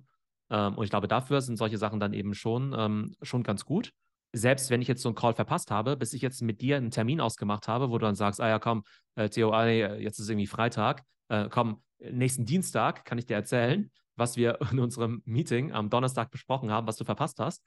Ähm, 0.49 0.75
und 0.75 0.83
ich 0.83 0.89
glaube, 0.89 1.07
dafür 1.07 1.41
sind 1.41 1.57
solche 1.57 1.77
Sachen 1.77 1.99
dann 1.99 2.13
eben 2.13 2.33
schon, 2.33 2.75
ähm, 2.77 3.15
schon 3.21 3.43
ganz 3.43 3.65
gut. 3.65 3.91
Selbst 4.33 4.69
wenn 4.69 4.81
ich 4.81 4.87
jetzt 4.87 5.01
so 5.01 5.09
einen 5.09 5.15
Call 5.15 5.33
verpasst 5.33 5.71
habe, 5.71 5.95
bis 5.95 6.13
ich 6.13 6.21
jetzt 6.21 6.41
mit 6.41 6.61
dir 6.61 6.77
einen 6.77 6.91
Termin 6.91 7.21
ausgemacht 7.21 7.67
habe, 7.67 7.89
wo 7.89 7.97
du 7.97 8.05
dann 8.05 8.15
sagst, 8.15 8.41
ah 8.41 8.49
ja, 8.49 8.59
komm, 8.59 8.83
äh, 9.15 9.29
Theo, 9.29 9.51
ah, 9.51 9.67
jetzt 9.67 10.19
ist 10.19 10.29
irgendwie 10.29 10.47
Freitag, 10.47 11.03
äh, 11.29 11.47
komm, 11.49 11.81
nächsten 11.99 12.45
Dienstag 12.45 13.05
kann 13.05 13.17
ich 13.17 13.25
dir 13.25 13.35
erzählen, 13.35 13.91
was 14.15 14.37
wir 14.37 14.59
in 14.71 14.79
unserem 14.79 15.21
Meeting 15.25 15.71
am 15.71 15.89
Donnerstag 15.89 16.31
besprochen 16.31 16.71
haben, 16.71 16.87
was 16.87 16.97
du 16.97 17.05
verpasst 17.05 17.39
hast. 17.39 17.63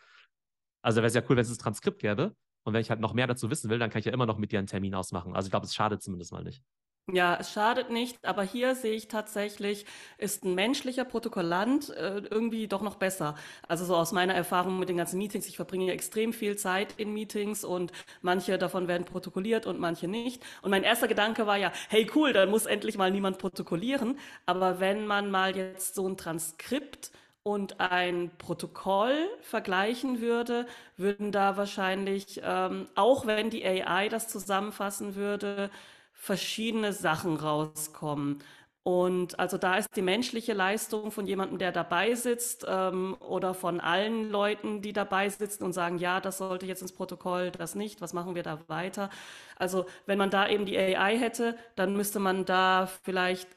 Also 0.83 0.99
wäre 0.99 1.07
es 1.07 1.15
ja 1.15 1.23
cool, 1.23 1.37
wenn 1.37 1.43
es 1.43 1.49
das 1.49 1.59
Transkript 1.59 2.01
gäbe. 2.01 2.35
Und 2.65 2.75
wenn 2.75 2.83
ich 2.83 2.91
halt 2.91 3.01
noch 3.01 3.15
mehr 3.15 3.27
dazu 3.27 3.51
wissen 3.51 3.71
will, 3.71 3.79
dann 3.79 3.89
kann 3.89 4.01
ich 4.01 4.05
ja 4.05 4.13
immer 4.13 4.27
noch 4.27 4.37
mit 4.37 4.53
dir 4.53 4.59
einen 4.59 4.67
Termin 4.67 4.95
ausmachen. 4.95 5.35
Also 5.35 5.47
ich 5.47 5.51
glaube, 5.51 5.65
es 5.65 5.75
schadet 5.75 6.03
zumindest 6.03 6.33
mal 6.33 6.45
nicht. 6.45 6.63
Ja, 7.11 7.37
es 7.41 7.51
schadet 7.53 7.89
nicht, 7.89 8.19
aber 8.23 8.43
hier 8.43 8.75
sehe 8.75 8.93
ich 8.93 9.09
tatsächlich, 9.09 9.87
ist 10.19 10.45
ein 10.45 10.55
menschlicher 10.55 11.07
Protokollant 11.07 11.89
äh, 11.89 12.19
irgendwie 12.31 12.69
doch 12.69 12.83
noch 12.83 12.97
besser. 12.97 13.35
Also 13.67 13.87
so 13.87 13.97
aus 13.97 14.13
meiner 14.13 14.35
Erfahrung 14.35 14.79
mit 14.79 14.91
den 14.91 14.99
ganzen 14.99 15.17
Meetings, 15.17 15.47
ich 15.47 15.57
verbringe 15.57 15.87
ja 15.87 15.95
extrem 15.95 16.35
viel 16.35 16.57
Zeit 16.57 16.93
in 16.99 17.15
Meetings 17.15 17.65
und 17.65 17.93
manche 18.21 18.59
davon 18.59 18.89
werden 18.89 19.07
protokolliert 19.07 19.65
und 19.67 19.81
manche 19.81 20.07
nicht. 20.07 20.43
Und 20.61 20.71
mein 20.71 20.83
erster 20.83 21.09
Gedanke 21.09 21.47
war 21.47 21.57
ja, 21.57 21.73
hey 21.89 22.07
cool, 22.15 22.35
dann 22.35 22.51
muss 22.51 22.67
endlich 22.67 22.99
mal 22.99 23.11
niemand 23.11 23.39
protokollieren. 23.39 24.19
Aber 24.45 24.79
wenn 24.79 25.07
man 25.07 25.31
mal 25.31 25.57
jetzt 25.57 25.95
so 25.95 26.07
ein 26.07 26.19
Transkript 26.19 27.11
und 27.43 27.81
ein 27.81 28.31
Protokoll 28.37 29.17
vergleichen 29.41 30.21
würde, 30.21 30.67
würden 30.99 31.33
da 31.33 31.57
wahrscheinlich, 31.57 32.43
ähm, 32.45 32.87
auch 32.97 33.25
wenn 33.27 33.49
die 33.49 33.65
AI 33.65 34.11
das 34.11 34.29
zusammenfassen 34.29 35.15
würde, 35.15 35.71
verschiedene 36.19 36.93
Sachen 36.93 37.37
rauskommen. 37.37 38.43
Und 38.83 39.39
also 39.39 39.59
da 39.59 39.77
ist 39.77 39.89
die 39.97 40.03
menschliche 40.03 40.53
Leistung 40.55 41.11
von 41.11 41.27
jemandem, 41.27 41.59
der 41.59 41.73
dabei 41.73 42.15
sitzt 42.15 42.67
ähm, 42.69 43.17
oder 43.21 43.55
von 43.55 43.81
allen 43.81 44.31
Leuten, 44.31 44.83
die 44.83 44.93
dabei 44.93 45.29
sitzen 45.29 45.65
und 45.65 45.75
sagen, 45.75 45.99
ja, 45.99 46.21
das 46.21 46.39
sollte 46.39 46.67
jetzt 46.67 46.83
ins 46.83 46.93
Protokoll, 46.93 47.51
das 47.51 47.75
nicht, 47.75 48.01
was 48.01 48.15
machen 48.15 48.35
wir 48.35 48.43
da 48.43 48.59
weiter? 48.69 49.11
Also 49.57 49.87
wenn 50.07 50.19
man 50.19 50.31
da 50.31 50.49
eben 50.49 50.65
die 50.67 50.79
AI 50.79 51.19
hätte, 51.19 51.57
dann 51.77 51.97
müsste 51.97 52.19
man 52.19 52.45
da 52.47 52.89
vielleicht 53.05 53.49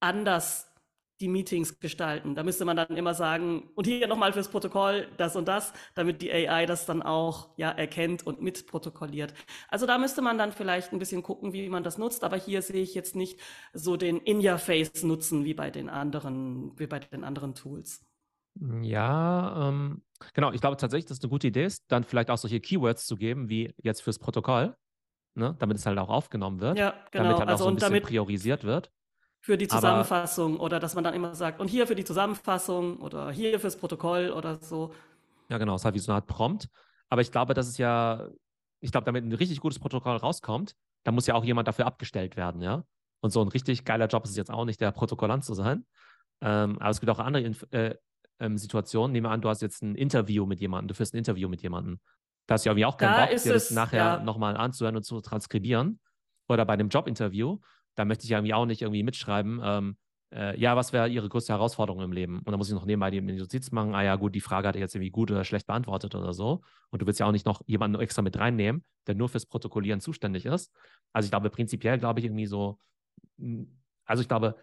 anders 0.00 0.70
die 1.20 1.28
Meetings 1.28 1.78
gestalten. 1.80 2.34
Da 2.34 2.42
müsste 2.42 2.64
man 2.64 2.76
dann 2.76 2.96
immer 2.96 3.14
sagen, 3.14 3.70
und 3.74 3.86
hier 3.86 4.06
nochmal 4.06 4.32
fürs 4.32 4.48
Protokoll 4.48 5.08
das 5.16 5.36
und 5.36 5.48
das, 5.48 5.72
damit 5.94 6.20
die 6.20 6.30
AI 6.32 6.66
das 6.66 6.86
dann 6.86 7.02
auch 7.02 7.50
ja 7.56 7.70
erkennt 7.70 8.26
und 8.26 8.42
mitprotokolliert. 8.42 9.32
Also 9.68 9.86
da 9.86 9.98
müsste 9.98 10.20
man 10.22 10.36
dann 10.38 10.52
vielleicht 10.52 10.92
ein 10.92 10.98
bisschen 10.98 11.22
gucken, 11.22 11.52
wie 11.52 11.68
man 11.68 11.82
das 11.82 11.98
nutzt, 11.98 12.24
aber 12.24 12.36
hier 12.36 12.60
sehe 12.62 12.82
ich 12.82 12.94
jetzt 12.94 13.16
nicht 13.16 13.40
so 13.72 13.96
den 13.96 14.18
In-Your-Face-Nutzen 14.18 15.44
wie 15.44 15.54
bei 15.54 15.70
den 15.70 15.88
anderen, 15.88 16.78
wie 16.78 16.86
bei 16.86 16.98
den 16.98 17.24
anderen 17.24 17.54
Tools. 17.54 18.04
Ja, 18.82 19.68
ähm, 19.68 20.02
genau. 20.32 20.52
Ich 20.52 20.60
glaube 20.60 20.76
tatsächlich, 20.76 21.06
dass 21.06 21.18
es 21.18 21.24
eine 21.24 21.30
gute 21.30 21.46
Idee 21.48 21.64
ist, 21.64 21.84
dann 21.88 22.04
vielleicht 22.04 22.30
auch 22.30 22.38
solche 22.38 22.60
Keywords 22.60 23.06
zu 23.06 23.16
geben, 23.16 23.48
wie 23.48 23.74
jetzt 23.82 24.02
fürs 24.02 24.18
Protokoll, 24.18 24.74
ne? 25.34 25.56
damit 25.58 25.76
es 25.78 25.86
halt 25.86 25.98
auch 25.98 26.08
aufgenommen 26.08 26.60
wird, 26.60 26.78
ja, 26.78 26.94
genau. 27.10 27.24
damit 27.24 27.38
halt 27.38 27.48
also 27.50 27.64
auch 27.64 27.68
so 27.68 27.70
ein 27.70 27.76
bisschen 27.76 28.02
priorisiert 28.02 28.64
wird 28.64 28.90
für 29.46 29.56
die 29.56 29.68
Zusammenfassung 29.68 30.54
Aber, 30.54 30.64
oder 30.64 30.80
dass 30.80 30.96
man 30.96 31.04
dann 31.04 31.14
immer 31.14 31.32
sagt, 31.36 31.60
und 31.60 31.68
hier 31.68 31.86
für 31.86 31.94
die 31.94 32.02
Zusammenfassung 32.02 32.96
oder 32.96 33.30
hier 33.30 33.60
fürs 33.60 33.76
Protokoll 33.76 34.30
oder 34.30 34.58
so. 34.60 34.92
Ja, 35.48 35.58
genau, 35.58 35.76
es 35.76 35.82
ist 35.82 35.84
halt 35.84 35.94
wie 35.94 36.00
so 36.00 36.10
eine 36.10 36.16
Art 36.16 36.26
Prompt. 36.26 36.68
Aber 37.08 37.20
ich 37.20 37.30
glaube, 37.30 37.54
das 37.54 37.68
ist 37.68 37.78
ja, 37.78 38.26
ich 38.80 38.90
glaube, 38.90 39.04
damit 39.04 39.24
ein 39.24 39.32
richtig 39.32 39.60
gutes 39.60 39.78
Protokoll 39.78 40.16
rauskommt, 40.16 40.74
da 41.04 41.12
muss 41.12 41.28
ja 41.28 41.36
auch 41.36 41.44
jemand 41.44 41.68
dafür 41.68 41.86
abgestellt 41.86 42.36
werden, 42.36 42.60
ja. 42.60 42.82
Und 43.20 43.30
so 43.30 43.40
ein 43.40 43.46
richtig 43.46 43.84
geiler 43.84 44.08
Job 44.08 44.24
ist 44.24 44.30
es 44.30 44.36
jetzt 44.36 44.50
auch 44.50 44.64
nicht, 44.64 44.80
der 44.80 44.90
Protokollant 44.90 45.44
zu 45.44 45.54
sein. 45.54 45.86
Ähm, 46.40 46.76
aber 46.80 46.90
es 46.90 46.98
gibt 46.98 47.10
auch 47.10 47.20
andere 47.20 47.44
Inf 47.44 47.64
äh, 47.70 47.94
ähm, 48.40 48.58
Situationen. 48.58 49.12
Nehmen 49.12 49.26
wir 49.26 49.30
an, 49.30 49.40
du 49.42 49.48
hast 49.48 49.62
jetzt 49.62 49.80
ein 49.80 49.94
Interview 49.94 50.44
mit 50.44 50.60
jemandem, 50.60 50.88
du 50.88 50.94
führst 50.94 51.14
ein 51.14 51.18
Interview 51.18 51.48
mit 51.48 51.62
jemandem. 51.62 52.00
Da 52.48 52.54
hast 52.54 52.64
du 52.64 52.68
ja 52.68 52.72
irgendwie 52.72 52.86
auch 52.86 52.96
keinen 52.96 53.12
da 53.12 53.26
Bock, 53.26 53.42
dir 53.42 53.52
das 53.52 53.70
nachher 53.70 53.98
ja. 53.98 54.18
nochmal 54.24 54.56
anzuhören 54.56 54.96
und 54.96 55.04
zu 55.04 55.20
transkribieren. 55.20 56.00
Oder 56.48 56.64
bei 56.64 56.72
einem 56.72 56.88
Jobinterview 56.88 57.60
da 57.96 58.04
möchte 58.04 58.24
ich 58.24 58.30
ja 58.30 58.38
irgendwie 58.38 58.54
auch 58.54 58.66
nicht 58.66 58.82
irgendwie 58.82 59.02
mitschreiben, 59.02 59.60
ähm, 59.62 59.96
äh, 60.32 60.58
ja, 60.58 60.76
was 60.76 60.92
wäre 60.92 61.08
Ihre 61.08 61.28
größte 61.28 61.52
Herausforderung 61.52 62.02
im 62.02 62.12
Leben? 62.12 62.38
Und 62.38 62.48
dann 62.48 62.58
muss 62.58 62.68
ich 62.68 62.74
noch 62.74 62.84
nebenbei 62.84 63.10
die 63.10 63.20
Notiz 63.20 63.70
machen, 63.70 63.94
ah 63.94 64.02
ja, 64.02 64.16
gut, 64.16 64.34
die 64.34 64.40
Frage 64.40 64.68
hat 64.68 64.74
er 64.74 64.80
jetzt 64.80 64.94
irgendwie 64.94 65.10
gut 65.10 65.30
oder 65.30 65.44
schlecht 65.44 65.66
beantwortet 65.66 66.14
oder 66.14 66.32
so. 66.32 66.62
Und 66.90 67.02
du 67.02 67.06
willst 67.06 67.20
ja 67.20 67.26
auch 67.26 67.32
nicht 67.32 67.46
noch 67.46 67.62
jemanden 67.66 68.00
extra 68.00 68.22
mit 68.22 68.38
reinnehmen, 68.38 68.84
der 69.06 69.14
nur 69.14 69.28
fürs 69.28 69.46
Protokollieren 69.46 70.00
zuständig 70.00 70.46
ist. 70.46 70.72
Also 71.12 71.26
ich 71.26 71.30
glaube, 71.30 71.50
prinzipiell 71.50 71.98
glaube 71.98 72.20
ich 72.20 72.26
irgendwie 72.26 72.46
so, 72.46 72.78
hm, 73.38 73.80
also 74.04 74.20
ich 74.20 74.28
glaube, 74.28 74.56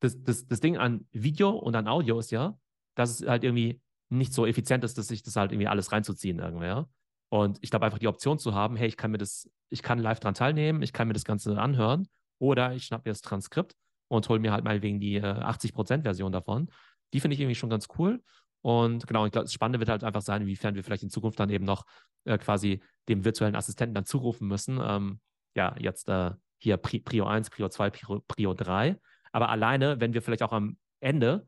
das, 0.00 0.22
das, 0.22 0.46
das 0.46 0.60
Ding 0.60 0.76
an 0.76 1.06
Video 1.12 1.50
und 1.50 1.76
an 1.76 1.86
Audio 1.86 2.18
ist 2.18 2.30
ja, 2.30 2.58
dass 2.94 3.20
es 3.20 3.28
halt 3.28 3.44
irgendwie 3.44 3.80
nicht 4.10 4.32
so 4.32 4.46
effizient 4.46 4.84
ist, 4.84 4.98
dass 4.98 5.08
sich 5.08 5.22
das 5.22 5.36
halt 5.36 5.52
irgendwie 5.52 5.68
alles 5.68 5.92
reinzuziehen 5.92 6.38
irgendwer. 6.38 6.88
Und 7.30 7.58
ich 7.62 7.70
glaube 7.70 7.86
einfach 7.86 7.98
die 7.98 8.08
Option 8.08 8.38
zu 8.38 8.54
haben, 8.54 8.76
hey, 8.76 8.88
ich 8.88 8.96
kann 8.96 9.10
mir 9.10 9.18
das, 9.18 9.50
ich 9.70 9.82
kann 9.82 9.98
live 9.98 10.20
dran 10.20 10.34
teilnehmen, 10.34 10.82
ich 10.82 10.92
kann 10.92 11.08
mir 11.08 11.14
das 11.14 11.24
Ganze 11.24 11.58
anhören 11.58 12.08
oder 12.38 12.74
ich 12.74 12.84
schnappe 12.84 13.08
mir 13.08 13.12
das 13.12 13.20
Transkript 13.20 13.74
und 14.08 14.28
hole 14.28 14.40
mir 14.40 14.52
halt 14.52 14.64
mal 14.64 14.82
wegen 14.82 15.00
die 15.00 15.16
äh, 15.16 15.22
80%-Version 15.22 16.32
davon. 16.32 16.70
Die 17.12 17.20
finde 17.20 17.34
ich 17.34 17.40
irgendwie 17.40 17.54
schon 17.54 17.70
ganz 17.70 17.88
cool. 17.98 18.22
Und 18.62 19.06
genau, 19.06 19.26
ich 19.26 19.32
glaube, 19.32 19.44
das 19.44 19.52
Spannende 19.52 19.78
wird 19.78 19.90
halt 19.90 20.04
einfach 20.04 20.22
sein, 20.22 20.42
inwiefern 20.42 20.74
wir 20.74 20.82
vielleicht 20.82 21.02
in 21.02 21.10
Zukunft 21.10 21.38
dann 21.38 21.50
eben 21.50 21.64
noch 21.64 21.84
äh, 22.24 22.38
quasi 22.38 22.80
dem 23.08 23.24
virtuellen 23.24 23.56
Assistenten 23.56 23.94
dann 23.94 24.06
zurufen 24.06 24.48
müssen. 24.48 24.80
Ähm, 24.82 25.20
ja, 25.54 25.74
jetzt 25.78 26.08
äh, 26.08 26.30
hier 26.58 26.78
Prio 26.78 27.26
1, 27.26 27.50
Prio 27.50 27.68
2, 27.68 27.90
Prio, 27.90 28.24
Prio 28.26 28.54
3. 28.54 28.98
Aber 29.32 29.50
alleine, 29.50 30.00
wenn 30.00 30.14
wir 30.14 30.22
vielleicht 30.22 30.42
auch 30.42 30.52
am 30.52 30.78
Ende 31.00 31.46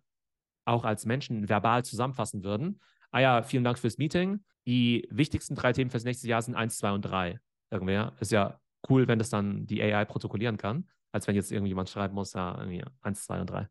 auch 0.67 0.85
als 0.85 1.07
Menschen 1.07 1.49
verbal 1.49 1.85
zusammenfassen 1.85 2.45
würden, 2.45 2.81
ah 3.13 3.21
ja, 3.21 3.43
vielen 3.43 3.65
Dank 3.65 3.79
fürs 3.79 3.99
Meeting. 3.99 4.45
die 4.67 5.07
wichtigsten 5.11 5.55
drei 5.55 5.73
Themen 5.73 5.91
fürs 5.91 6.05
nächste 6.05 6.29
Jahr 6.29 6.43
sind 6.43 6.57
eins, 6.57 6.77
zwei 6.77 6.91
und 6.91 7.03
drei. 7.03 7.39
Irgendwer. 7.71 8.13
Ist 8.21 8.33
ja 8.33 8.61
cool, 8.91 9.09
wenn 9.09 9.19
das 9.19 9.31
dann 9.31 9.67
die 9.67 9.83
AI 9.83 10.05
protokollieren 10.05 10.57
kann, 10.57 10.89
als 11.13 11.27
wenn 11.27 11.35
jetzt 11.35 11.53
irgendjemand 11.53 11.89
schreiben 11.89 12.15
muss, 12.15 12.33
ja, 12.35 12.57
irgendwie 12.59 12.85
eins, 13.03 13.25
zwei 13.25 13.41
und 13.41 13.51
drei. 13.51 13.69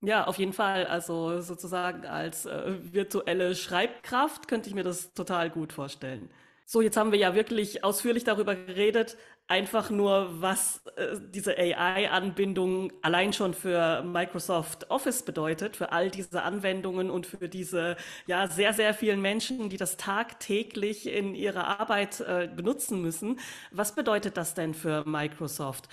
Ja, 0.00 0.26
auf 0.26 0.38
jeden 0.38 0.52
Fall. 0.52 0.86
Also 0.86 1.40
sozusagen 1.40 2.06
als 2.06 2.46
äh, 2.46 2.74
virtuelle 2.92 3.54
Schreibkraft 3.54 4.48
könnte 4.48 4.68
ich 4.68 4.74
mir 4.74 4.84
das 4.84 5.12
total 5.14 5.50
gut 5.50 5.72
vorstellen. 5.72 6.30
So, 6.68 6.80
jetzt 6.80 6.96
haben 6.96 7.12
wir 7.12 7.18
ja 7.20 7.36
wirklich 7.36 7.84
ausführlich 7.84 8.24
darüber 8.24 8.56
geredet, 8.56 9.16
einfach 9.46 9.88
nur, 9.88 10.42
was 10.42 10.84
äh, 10.96 11.16
diese 11.32 11.56
AI-Anbindung 11.56 12.92
allein 13.02 13.32
schon 13.32 13.54
für 13.54 14.02
Microsoft 14.02 14.90
Office 14.90 15.22
bedeutet, 15.22 15.76
für 15.76 15.92
all 15.92 16.10
diese 16.10 16.42
Anwendungen 16.42 17.08
und 17.08 17.24
für 17.26 17.48
diese 17.48 17.96
ja 18.26 18.48
sehr, 18.48 18.72
sehr 18.72 18.94
vielen 18.94 19.20
Menschen, 19.22 19.70
die 19.70 19.76
das 19.76 19.96
tagtäglich 19.96 21.06
in 21.06 21.36
ihrer 21.36 21.78
Arbeit 21.78 22.18
äh, 22.20 22.48
benutzen 22.52 23.00
müssen. 23.00 23.38
Was 23.70 23.94
bedeutet 23.94 24.36
das 24.36 24.54
denn 24.54 24.74
für 24.74 25.04
Microsoft? 25.06 25.88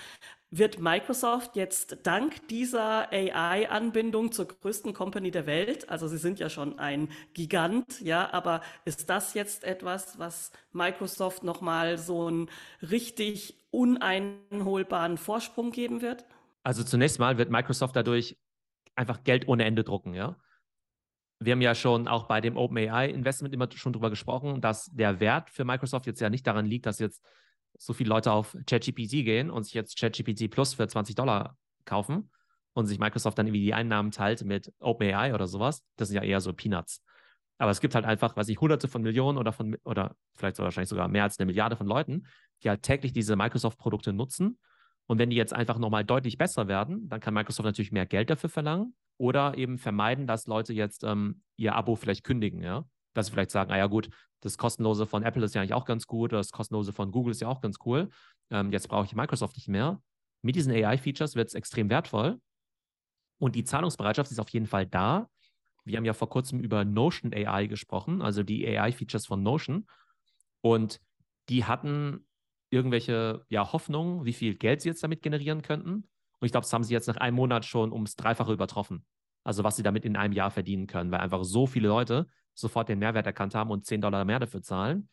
Wird 0.56 0.80
Microsoft 0.80 1.56
jetzt 1.56 1.98
dank 2.04 2.48
dieser 2.48 3.12
AI-Anbindung 3.12 4.32
zur 4.32 4.50
größten 4.50 4.94
Company 4.94 5.32
der 5.32 5.48
Welt, 5.48 5.90
also 5.90 6.08
sie 6.08 6.20
sind 6.20 6.38
ja 6.38 6.48
schon 6.48 6.78
ein 6.78 7.10
Gigant, 7.34 8.00
ja, 8.02 8.32
aber 8.32 8.62
ist 8.86 9.10
das 9.10 9.34
jetzt 9.34 9.64
etwas, 9.64 10.20
was 10.20 10.52
Microsoft 10.72 11.44
nochmal 11.44 11.98
so 11.98 12.28
einen 12.28 12.52
richtig 12.84 13.66
uneinholbaren 13.72 15.18
Vorsprung 15.18 15.72
geben 15.72 16.04
wird? 16.04 16.24
Also 16.62 16.84
zunächst 16.84 17.18
mal 17.18 17.40
wird 17.40 17.50
Microsoft 17.50 17.96
dadurch 17.96 18.38
einfach 18.94 19.24
Geld 19.24 19.48
ohne 19.48 19.66
Ende 19.66 19.84
drucken, 19.84 20.14
ja. 20.14 20.38
Wir 21.40 21.54
haben 21.54 21.62
ja 21.62 21.74
schon 21.74 22.08
auch 22.08 22.28
bei 22.28 22.42
dem 22.42 22.58
OpenAI-Investment 22.58 23.56
immer 23.56 23.70
schon 23.74 23.94
drüber 23.94 24.12
gesprochen, 24.12 24.62
dass 24.62 24.86
der 24.94 25.20
Wert 25.20 25.50
für 25.50 25.66
Microsoft 25.66 26.06
jetzt 26.06 26.22
ja 26.22 26.30
nicht 26.30 26.46
daran 26.46 26.68
liegt, 26.68 26.86
dass 26.86 27.00
jetzt 27.00 27.26
so 27.78 27.94
viele 27.94 28.10
Leute 28.10 28.32
auf 28.32 28.56
ChatGPT 28.66 29.24
gehen 29.24 29.50
und 29.50 29.64
sich 29.64 29.74
jetzt 29.74 30.00
ChatGPT 30.00 30.50
Plus 30.50 30.74
für 30.74 30.88
20 30.88 31.16
Dollar 31.16 31.58
kaufen 31.86 32.32
und 32.74 32.86
sich 32.86 33.00
Microsoft 33.00 33.38
dann 33.38 33.48
irgendwie 33.48 33.64
die 33.64 33.74
Einnahmen 33.74 34.12
teilt 34.12 34.44
mit 34.44 34.74
OpenAI 34.80 35.34
oder 35.34 35.48
sowas, 35.48 35.84
das 35.96 36.10
sind 36.10 36.18
ja 36.18 36.24
eher 36.24 36.42
so 36.42 36.54
Peanuts. 36.54 37.04
Aber 37.58 37.72
es 37.72 37.82
gibt 37.82 37.96
halt 37.96 38.06
einfach, 38.06 38.36
weiß 38.36 38.50
ich, 38.50 38.60
hunderte 38.60 38.88
von 38.88 39.04
Millionen 39.04 39.38
oder 39.38 39.54
von, 39.54 39.78
oder 39.84 40.16
vielleicht 40.36 40.56
so 40.56 40.64
wahrscheinlich 40.64 40.90
sogar 40.90 41.08
mehr 41.08 41.24
als 41.24 41.40
eine 41.40 41.46
Milliarde 41.46 41.76
von 41.76 41.88
Leuten, 41.88 42.26
die 42.64 42.70
halt 42.70 42.82
täglich 42.82 43.14
diese 43.14 43.36
Microsoft-Produkte 43.36 44.12
nutzen. 44.12 44.58
Und 45.06 45.20
wenn 45.20 45.30
die 45.30 45.36
jetzt 45.36 45.54
einfach 45.54 45.78
nochmal 45.78 46.04
deutlich 46.04 46.38
besser 46.38 46.68
werden, 46.68 47.08
dann 47.10 47.20
kann 47.20 47.34
Microsoft 47.34 47.66
natürlich 47.66 47.92
mehr 47.92 48.06
Geld 48.06 48.30
dafür 48.30 48.50
verlangen 48.50 48.96
oder 49.18 49.58
eben 49.58 49.78
vermeiden, 49.78 50.26
dass 50.26 50.48
Leute 50.48 50.74
jetzt 50.74 51.04
ähm, 51.04 51.44
ihr 51.56 51.76
Abo 51.76 51.96
vielleicht 51.96 52.24
kündigen, 52.24 52.64
ja 52.64 52.86
dass 53.14 53.28
sie 53.28 53.32
vielleicht 53.32 53.52
sagen, 53.52 53.72
ah 53.72 53.78
ja 53.78 53.88
gut, 53.88 54.10
das 54.44 54.58
kostenlose 54.58 55.06
von 55.06 55.24
Apple 55.24 55.44
ist 55.44 55.56
ja 55.56 55.62
eigentlich 55.62 55.74
auch 55.74 55.86
ganz 55.86 56.06
gut, 56.06 56.34
das 56.34 56.52
kostenlose 56.52 56.94
von 56.94 57.12
Google 57.12 57.32
ist 57.32 57.42
ja 57.42 57.48
auch 57.48 57.62
ganz 57.62 57.78
cool. 57.86 58.10
Ähm, 58.52 58.72
jetzt 58.72 58.88
brauche 58.90 59.06
ich 59.06 59.16
Microsoft 59.16 59.56
nicht 59.56 59.68
mehr. 59.68 60.02
Mit 60.42 60.56
diesen 60.56 60.74
AI-Features 60.74 61.36
wird 61.36 61.48
es 61.48 61.54
extrem 61.54 61.90
wertvoll 61.90 62.40
und 63.40 63.56
die 63.56 63.64
Zahlungsbereitschaft 63.64 64.32
ist 64.32 64.40
auf 64.40 64.50
jeden 64.50 64.68
Fall 64.68 64.86
da. 64.86 65.30
Wir 65.86 65.98
haben 65.98 66.06
ja 66.06 66.14
vor 66.14 66.30
kurzem 66.30 66.60
über 66.60 66.86
Notion 66.86 67.34
AI 67.34 67.68
gesprochen, 67.68 68.22
also 68.22 68.44
die 68.44 68.66
AI-Features 68.68 69.26
von 69.26 69.44
Notion. 69.44 69.86
Und 70.62 71.00
die 71.50 71.66
hatten 71.66 72.26
irgendwelche 72.70 73.46
ja, 73.50 73.74
Hoffnungen, 73.74 74.26
wie 74.26 74.34
viel 74.34 74.56
Geld 74.56 74.82
sie 74.82 74.90
jetzt 74.90 75.04
damit 75.04 75.22
generieren 75.22 75.62
könnten. 75.62 76.08
Und 76.40 76.46
ich 76.46 76.52
glaube, 76.52 76.64
das 76.64 76.74
haben 76.74 76.84
sie 76.84 76.94
jetzt 76.94 77.08
nach 77.08 77.18
einem 77.18 77.36
Monat 77.36 77.66
schon 77.66 77.92
ums 77.92 78.16
Dreifache 78.16 78.54
übertroffen. 78.54 79.06
Also 79.44 79.64
was 79.64 79.76
sie 79.76 79.84
damit 79.84 80.06
in 80.06 80.16
einem 80.16 80.34
Jahr 80.34 80.52
verdienen 80.52 80.88
können, 80.88 81.12
weil 81.12 81.20
einfach 81.20 81.44
so 81.44 81.68
viele 81.68 81.90
Leute 81.90 82.28
sofort 82.54 82.90
den 82.90 83.00
Mehrwert 83.00 83.26
erkannt 83.26 83.56
haben 83.56 83.72
und 83.72 83.86
10 83.86 84.02
Dollar 84.02 84.26
mehr 84.26 84.40
dafür 84.40 84.62
zahlen. 84.62 85.10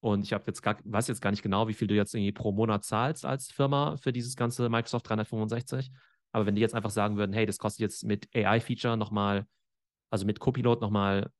Und 0.00 0.24
ich 0.24 0.32
habe 0.32 0.44
jetzt 0.46 0.62
gar, 0.62 0.76
weiß 0.84 1.06
jetzt 1.08 1.20
gar 1.20 1.30
nicht 1.30 1.42
genau, 1.42 1.68
wie 1.68 1.74
viel 1.74 1.86
du 1.86 1.94
jetzt 1.94 2.14
irgendwie 2.14 2.32
pro 2.32 2.50
Monat 2.50 2.84
zahlst 2.84 3.24
als 3.24 3.52
Firma 3.52 3.96
für 3.96 4.12
dieses 4.12 4.34
ganze 4.34 4.68
Microsoft 4.68 5.08
365. 5.08 5.92
Aber 6.32 6.46
wenn 6.46 6.56
die 6.56 6.60
jetzt 6.60 6.74
einfach 6.74 6.90
sagen 6.90 7.16
würden, 7.16 7.32
hey, 7.32 7.46
das 7.46 7.58
kostet 7.58 7.82
jetzt 7.82 8.04
mit 8.04 8.28
AI-Feature 8.34 8.96
nochmal, 8.96 9.46
also 10.10 10.26
mit 10.26 10.40
Copilot 10.40 10.80
nochmal 10.80 11.30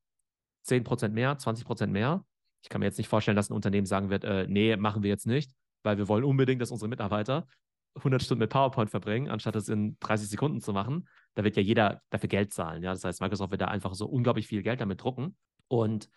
10% 0.65 1.09
mehr, 1.09 1.37
20% 1.39 1.89
mehr. 1.89 2.25
Ich 2.63 2.69
kann 2.69 2.79
mir 2.79 2.87
jetzt 2.87 2.99
nicht 2.99 3.09
vorstellen, 3.09 3.37
dass 3.37 3.51
ein 3.51 3.55
Unternehmen 3.55 3.87
sagen 3.87 4.11
wird, 4.11 4.23
äh, 4.23 4.47
nee, 4.49 4.77
machen 4.77 5.03
wir 5.03 5.11
jetzt 5.11 5.27
nicht, 5.27 5.51
weil 5.83 5.99
wir 5.99 6.07
wollen 6.07 6.23
unbedingt, 6.23 6.63
dass 6.63 6.71
unsere 6.71 6.89
Mitarbeiter 6.89 7.49
100 7.97 8.23
Stunden 8.23 8.41
mit 8.41 8.51
PowerPoint 8.51 8.91
verbringen, 8.91 9.29
anstatt 9.29 9.57
es 9.57 9.69
in 9.69 9.97
30 10.01 10.29
Sekunden 10.29 10.61
zu 10.61 10.73
machen. 10.73 11.09
Da 11.35 11.45
wird 11.45 11.57
ja 11.57 11.63
jeder 11.63 12.03
dafür 12.11 12.29
Geld 12.29 12.53
zahlen. 12.53 12.83
Ja? 12.83 12.91
Das 12.93 13.05
heißt, 13.05 13.21
Microsoft 13.21 13.51
wird 13.51 13.61
da 13.61 13.69
einfach 13.69 13.95
so 13.95 14.07
unglaublich 14.07 14.47
viel 14.47 14.63
Geld 14.63 14.81
damit 14.81 15.03
drucken. 15.03 15.37
Und 15.69 16.09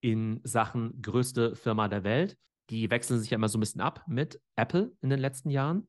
in 0.00 0.40
Sachen 0.44 1.00
größte 1.00 1.56
Firma 1.56 1.88
der 1.88 2.04
Welt, 2.04 2.36
die 2.70 2.90
wechseln 2.90 3.20
sich 3.20 3.30
ja 3.30 3.36
immer 3.36 3.48
so 3.48 3.58
ein 3.58 3.60
bisschen 3.60 3.80
ab 3.80 4.04
mit 4.06 4.40
Apple 4.56 4.92
in 5.00 5.10
den 5.10 5.18
letzten 5.18 5.50
Jahren. 5.50 5.88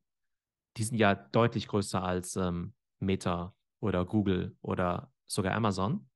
Die 0.77 0.83
sind 0.83 0.97
ja 0.97 1.15
deutlich 1.15 1.67
größer 1.67 2.03
als 2.03 2.35
ähm, 2.35 2.73
Meta 2.99 3.53
oder 3.79 4.05
Google 4.05 4.55
oder 4.61 5.11
sogar 5.25 5.53
Amazon. 5.53 6.09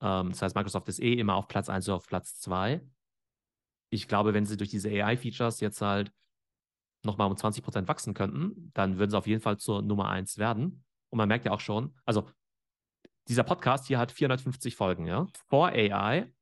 Ähm, 0.00 0.30
das 0.30 0.42
heißt, 0.42 0.54
Microsoft 0.54 0.88
ist 0.88 1.00
eh 1.00 1.14
immer 1.14 1.34
auf 1.34 1.48
Platz 1.48 1.68
1 1.68 1.88
oder 1.88 1.96
auf 1.96 2.06
Platz 2.06 2.38
2. 2.40 2.80
Ich 3.90 4.08
glaube, 4.08 4.34
wenn 4.34 4.46
sie 4.46 4.56
durch 4.56 4.70
diese 4.70 4.88
AI-Features 4.88 5.60
jetzt 5.60 5.80
halt 5.80 6.12
nochmal 7.06 7.30
um 7.30 7.36
20 7.36 7.62
Prozent 7.62 7.88
wachsen 7.88 8.14
könnten, 8.14 8.70
dann 8.74 8.98
würden 8.98 9.10
sie 9.10 9.18
auf 9.18 9.26
jeden 9.26 9.40
Fall 9.40 9.56
zur 9.56 9.82
Nummer 9.82 10.08
1 10.08 10.38
werden. 10.38 10.84
Und 11.10 11.16
man 11.16 11.28
merkt 11.28 11.44
ja 11.44 11.52
auch 11.52 11.60
schon, 11.60 11.94
also 12.04 12.28
dieser 13.28 13.44
Podcast 13.44 13.86
hier 13.86 13.98
hat 13.98 14.12
450 14.12 14.76
Folgen, 14.76 15.06
ja. 15.06 15.26
Vor 15.48 15.68
AI 15.68 16.32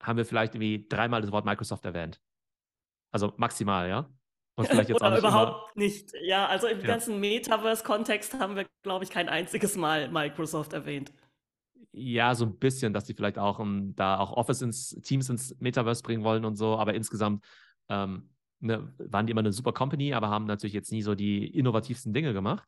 haben 0.00 0.16
wir 0.16 0.24
vielleicht 0.24 0.54
irgendwie 0.54 0.86
dreimal 0.88 1.20
das 1.20 1.32
Wort 1.32 1.44
Microsoft 1.44 1.84
erwähnt. 1.84 2.20
Also 3.12 3.32
maximal, 3.36 3.88
ja. 3.88 4.08
Und 4.56 4.68
vielleicht 4.68 4.88
jetzt 4.88 4.96
Oder 5.00 5.06
auch 5.06 5.10
nicht 5.10 5.20
überhaupt 5.20 5.74
immer. 5.74 5.84
nicht. 5.84 6.12
Ja, 6.22 6.46
also 6.46 6.66
im 6.66 6.80
ja. 6.80 6.86
ganzen 6.86 7.20
Metaverse-Kontext 7.20 8.34
haben 8.34 8.56
wir, 8.56 8.66
glaube 8.82 9.04
ich, 9.04 9.10
kein 9.10 9.28
einziges 9.28 9.76
Mal 9.76 10.10
Microsoft 10.10 10.72
erwähnt. 10.72 11.12
Ja, 11.92 12.34
so 12.34 12.46
ein 12.46 12.58
bisschen, 12.58 12.94
dass 12.94 13.04
die 13.04 13.14
vielleicht 13.14 13.38
auch 13.38 13.58
um, 13.58 13.68
ähm, 13.68 13.96
da 13.96 14.18
auch 14.18 14.32
Office 14.32 14.62
ins 14.62 14.90
Teams 15.02 15.28
ins 15.28 15.54
Metaverse 15.60 16.02
bringen 16.02 16.24
wollen 16.24 16.44
und 16.46 16.56
so, 16.56 16.78
aber 16.78 16.94
insgesamt 16.94 17.44
ähm, 17.90 18.30
ne, 18.62 18.92
waren 18.98 19.26
die 19.26 19.32
immer 19.32 19.40
eine 19.40 19.52
super 19.52 19.72
Company, 19.72 20.14
aber 20.14 20.28
haben 20.30 20.46
natürlich 20.46 20.74
jetzt 20.74 20.92
nie 20.92 21.02
so 21.02 21.14
die 21.14 21.46
innovativsten 21.46 22.12
Dinge 22.12 22.32
gemacht. 22.32 22.66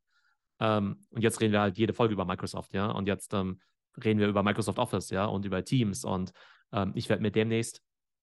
Ähm, 0.61 0.99
und 1.11 1.23
jetzt 1.23 1.41
reden 1.41 1.53
wir 1.53 1.61
halt 1.61 1.79
jede 1.79 1.95
Folge 1.95 2.15
über 2.15 2.25
Microsoft, 2.25 2.75
ja. 2.75 2.91
Und 2.91 3.07
jetzt 3.07 3.33
ähm, 3.35 3.61
reden 4.03 4.21
wir 4.21 4.29
über 4.29 4.43
Microsoft 4.43 4.79
Office, 4.79 5.11
ja, 5.11 5.25
und 5.27 5.45
über 5.45 5.65
Teams. 5.65 6.05
Und 6.05 6.33
ähm, 6.73 6.93
ich 6.95 7.09
werde 7.09 7.23
mir 7.23 7.31
demnächst 7.31 7.81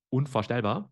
unvorstellbar, 0.10 0.92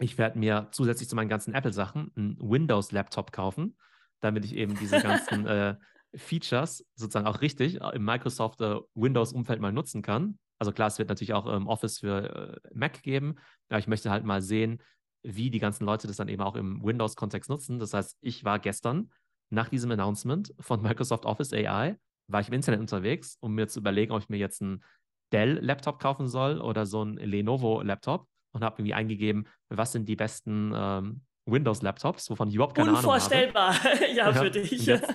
ich 0.00 0.16
werde 0.16 0.38
mir 0.38 0.68
zusätzlich 0.70 1.08
zu 1.08 1.16
meinen 1.16 1.28
ganzen 1.28 1.54
Apple-Sachen 1.54 2.12
einen 2.14 2.38
Windows-Laptop 2.38 3.32
kaufen, 3.32 3.76
damit 4.20 4.44
ich 4.44 4.54
eben 4.54 4.76
diese 4.78 5.00
ganzen 5.00 5.46
äh, 5.46 5.76
Features 6.14 6.86
sozusagen 6.94 7.26
auch 7.26 7.40
richtig 7.40 7.80
im 7.80 8.04
Microsoft 8.04 8.60
äh, 8.60 8.76
Windows-Umfeld 8.94 9.60
mal 9.60 9.72
nutzen 9.72 10.02
kann. 10.02 10.38
Also 10.58 10.72
klar, 10.72 10.88
es 10.88 10.98
wird 10.98 11.08
natürlich 11.08 11.34
auch 11.34 11.52
ähm, 11.52 11.66
Office 11.66 11.98
für 11.98 12.60
äh, 12.64 12.68
Mac 12.74 13.02
geben, 13.02 13.36
aber 13.68 13.78
ich 13.78 13.88
möchte 13.88 14.10
halt 14.10 14.24
mal 14.24 14.40
sehen, 14.40 14.80
wie 15.22 15.50
die 15.50 15.58
ganzen 15.58 15.84
Leute 15.84 16.06
das 16.06 16.16
dann 16.16 16.28
eben 16.28 16.42
auch 16.42 16.56
im 16.56 16.82
Windows-Kontext 16.82 17.50
nutzen. 17.50 17.78
Das 17.78 17.94
heißt, 17.94 18.16
ich 18.20 18.44
war 18.44 18.58
gestern 18.58 19.10
nach 19.50 19.68
diesem 19.68 19.90
Announcement 19.90 20.54
von 20.60 20.82
Microsoft 20.82 21.24
Office 21.24 21.52
AI, 21.52 21.96
war 22.28 22.40
ich 22.40 22.48
im 22.48 22.54
Internet 22.54 22.80
unterwegs, 22.80 23.36
um 23.40 23.54
mir 23.54 23.68
zu 23.68 23.80
überlegen, 23.80 24.12
ob 24.12 24.22
ich 24.22 24.28
mir 24.28 24.36
jetzt 24.36 24.62
einen 24.62 24.84
Dell-Laptop 25.32 25.98
kaufen 26.00 26.28
soll 26.28 26.60
oder 26.60 26.86
so 26.86 27.02
einen 27.02 27.16
Lenovo-Laptop 27.16 28.26
und 28.52 28.64
habe 28.64 28.76
irgendwie 28.78 28.94
eingegeben, 28.94 29.46
was 29.68 29.92
sind 29.92 30.08
die 30.08 30.16
besten 30.16 30.72
ähm, 30.74 31.22
Windows-Laptops, 31.46 32.30
wovon 32.30 32.48
ich 32.48 32.54
überhaupt 32.54 32.74
keine 32.74 32.94
Unvorstellbar. 32.94 33.68
Ahnung 33.68 33.82
habe. 33.82 33.96
Unvorstellbar, 33.96 34.24
ja, 34.32 34.32
für 34.32 34.50
dich. 34.50 34.86
Jetzt, 34.86 35.14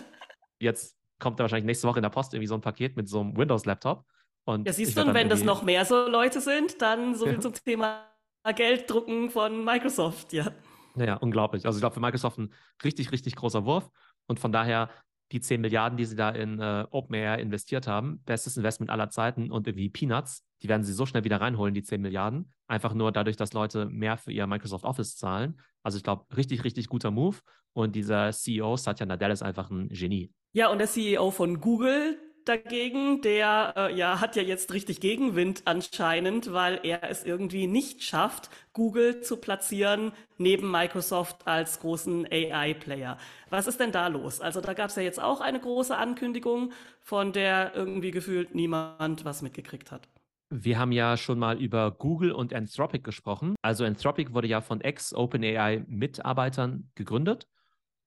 jetzt, 0.60 0.98
kommt 1.20 1.40
da 1.40 1.44
wahrscheinlich 1.44 1.66
nächste 1.66 1.88
Woche 1.88 2.00
in 2.00 2.04
der 2.04 2.10
Post 2.10 2.34
irgendwie 2.34 2.48
so 2.48 2.56
ein 2.56 2.62
Paket 2.62 2.98
mit 2.98 3.08
so 3.08 3.22
einem 3.22 3.38
Windows-Laptop. 3.38 4.06
ja, 4.48 4.74
siehst 4.74 4.98
du, 4.98 5.02
und 5.04 5.14
wenn 5.14 5.30
das 5.30 5.44
noch 5.44 5.64
mehr 5.64 5.86
so 5.86 6.08
Leute 6.08 6.42
sind, 6.42 6.82
dann 6.82 7.16
so 7.16 7.26
viel 7.26 7.36
ja. 7.36 7.40
zum 7.42 7.54
Thema 7.54 8.13
Geld 8.52 8.90
drucken 8.90 9.30
von 9.30 9.64
Microsoft, 9.64 10.34
ja. 10.34 10.52
Naja, 10.96 11.16
unglaublich. 11.16 11.66
Also 11.66 11.78
ich 11.78 11.82
glaube, 11.82 11.96
für 11.96 12.02
Microsoft 12.02 12.38
ein 12.38 12.54
richtig, 12.84 13.12
richtig 13.12 13.36
großer 13.36 13.66
Wurf. 13.66 13.90
Und 14.28 14.40
von 14.40 14.52
daher 14.52 14.90
die 15.32 15.42
10 15.42 15.62
Milliarden, 15.62 15.98
die 15.98 16.06
sie 16.06 16.16
da 16.16 16.30
in 16.30 16.60
äh, 16.60 16.86
OpenAI 16.92 17.42
investiert 17.42 17.88
haben, 17.88 18.22
bestes 18.24 18.56
Investment 18.56 18.92
aller 18.92 19.10
Zeiten 19.10 19.52
und 19.52 19.68
irgendwie 19.68 19.90
Peanuts, 19.90 20.44
die 20.62 20.70
werden 20.70 20.84
sie 20.84 20.94
so 20.94 21.06
schnell 21.06 21.24
wieder 21.24 21.42
reinholen, 21.42 21.74
die 21.74 21.82
10 21.82 22.02
Milliarden. 22.02 22.52
Einfach 22.68 22.94
nur 22.94 23.12
dadurch, 23.12 23.36
dass 23.36 23.54
Leute 23.54 23.88
mehr 23.88 24.18
für 24.18 24.32
ihr 24.32 24.46
Microsoft 24.46 24.86
Office 24.86 25.18
zahlen. 25.18 25.60
Also 25.82 25.98
ich 25.98 26.04
glaube, 26.04 26.26
richtig, 26.38 26.64
richtig 26.64 26.88
guter 26.88 27.10
Move. 27.10 27.38
Und 27.74 27.96
dieser 27.96 28.32
CEO, 28.32 28.78
Satya 28.78 29.08
Nadella, 29.08 29.34
ist 29.34 29.42
einfach 29.42 29.72
ein 29.72 29.90
Genie. 29.90 30.32
Ja, 30.54 30.70
und 30.70 30.78
der 30.78 30.88
CEO 30.88 31.32
von 31.32 31.60
Google, 31.60 32.20
dagegen, 32.46 33.22
der 33.22 33.74
äh, 33.76 33.96
ja 33.96 34.20
hat 34.20 34.36
ja 34.36 34.44
jetzt 34.44 34.74
richtig 34.74 35.00
Gegenwind 35.00 35.64
anscheinend, 35.66 36.54
weil 36.54 36.80
er 36.84 37.10
es 37.10 37.24
irgendwie 37.24 37.66
nicht 37.68 38.04
schafft, 38.04 38.50
Google 38.74 39.22
zu 39.22 39.38
platzieren 39.38 40.12
neben 40.38 40.70
Microsoft 40.70 41.48
als 41.48 41.80
großen 41.80 42.26
AI-Player. 42.26 43.18
Was 43.50 43.68
ist 43.68 43.80
denn 43.80 43.92
da 43.92 44.08
los? 44.08 44.42
Also 44.42 44.62
da 44.62 44.74
gab 44.74 44.90
es 44.90 44.96
ja 44.96 45.04
jetzt 45.04 45.22
auch 45.22 45.42
eine 45.42 45.60
große 45.60 45.96
Ankündigung, 45.96 46.72
von 47.02 47.34
der 47.34 47.76
irgendwie 47.76 48.12
gefühlt 48.12 48.56
niemand 48.56 49.26
was 49.26 49.42
mitgekriegt 49.42 49.92
hat. 49.92 50.08
Wir 50.50 50.78
haben 50.78 50.92
ja 50.92 51.18
schon 51.18 51.40
mal 51.40 51.60
über 51.60 51.92
Google 51.92 52.32
und 52.32 52.54
Anthropic 52.54 53.04
gesprochen. 53.04 53.56
Also 53.62 53.86
Anthropic 53.86 54.34
wurde 54.34 54.48
ja 54.48 54.62
von 54.62 54.82
Ex-OpenAI-Mitarbeitern 54.82 56.90
gegründet 56.96 57.48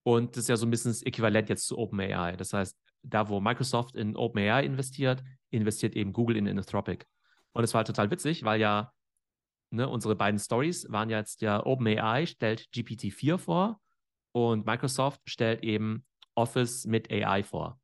und 0.07 0.37
das 0.37 0.45
ist 0.45 0.49
ja 0.49 0.57
so 0.57 0.67
ein 0.67 0.71
bisschen 0.71 0.93
das 0.93 1.03
Äquivalent 1.03 1.49
jetzt 1.49 1.67
zu 1.67 1.79
OpenAI. 1.79 2.37
Das 2.37 2.53
heißt, 2.53 2.77
da 3.09 3.29
wo 3.29 3.41
Microsoft 3.41 3.97
in 3.97 4.17
OpenAI 4.17 4.65
investiert, 4.65 5.23
investiert 5.51 5.95
eben 5.95 6.13
Google 6.13 6.37
in 6.37 6.49
Anthropic. 6.49 7.07
Und 7.53 7.65
es 7.65 7.73
war 7.73 7.81
halt 7.81 7.87
total 7.87 8.11
witzig, 8.11 8.45
weil 8.45 8.61
ja 8.61 8.93
ne, 9.71 9.89
unsere 9.89 10.17
beiden 10.17 10.39
Stories 10.39 10.91
waren 10.91 11.11
jetzt 11.11 11.41
ja 11.41 11.65
OpenAI 11.65 12.27
stellt 12.27 12.69
GPT-4 12.75 13.39
vor 13.39 13.81
und 14.33 14.67
Microsoft 14.67 15.21
stellt 15.27 15.63
eben 15.63 16.05
Office 16.35 16.87
mit 16.87 17.11
AI 17.11 17.43
vor. 17.43 17.81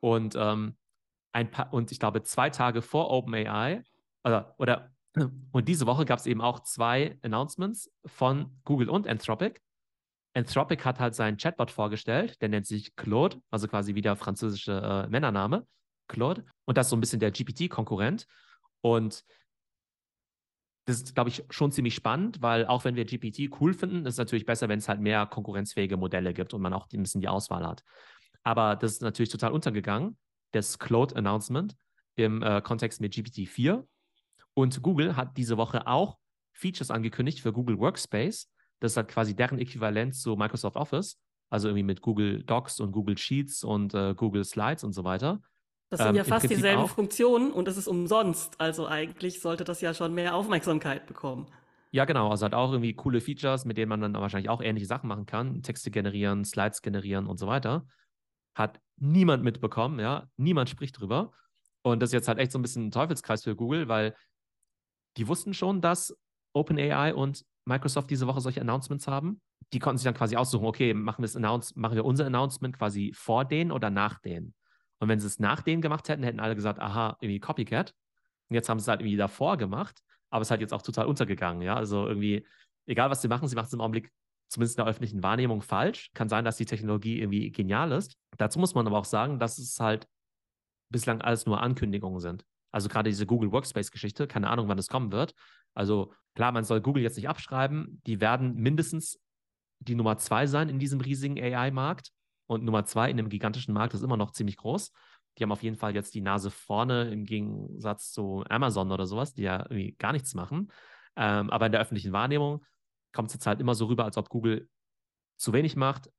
Und 0.00 0.34
ähm, 0.36 0.76
ein 1.32 1.50
paar, 1.50 1.72
und 1.72 1.90
ich 1.92 1.98
glaube, 1.98 2.22
zwei 2.22 2.50
Tage 2.50 2.82
vor 2.82 3.10
OpenAI, 3.10 3.82
oder, 4.24 4.54
oder 4.58 4.92
und 5.52 5.68
diese 5.68 5.86
Woche 5.86 6.04
gab 6.04 6.18
es 6.18 6.26
eben 6.26 6.40
auch 6.40 6.60
zwei 6.60 7.18
Announcements 7.22 7.90
von 8.06 8.60
Google 8.64 8.88
und 8.88 9.06
Anthropic. 9.06 9.60
Anthropic 10.34 10.84
hat 10.84 10.98
halt 10.98 11.14
seinen 11.14 11.36
Chatbot 11.36 11.70
vorgestellt, 11.70 12.40
der 12.40 12.48
nennt 12.48 12.66
sich 12.66 12.96
Claude, 12.96 13.40
also 13.50 13.68
quasi 13.68 13.94
wie 13.94 14.00
der 14.00 14.16
französische 14.16 14.72
äh, 14.72 15.08
Männername, 15.08 15.66
Claude. 16.08 16.44
Und 16.64 16.78
das 16.78 16.86
ist 16.86 16.90
so 16.90 16.96
ein 16.96 17.00
bisschen 17.00 17.20
der 17.20 17.32
GPT-Konkurrent. 17.32 18.26
Und 18.80 19.24
das 20.86 20.96
ist, 20.96 21.14
glaube 21.14 21.30
ich, 21.30 21.44
schon 21.50 21.70
ziemlich 21.70 21.94
spannend, 21.94 22.42
weil 22.42 22.66
auch 22.66 22.84
wenn 22.84 22.96
wir 22.96 23.04
GPT 23.04 23.60
cool 23.60 23.72
finden, 23.72 24.04
ist 24.04 24.14
es 24.14 24.18
natürlich 24.18 24.46
besser, 24.46 24.68
wenn 24.68 24.78
es 24.78 24.88
halt 24.88 25.00
mehr 25.00 25.26
konkurrenzfähige 25.26 25.96
Modelle 25.96 26.34
gibt 26.34 26.54
und 26.54 26.62
man 26.62 26.72
auch 26.72 26.88
ein 26.92 27.02
bisschen 27.02 27.20
die 27.20 27.28
Auswahl 27.28 27.66
hat. 27.66 27.84
Aber 28.42 28.74
das 28.74 28.92
ist 28.92 29.02
natürlich 29.02 29.30
total 29.30 29.52
untergegangen, 29.52 30.18
das 30.50 30.78
Cloud-Announcement 30.78 31.76
im 32.16 32.42
äh, 32.42 32.60
Kontext 32.62 33.00
mit 33.00 33.14
GPT-4. 33.14 33.86
Und 34.54 34.82
Google 34.82 35.16
hat 35.16 35.36
diese 35.36 35.56
Woche 35.56 35.86
auch 35.86 36.18
Features 36.52 36.90
angekündigt 36.90 37.40
für 37.40 37.52
Google 37.52 37.78
Workspace. 37.78 38.50
Das 38.82 38.92
ist 38.92 38.96
halt 38.96 39.08
quasi 39.08 39.36
deren 39.36 39.60
Äquivalent 39.60 40.16
zu 40.16 40.34
Microsoft 40.34 40.76
Office, 40.76 41.16
also 41.50 41.68
irgendwie 41.68 41.84
mit 41.84 42.00
Google 42.00 42.42
Docs 42.42 42.80
und 42.80 42.90
Google 42.90 43.16
Sheets 43.16 43.62
und 43.62 43.94
äh, 43.94 44.12
Google 44.16 44.44
Slides 44.44 44.82
und 44.82 44.92
so 44.92 45.04
weiter. 45.04 45.40
Das 45.88 46.00
sind 46.00 46.08
ähm, 46.08 46.16
ja 46.16 46.24
fast 46.24 46.50
dieselben 46.50 46.82
auch. 46.82 46.90
Funktionen 46.90 47.52
und 47.52 47.68
es 47.68 47.76
ist 47.76 47.86
umsonst. 47.86 48.60
Also 48.60 48.88
eigentlich 48.88 49.40
sollte 49.40 49.62
das 49.62 49.80
ja 49.82 49.94
schon 49.94 50.14
mehr 50.14 50.34
Aufmerksamkeit 50.34 51.06
bekommen. 51.06 51.46
Ja, 51.92 52.06
genau. 52.06 52.30
Also 52.30 52.44
hat 52.44 52.54
auch 52.54 52.72
irgendwie 52.72 52.94
coole 52.94 53.20
Features, 53.20 53.66
mit 53.66 53.76
denen 53.76 53.90
man 53.90 54.00
dann 54.00 54.14
wahrscheinlich 54.14 54.48
auch 54.48 54.62
ähnliche 54.62 54.86
Sachen 54.86 55.06
machen 55.06 55.26
kann. 55.26 55.62
Texte 55.62 55.92
generieren, 55.92 56.44
Slides 56.44 56.82
generieren 56.82 57.28
und 57.28 57.38
so 57.38 57.46
weiter. 57.46 57.86
Hat 58.56 58.80
niemand 58.96 59.44
mitbekommen, 59.44 60.00
ja. 60.00 60.26
Niemand 60.36 60.70
spricht 60.70 60.98
drüber. 60.98 61.30
Und 61.82 62.00
das 62.00 62.08
ist 62.08 62.14
jetzt 62.14 62.28
halt 62.28 62.38
echt 62.38 62.50
so 62.50 62.58
ein 62.58 62.62
bisschen 62.62 62.86
ein 62.86 62.90
Teufelskreis 62.90 63.44
für 63.44 63.54
Google, 63.54 63.86
weil 63.86 64.16
die 65.18 65.28
wussten 65.28 65.54
schon, 65.54 65.80
dass 65.80 66.16
OpenAI 66.52 67.14
und 67.14 67.44
Microsoft 67.64 68.10
diese 68.10 68.26
Woche 68.26 68.40
solche 68.40 68.60
Announcements 68.60 69.06
haben. 69.06 69.40
Die 69.72 69.78
konnten 69.78 69.98
sich 69.98 70.04
dann 70.04 70.14
quasi 70.14 70.36
aussuchen, 70.36 70.66
okay, 70.66 70.94
machen, 70.94 71.24
machen 71.74 71.96
wir 71.96 72.04
unser 72.04 72.26
Announcement 72.26 72.76
quasi 72.76 73.12
vor 73.14 73.44
denen 73.44 73.72
oder 73.72 73.90
nach 73.90 74.18
denen. 74.18 74.54
Und 74.98 75.08
wenn 75.08 75.20
sie 75.20 75.26
es 75.26 75.38
nach 75.38 75.62
denen 75.62 75.82
gemacht 75.82 76.08
hätten, 76.08 76.22
hätten 76.22 76.40
alle 76.40 76.54
gesagt, 76.54 76.78
aha, 76.78 77.16
irgendwie 77.20 77.40
Copycat. 77.40 77.94
Und 78.48 78.54
jetzt 78.54 78.68
haben 78.68 78.78
sie 78.78 78.84
es 78.84 78.88
halt 78.88 79.00
irgendwie 79.00 79.16
davor 79.16 79.56
gemacht, 79.56 80.00
aber 80.30 80.42
es 80.42 80.48
ist 80.48 80.50
halt 80.50 80.60
jetzt 80.60 80.74
auch 80.74 80.82
total 80.82 81.06
untergegangen, 81.06 81.62
ja. 81.62 81.74
Also 81.74 82.06
irgendwie, 82.06 82.46
egal 82.86 83.10
was 83.10 83.22
sie 83.22 83.28
machen, 83.28 83.48
sie 83.48 83.56
machen 83.56 83.66
es 83.66 83.72
im 83.72 83.80
Augenblick 83.80 84.12
zumindest 84.48 84.78
in 84.78 84.84
der 84.84 84.90
öffentlichen 84.90 85.22
Wahrnehmung 85.22 85.62
falsch. 85.62 86.10
Kann 86.14 86.28
sein, 86.28 86.44
dass 86.44 86.58
die 86.58 86.66
Technologie 86.66 87.20
irgendwie 87.20 87.50
genial 87.50 87.92
ist. 87.92 88.16
Dazu 88.36 88.58
muss 88.58 88.74
man 88.74 88.86
aber 88.86 88.98
auch 88.98 89.04
sagen, 89.06 89.38
dass 89.38 89.58
es 89.58 89.80
halt 89.80 90.06
bislang 90.90 91.22
alles 91.22 91.46
nur 91.46 91.62
Ankündigungen 91.62 92.20
sind. 92.20 92.44
Also 92.70 92.88
gerade 92.88 93.08
diese 93.10 93.26
Google 93.26 93.50
Workspace-Geschichte, 93.52 94.26
keine 94.26 94.50
Ahnung, 94.50 94.68
wann 94.68 94.78
es 94.78 94.88
kommen 94.88 95.10
wird. 95.10 95.34
Also 95.74 96.12
klar, 96.34 96.52
man 96.52 96.64
soll 96.64 96.80
Google 96.80 97.02
jetzt 97.02 97.16
nicht 97.16 97.28
abschreiben. 97.28 98.00
Die 98.06 98.20
werden 98.20 98.54
mindestens 98.54 99.20
die 99.80 99.94
Nummer 99.94 100.16
zwei 100.18 100.46
sein 100.46 100.68
in 100.68 100.78
diesem 100.78 101.00
riesigen 101.00 101.38
AI-Markt. 101.38 102.10
Und 102.46 102.64
Nummer 102.64 102.84
zwei 102.84 103.10
in 103.10 103.16
dem 103.16 103.28
gigantischen 103.28 103.74
Markt 103.74 103.94
ist 103.94 104.02
immer 104.02 104.16
noch 104.16 104.32
ziemlich 104.32 104.56
groß. 104.56 104.92
Die 105.38 105.42
haben 105.42 105.52
auf 105.52 105.62
jeden 105.62 105.76
Fall 105.76 105.94
jetzt 105.94 106.14
die 106.14 106.20
Nase 106.20 106.50
vorne 106.50 107.10
im 107.10 107.24
Gegensatz 107.24 108.12
zu 108.12 108.44
Amazon 108.48 108.92
oder 108.92 109.06
sowas, 109.06 109.32
die 109.32 109.42
ja 109.42 109.60
irgendwie 109.60 109.92
gar 109.92 110.12
nichts 110.12 110.34
machen. 110.34 110.70
Ähm, 111.16 111.50
aber 111.50 111.66
in 111.66 111.72
der 111.72 111.80
öffentlichen 111.80 112.12
Wahrnehmung 112.12 112.64
kommt 113.12 113.28
es 113.28 113.34
jetzt 113.34 113.46
halt 113.46 113.60
immer 113.60 113.74
so 113.74 113.86
rüber, 113.86 114.04
als 114.04 114.16
ob 114.16 114.28
Google 114.28 114.68
zu 115.36 115.52
wenig 115.52 115.76
macht, 115.76 116.10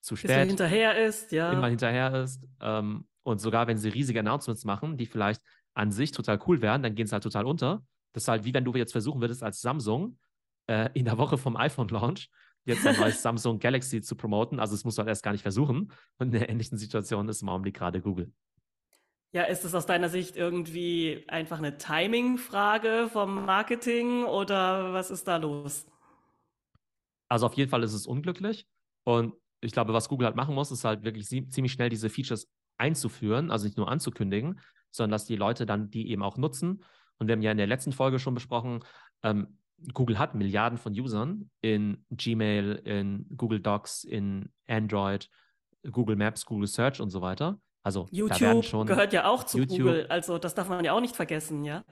zu 0.00 0.16
spät. 0.16 0.30
Bisschen 0.30 0.48
hinterher 0.48 1.06
ist, 1.06 1.32
ja. 1.32 1.52
Immer 1.52 1.68
hinterher 1.68 2.22
ist. 2.22 2.46
Ähm, 2.60 3.06
und 3.22 3.40
sogar 3.40 3.66
wenn 3.66 3.78
sie 3.78 3.88
riesige 3.88 4.20
Announcements 4.20 4.64
machen, 4.64 4.96
die 4.96 5.06
vielleicht 5.06 5.42
an 5.74 5.90
sich 5.90 6.10
total 6.10 6.40
cool 6.46 6.60
wären, 6.60 6.82
dann 6.82 6.94
gehen 6.94 7.06
sie 7.06 7.12
halt 7.12 7.22
total 7.22 7.46
unter. 7.46 7.82
Das 8.12 8.24
ist 8.24 8.28
halt 8.28 8.44
wie 8.44 8.54
wenn 8.54 8.64
du 8.64 8.74
jetzt 8.74 8.92
versuchen 8.92 9.20
würdest, 9.20 9.42
als 9.42 9.60
Samsung 9.60 10.18
äh, 10.66 10.90
in 10.94 11.04
der 11.04 11.18
Woche 11.18 11.38
vom 11.38 11.56
iPhone-Launch 11.56 12.30
jetzt 12.64 12.86
ein 12.86 12.96
neues 12.96 13.22
Samsung 13.22 13.58
Galaxy 13.58 14.02
zu 14.02 14.16
promoten. 14.16 14.60
Also 14.60 14.76
musst 14.84 14.98
du 14.98 15.00
halt 15.00 15.08
erst 15.08 15.22
gar 15.22 15.32
nicht 15.32 15.42
versuchen. 15.42 15.92
Und 16.18 16.28
in 16.28 16.32
der 16.32 16.48
ähnlichen 16.48 16.78
Situation 16.78 17.28
ist 17.28 17.42
im 17.42 17.48
Augenblick 17.48 17.76
gerade 17.76 18.00
Google. 18.00 18.32
Ja, 19.34 19.44
ist 19.44 19.64
es 19.64 19.74
aus 19.74 19.86
deiner 19.86 20.10
Sicht 20.10 20.36
irgendwie 20.36 21.24
einfach 21.26 21.56
eine 21.56 21.78
Timing-Frage 21.78 23.08
vom 23.10 23.46
Marketing 23.46 24.24
oder 24.24 24.92
was 24.92 25.10
ist 25.10 25.26
da 25.26 25.38
los? 25.38 25.86
Also 27.30 27.46
auf 27.46 27.54
jeden 27.54 27.70
Fall 27.70 27.82
ist 27.82 27.94
es 27.94 28.06
unglücklich. 28.06 28.66
Und 29.04 29.34
ich 29.62 29.72
glaube, 29.72 29.94
was 29.94 30.10
Google 30.10 30.26
halt 30.26 30.36
machen 30.36 30.54
muss, 30.54 30.70
ist 30.70 30.84
halt 30.84 31.02
wirklich 31.02 31.28
ziemlich 31.28 31.72
schnell 31.72 31.88
diese 31.88 32.10
Features 32.10 32.50
einzuführen, 32.76 33.50
also 33.50 33.64
nicht 33.64 33.78
nur 33.78 33.88
anzukündigen, 33.88 34.60
sondern 34.90 35.12
dass 35.12 35.24
die 35.24 35.36
Leute 35.36 35.64
dann 35.64 35.88
die 35.88 36.10
eben 36.10 36.22
auch 36.22 36.36
nutzen. 36.36 36.84
Und 37.22 37.28
wir 37.28 37.34
haben 37.34 37.42
ja 37.42 37.52
in 37.52 37.56
der 37.56 37.68
letzten 37.68 37.92
Folge 37.92 38.18
schon 38.18 38.34
besprochen, 38.34 38.80
ähm, 39.22 39.58
Google 39.94 40.18
hat 40.18 40.34
Milliarden 40.34 40.76
von 40.76 40.92
Usern 40.92 41.50
in 41.60 42.04
Gmail, 42.10 42.82
in 42.84 43.26
Google 43.36 43.60
Docs, 43.60 44.02
in 44.02 44.50
Android, 44.66 45.30
Google 45.88 46.16
Maps, 46.16 46.44
Google 46.44 46.66
Search 46.66 47.00
und 47.00 47.10
so 47.10 47.22
weiter. 47.22 47.60
Also 47.84 48.08
YouTube 48.10 48.64
schon, 48.64 48.88
gehört 48.88 49.12
ja 49.12 49.26
auch 49.26 49.44
zu 49.44 49.58
YouTube, 49.58 49.78
Google, 49.78 50.06
also 50.08 50.38
das 50.38 50.56
darf 50.56 50.68
man 50.68 50.84
ja 50.84 50.94
auch 50.94 51.00
nicht 51.00 51.14
vergessen, 51.14 51.64
ja. 51.64 51.84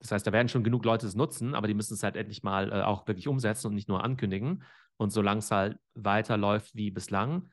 Das 0.00 0.10
heißt, 0.10 0.26
da 0.26 0.32
werden 0.32 0.48
schon 0.48 0.64
genug 0.64 0.84
Leute 0.84 1.06
es 1.06 1.14
nutzen, 1.14 1.54
aber 1.54 1.68
die 1.68 1.74
müssen 1.74 1.94
es 1.94 2.02
halt 2.02 2.16
endlich 2.16 2.42
mal 2.42 2.72
äh, 2.72 2.82
auch 2.82 3.06
wirklich 3.06 3.28
umsetzen 3.28 3.68
und 3.68 3.74
nicht 3.74 3.88
nur 3.88 4.02
ankündigen. 4.02 4.64
Und 4.96 5.10
solange 5.10 5.38
es 5.38 5.52
halt 5.52 5.78
weiterläuft 5.94 6.74
wie 6.74 6.90
bislang, 6.90 7.48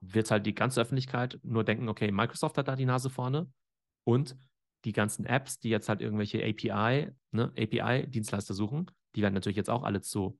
wird 0.00 0.28
halt 0.32 0.44
die 0.44 0.56
ganze 0.56 0.80
Öffentlichkeit 0.80 1.38
nur 1.44 1.62
denken, 1.62 1.88
okay, 1.88 2.10
Microsoft 2.10 2.58
hat 2.58 2.66
da 2.66 2.74
die 2.74 2.84
Nase 2.84 3.10
vorne 3.10 3.48
und 4.04 4.36
die 4.84 4.92
ganzen 4.92 5.26
Apps, 5.26 5.58
die 5.58 5.68
jetzt 5.68 5.88
halt 5.88 6.00
irgendwelche 6.00 6.42
API, 6.42 7.12
ne, 7.32 7.52
API-Dienstleister 7.56 8.54
suchen, 8.54 8.90
die 9.14 9.22
werden 9.22 9.34
natürlich 9.34 9.56
jetzt 9.56 9.70
auch 9.70 9.82
alle 9.82 10.00
zu 10.00 10.38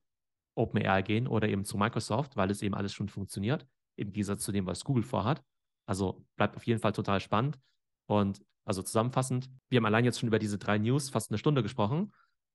OpenAI 0.55 1.03
gehen 1.03 1.27
oder 1.27 1.49
eben 1.49 1.65
zu 1.65 1.77
Microsoft, 1.77 2.37
weil 2.37 2.51
es 2.51 2.63
eben 2.63 2.75
alles 2.75 2.93
schon 2.93 3.09
funktioniert, 3.09 3.67
im 3.97 4.13
Gegensatz 4.13 4.43
zu 4.43 4.53
dem, 4.53 4.67
was 4.67 4.85
Google 4.85 5.03
vorhat. 5.03 5.43
Also 5.87 6.25
bleibt 6.37 6.57
auf 6.57 6.67
jeden 6.67 6.81
Fall 6.81 6.93
total 6.93 7.21
spannend. 7.21 7.59
Und 8.07 8.43
also 8.65 8.83
zusammenfassend, 8.83 9.51
wir 9.69 9.79
haben 9.79 9.87
allein 9.87 10.05
jetzt 10.05 10.21
schon 10.21 10.29
über 10.29 10.39
diese 10.39 10.59
drei 10.59 10.79
News 10.79 11.11
fast 11.11 11.31
eine 11.31 11.39
Stunde 11.39 11.63
gesprochen. 11.63 12.13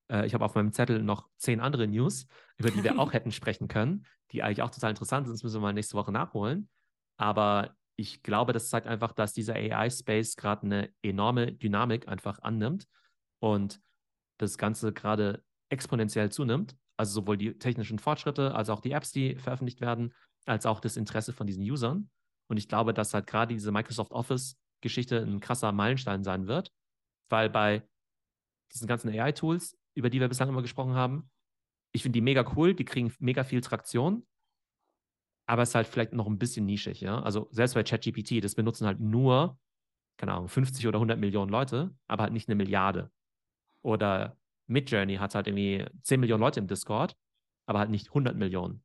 Äh, 0.10 0.26
ich 0.26 0.34
habe 0.34 0.46
auf 0.46 0.56
meinem 0.56 0.72
Zettel 0.72 1.04
noch 1.04 1.30
zehn 1.38 1.60
andere 1.60 1.88
News, 1.88 2.28
über 2.58 2.72
die 2.72 2.84
wir 2.84 3.00
auch 3.00 3.14
hätten 3.14 3.32
sprechen 3.32 3.68
können, 3.68 4.06
die 4.32 4.44
eigentlich 4.44 4.62
auch 4.62 4.70
total 4.70 4.92
interessant 4.92 5.28
sind. 5.28 5.36
Das 5.36 5.44
müssen 5.44 5.58
wir 5.58 5.62
mal 5.62 5.74
nächste 5.74 5.98
Woche 5.98 6.12
nachholen. 6.12 6.70
Aber 7.18 7.76
ich 7.98 8.24
glaube, 8.24 8.54
das 8.54 8.70
zeigt 8.70 8.88
einfach, 8.88 9.14
dass 9.14 9.34
dieser 9.34 9.56
AI-Space 9.56 10.36
gerade 10.36 10.64
eine 10.64 10.94
enorme 11.02 11.54
Dynamik 11.54 12.08
einfach 12.08 12.40
annimmt 12.40 12.88
und 13.40 13.80
das 14.38 14.58
Ganze 14.58 14.92
gerade 14.92 15.44
exponentiell 15.70 16.32
zunimmt. 16.32 16.76
Also 16.98 17.22
sowohl 17.22 17.38
die 17.38 17.58
technischen 17.58 18.00
Fortschritte 18.00 18.56
als 18.56 18.70
auch 18.70 18.80
die 18.80 18.92
Apps, 18.92 19.12
die 19.12 19.36
veröffentlicht 19.36 19.82
werden, 19.82 20.14
als 20.46 20.66
auch 20.66 20.80
das 20.80 20.98
Interesse 20.98 21.34
von 21.34 21.48
diesen 21.48 21.64
Usern. 21.64 22.10
Und 22.48 22.58
ich 22.58 22.68
glaube, 22.68 22.94
dass 22.94 23.14
halt 23.14 23.28
gerade 23.28 23.54
diese 23.54 23.72
Microsoft 23.72 24.12
Office-Geschichte 24.12 25.20
ein 25.20 25.40
krasser 25.40 25.72
Meilenstein 25.72 26.24
sein 26.24 26.48
wird, 26.48 26.72
weil 27.30 27.50
bei 27.50 27.84
diesen 28.72 28.88
ganzen 28.88 29.10
AI-Tools, 29.10 29.78
über 29.96 30.10
die 30.10 30.20
wir 30.20 30.28
bislang 30.28 30.50
immer 30.50 30.62
gesprochen 30.62 30.94
haben, 30.94 31.30
ich 31.94 32.04
finde 32.04 32.18
die 32.18 32.22
mega 32.22 32.46
cool, 32.56 32.74
die 32.74 32.86
kriegen 32.86 33.14
mega 33.20 33.44
viel 33.44 33.62
Traktion, 33.62 34.28
aber 35.46 35.62
es 35.62 35.70
ist 35.70 35.76
halt 35.76 35.88
vielleicht 35.88 36.14
noch 36.14 36.28
ein 36.28 36.40
bisschen 36.40 36.66
nischig, 36.66 37.02
ja. 37.02 37.22
Also 37.22 37.48
selbst 37.52 37.74
bei 37.76 37.84
ChatGPT, 37.84 38.44
das 38.44 38.56
benutzen 38.56 38.88
halt 38.88 39.00
nur, 39.00 39.58
keine 40.18 40.34
Ahnung, 40.34 40.48
50 40.48 40.88
oder 40.88 40.98
100 40.98 41.20
Millionen 41.20 41.52
Leute, 41.52 41.96
aber 42.08 42.24
halt 42.24 42.34
nicht 42.34 42.48
eine 42.50 42.56
Milliarde. 42.56 43.12
Oder 43.82 44.38
Midjourney 44.68 45.18
hat 45.18 45.36
halt 45.36 45.48
irgendwie 45.48 45.86
10 46.02 46.20
Millionen 46.20 46.42
Leute 46.42 46.60
im 46.60 46.68
Discord, 46.68 47.16
aber 47.68 47.80
halt 47.80 47.90
nicht 47.92 48.10
100 48.10 48.36
Millionen. 48.36 48.84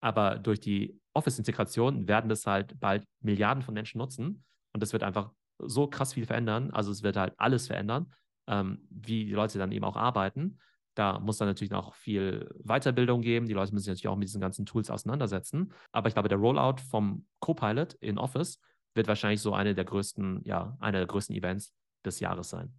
Aber 0.00 0.36
durch 0.36 0.60
die 0.60 1.00
Office-Integration 1.14 2.08
werden 2.08 2.28
das 2.28 2.46
halt 2.46 2.78
bald 2.78 3.06
Milliarden 3.20 3.62
von 3.62 3.72
Menschen 3.72 3.98
nutzen 3.98 4.44
und 4.72 4.82
das 4.82 4.92
wird 4.92 5.02
einfach 5.02 5.32
so 5.58 5.86
krass 5.86 6.12
viel 6.12 6.26
verändern. 6.26 6.70
Also 6.72 6.90
es 6.90 7.02
wird 7.02 7.16
halt 7.16 7.34
alles 7.38 7.68
verändern, 7.68 8.12
ähm, 8.48 8.86
wie 8.90 9.24
die 9.24 9.32
Leute 9.32 9.58
dann 9.58 9.72
eben 9.72 9.84
auch 9.84 9.96
arbeiten. 9.96 10.58
Da 10.94 11.18
muss 11.18 11.38
dann 11.38 11.48
natürlich 11.48 11.70
noch 11.70 11.94
viel 11.94 12.48
Weiterbildung 12.64 13.20
geben. 13.20 13.46
Die 13.46 13.52
Leute 13.52 13.72
müssen 13.72 13.84
sich 13.84 13.90
natürlich 13.90 14.08
auch 14.08 14.16
mit 14.16 14.28
diesen 14.28 14.40
ganzen 14.40 14.64
Tools 14.64 14.90
auseinandersetzen. 14.90 15.72
Aber 15.92 16.08
ich 16.08 16.14
glaube, 16.14 16.28
der 16.28 16.38
Rollout 16.38 16.80
vom 16.88 17.26
Copilot 17.40 17.94
in 17.94 18.18
Office 18.18 18.60
wird 18.94 19.08
wahrscheinlich 19.08 19.40
so 19.40 19.54
eine 19.54 19.74
der 19.74 19.84
größten, 19.84 20.42
ja, 20.44 20.76
einer 20.80 20.98
der 20.98 21.06
größten 21.06 21.34
Events 21.34 21.74
des 22.04 22.20
Jahres 22.20 22.50
sein. 22.50 22.72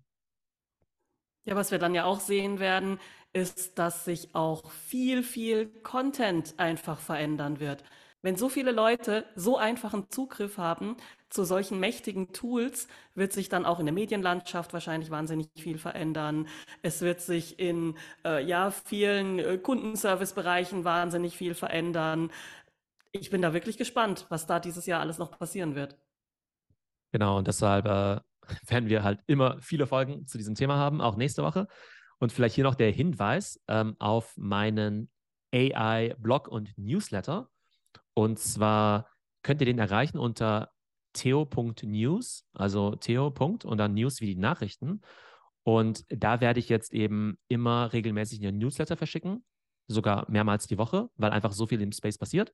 Ja, 1.43 1.55
was 1.55 1.71
wir 1.71 1.77
dann 1.77 1.93
ja 1.93 2.05
auch 2.05 2.21
sehen 2.21 2.59
werden, 2.59 2.99
ist, 3.33 3.77
dass 3.77 4.05
sich 4.05 4.33
auch 4.33 4.71
viel, 4.71 5.21
viel 5.21 5.67
Content 5.83 6.55
einfach 6.57 6.99
verändern 6.99 7.59
wird. 7.59 7.83
Wenn 8.25 8.37
so 8.37 8.49
viele 8.49 8.71
Leute 8.71 9.23
so 9.35 9.55
einfachen 9.55 10.09
Zugriff 10.09 10.57
haben 10.57 10.97
zu 11.29 11.43
solchen 11.43 11.79
mächtigen 11.79 12.33
Tools, 12.33 12.87
wird 13.13 13.31
sich 13.31 13.49
dann 13.49 13.67
auch 13.67 13.79
in 13.79 13.85
der 13.85 13.93
Medienlandschaft 13.93 14.73
wahrscheinlich 14.73 15.11
wahnsinnig 15.11 15.47
viel 15.55 15.77
verändern. 15.77 16.47
Es 16.81 17.01
wird 17.01 17.21
sich 17.21 17.59
in 17.59 17.95
äh, 18.25 18.43
ja, 18.43 18.71
vielen 18.71 19.37
äh, 19.37 19.59
Kundenservice-Bereichen 19.59 20.83
wahnsinnig 20.85 21.37
viel 21.37 21.53
verändern. 21.53 22.31
Ich 23.11 23.29
bin 23.29 23.43
da 23.43 23.53
wirklich 23.53 23.77
gespannt, 23.77 24.25
was 24.29 24.47
da 24.47 24.59
dieses 24.59 24.87
Jahr 24.87 25.01
alles 25.01 25.19
noch 25.19 25.29
passieren 25.29 25.75
wird. 25.75 25.95
Genau, 27.11 27.37
und 27.37 27.47
deshalb 27.47 27.85
äh, 27.85 28.21
werden 28.67 28.89
wir 28.89 29.03
halt 29.03 29.19
immer 29.27 29.61
viele 29.61 29.85
Folgen 29.85 30.25
zu 30.25 30.39
diesem 30.39 30.55
Thema 30.55 30.77
haben, 30.77 30.99
auch 30.99 31.15
nächste 31.15 31.43
Woche. 31.43 31.67
Und 32.17 32.31
vielleicht 32.31 32.55
hier 32.55 32.63
noch 32.63 32.73
der 32.73 32.89
Hinweis 32.89 33.61
ähm, 33.67 33.95
auf 33.99 34.35
meinen 34.35 35.11
AI-Blog 35.53 36.47
und 36.47 36.75
Newsletter. 36.75 37.51
Und 38.15 38.39
zwar 38.39 39.11
könnt 39.43 39.61
ihr 39.61 39.65
den 39.65 39.77
erreichen 39.77 40.17
unter 40.17 40.71
theo.news, 41.13 42.45
also 42.53 42.95
theo. 42.95 43.27
und 43.27 43.77
dann 43.77 43.93
News 43.93 44.21
wie 44.21 44.33
die 44.33 44.35
Nachrichten. 44.35 45.01
Und 45.63 46.05
da 46.09 46.41
werde 46.41 46.59
ich 46.59 46.69
jetzt 46.69 46.93
eben 46.93 47.37
immer 47.47 47.93
regelmäßig 47.93 48.45
einen 48.45 48.57
Newsletter 48.57 48.97
verschicken, 48.97 49.43
sogar 49.87 50.29
mehrmals 50.29 50.67
die 50.67 50.77
Woche, 50.77 51.09
weil 51.15 51.31
einfach 51.31 51.51
so 51.51 51.67
viel 51.67 51.81
im 51.81 51.91
Space 51.91 52.17
passiert. 52.17 52.53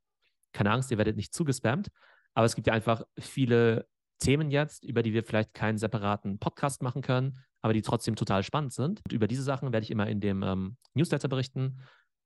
Keine 0.53 0.72
Angst, 0.72 0.91
ihr 0.91 0.97
werdet 0.97 1.16
nicht 1.16 1.34
zugespammt. 1.34 1.89
Aber 2.34 2.45
es 2.45 2.55
gibt 2.55 2.68
ja 2.68 2.74
einfach 2.74 3.03
viele 3.18 3.88
Themen 4.20 4.51
jetzt, 4.51 4.84
über 4.86 5.01
die 5.01 5.14
wir 5.14 5.24
vielleicht 5.24 5.53
keinen 5.53 5.78
separaten 5.78 6.39
Podcast 6.39 6.82
machen 6.82 7.01
können, 7.01 7.39
aber 7.62 7.74
die 7.74 7.82
trotzdem 7.82 8.16
total 8.16 8.43
spannend 8.43 8.74
sind. 8.74 9.01
Und 9.03 9.14
über 9.14 9.28
diese 9.28 9.43
Sachen 9.43 9.74
werde 9.74 9.84
ich 9.84 9.91
immer 9.91 10.07
in 10.07 10.22
dem 10.22 10.43
ähm, 10.43 10.78
Newsletter 10.93 11.28
berichten. 11.28 11.82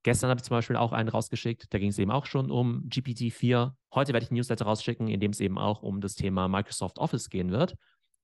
Gestern 0.06 0.30
habe 0.30 0.38
ich 0.38 0.44
zum 0.44 0.54
Beispiel 0.54 0.76
auch 0.76 0.92
einen 0.92 1.08
rausgeschickt, 1.08 1.66
da 1.74 1.80
ging 1.80 1.88
es 1.88 1.98
eben 1.98 2.12
auch 2.12 2.26
schon 2.26 2.48
um 2.48 2.88
GPT-4. 2.88 3.72
Heute 3.92 4.12
werde 4.12 4.22
ich 4.22 4.30
einen 4.30 4.36
Newsletter 4.36 4.64
rausschicken, 4.64 5.08
in 5.08 5.18
dem 5.18 5.32
es 5.32 5.40
eben 5.40 5.58
auch 5.58 5.82
um 5.82 6.00
das 6.00 6.14
Thema 6.14 6.46
Microsoft 6.46 7.00
Office 7.00 7.28
gehen 7.28 7.50
wird. 7.50 7.74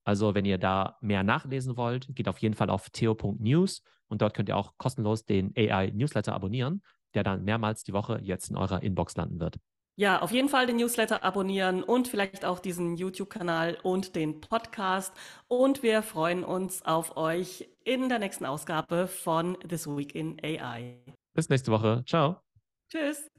Also, 0.05 0.33
wenn 0.33 0.45
ihr 0.45 0.57
da 0.57 0.97
mehr 1.01 1.23
nachlesen 1.23 1.75
wollt, 1.75 2.07
geht 2.15 2.29
auf 2.29 2.37
jeden 2.37 2.55
Fall 2.55 2.69
auf 2.69 2.89
theo.news 2.89 3.83
und 4.07 4.21
dort 4.21 4.33
könnt 4.33 4.47
ihr 4.47 4.55
auch 4.55 4.77
kostenlos 4.77 5.25
den 5.25 5.51
AI-Newsletter 5.57 6.33
abonnieren, 6.33 6.83
der 7.15 7.25
dann 7.25 7.43
mehrmals 7.43 7.83
die 7.83 7.91
Woche 7.91 8.17
jetzt 8.23 8.49
in 8.49 8.55
eurer 8.55 8.81
Inbox 8.81 9.17
landen 9.17 9.41
wird. 9.41 9.57
Ja, 9.97 10.21
auf 10.21 10.31
jeden 10.31 10.47
Fall 10.47 10.67
den 10.67 10.77
Newsletter 10.77 11.21
abonnieren 11.25 11.83
und 11.83 12.07
vielleicht 12.07 12.45
auch 12.45 12.59
diesen 12.59 12.95
YouTube-Kanal 12.95 13.77
und 13.83 14.15
den 14.15 14.39
Podcast. 14.39 15.13
Und 15.49 15.83
wir 15.83 16.01
freuen 16.01 16.45
uns 16.45 16.81
auf 16.85 17.17
euch 17.17 17.67
in 17.83 18.07
der 18.07 18.19
nächsten 18.19 18.45
Ausgabe 18.45 19.07
von 19.07 19.57
This 19.67 19.85
Week 19.85 20.15
in 20.15 20.37
AI. 20.41 20.95
Bis 21.33 21.49
nächste 21.49 21.71
Woche. 21.71 22.03
Ciao. 22.05 22.41
Tschüss. 22.89 23.32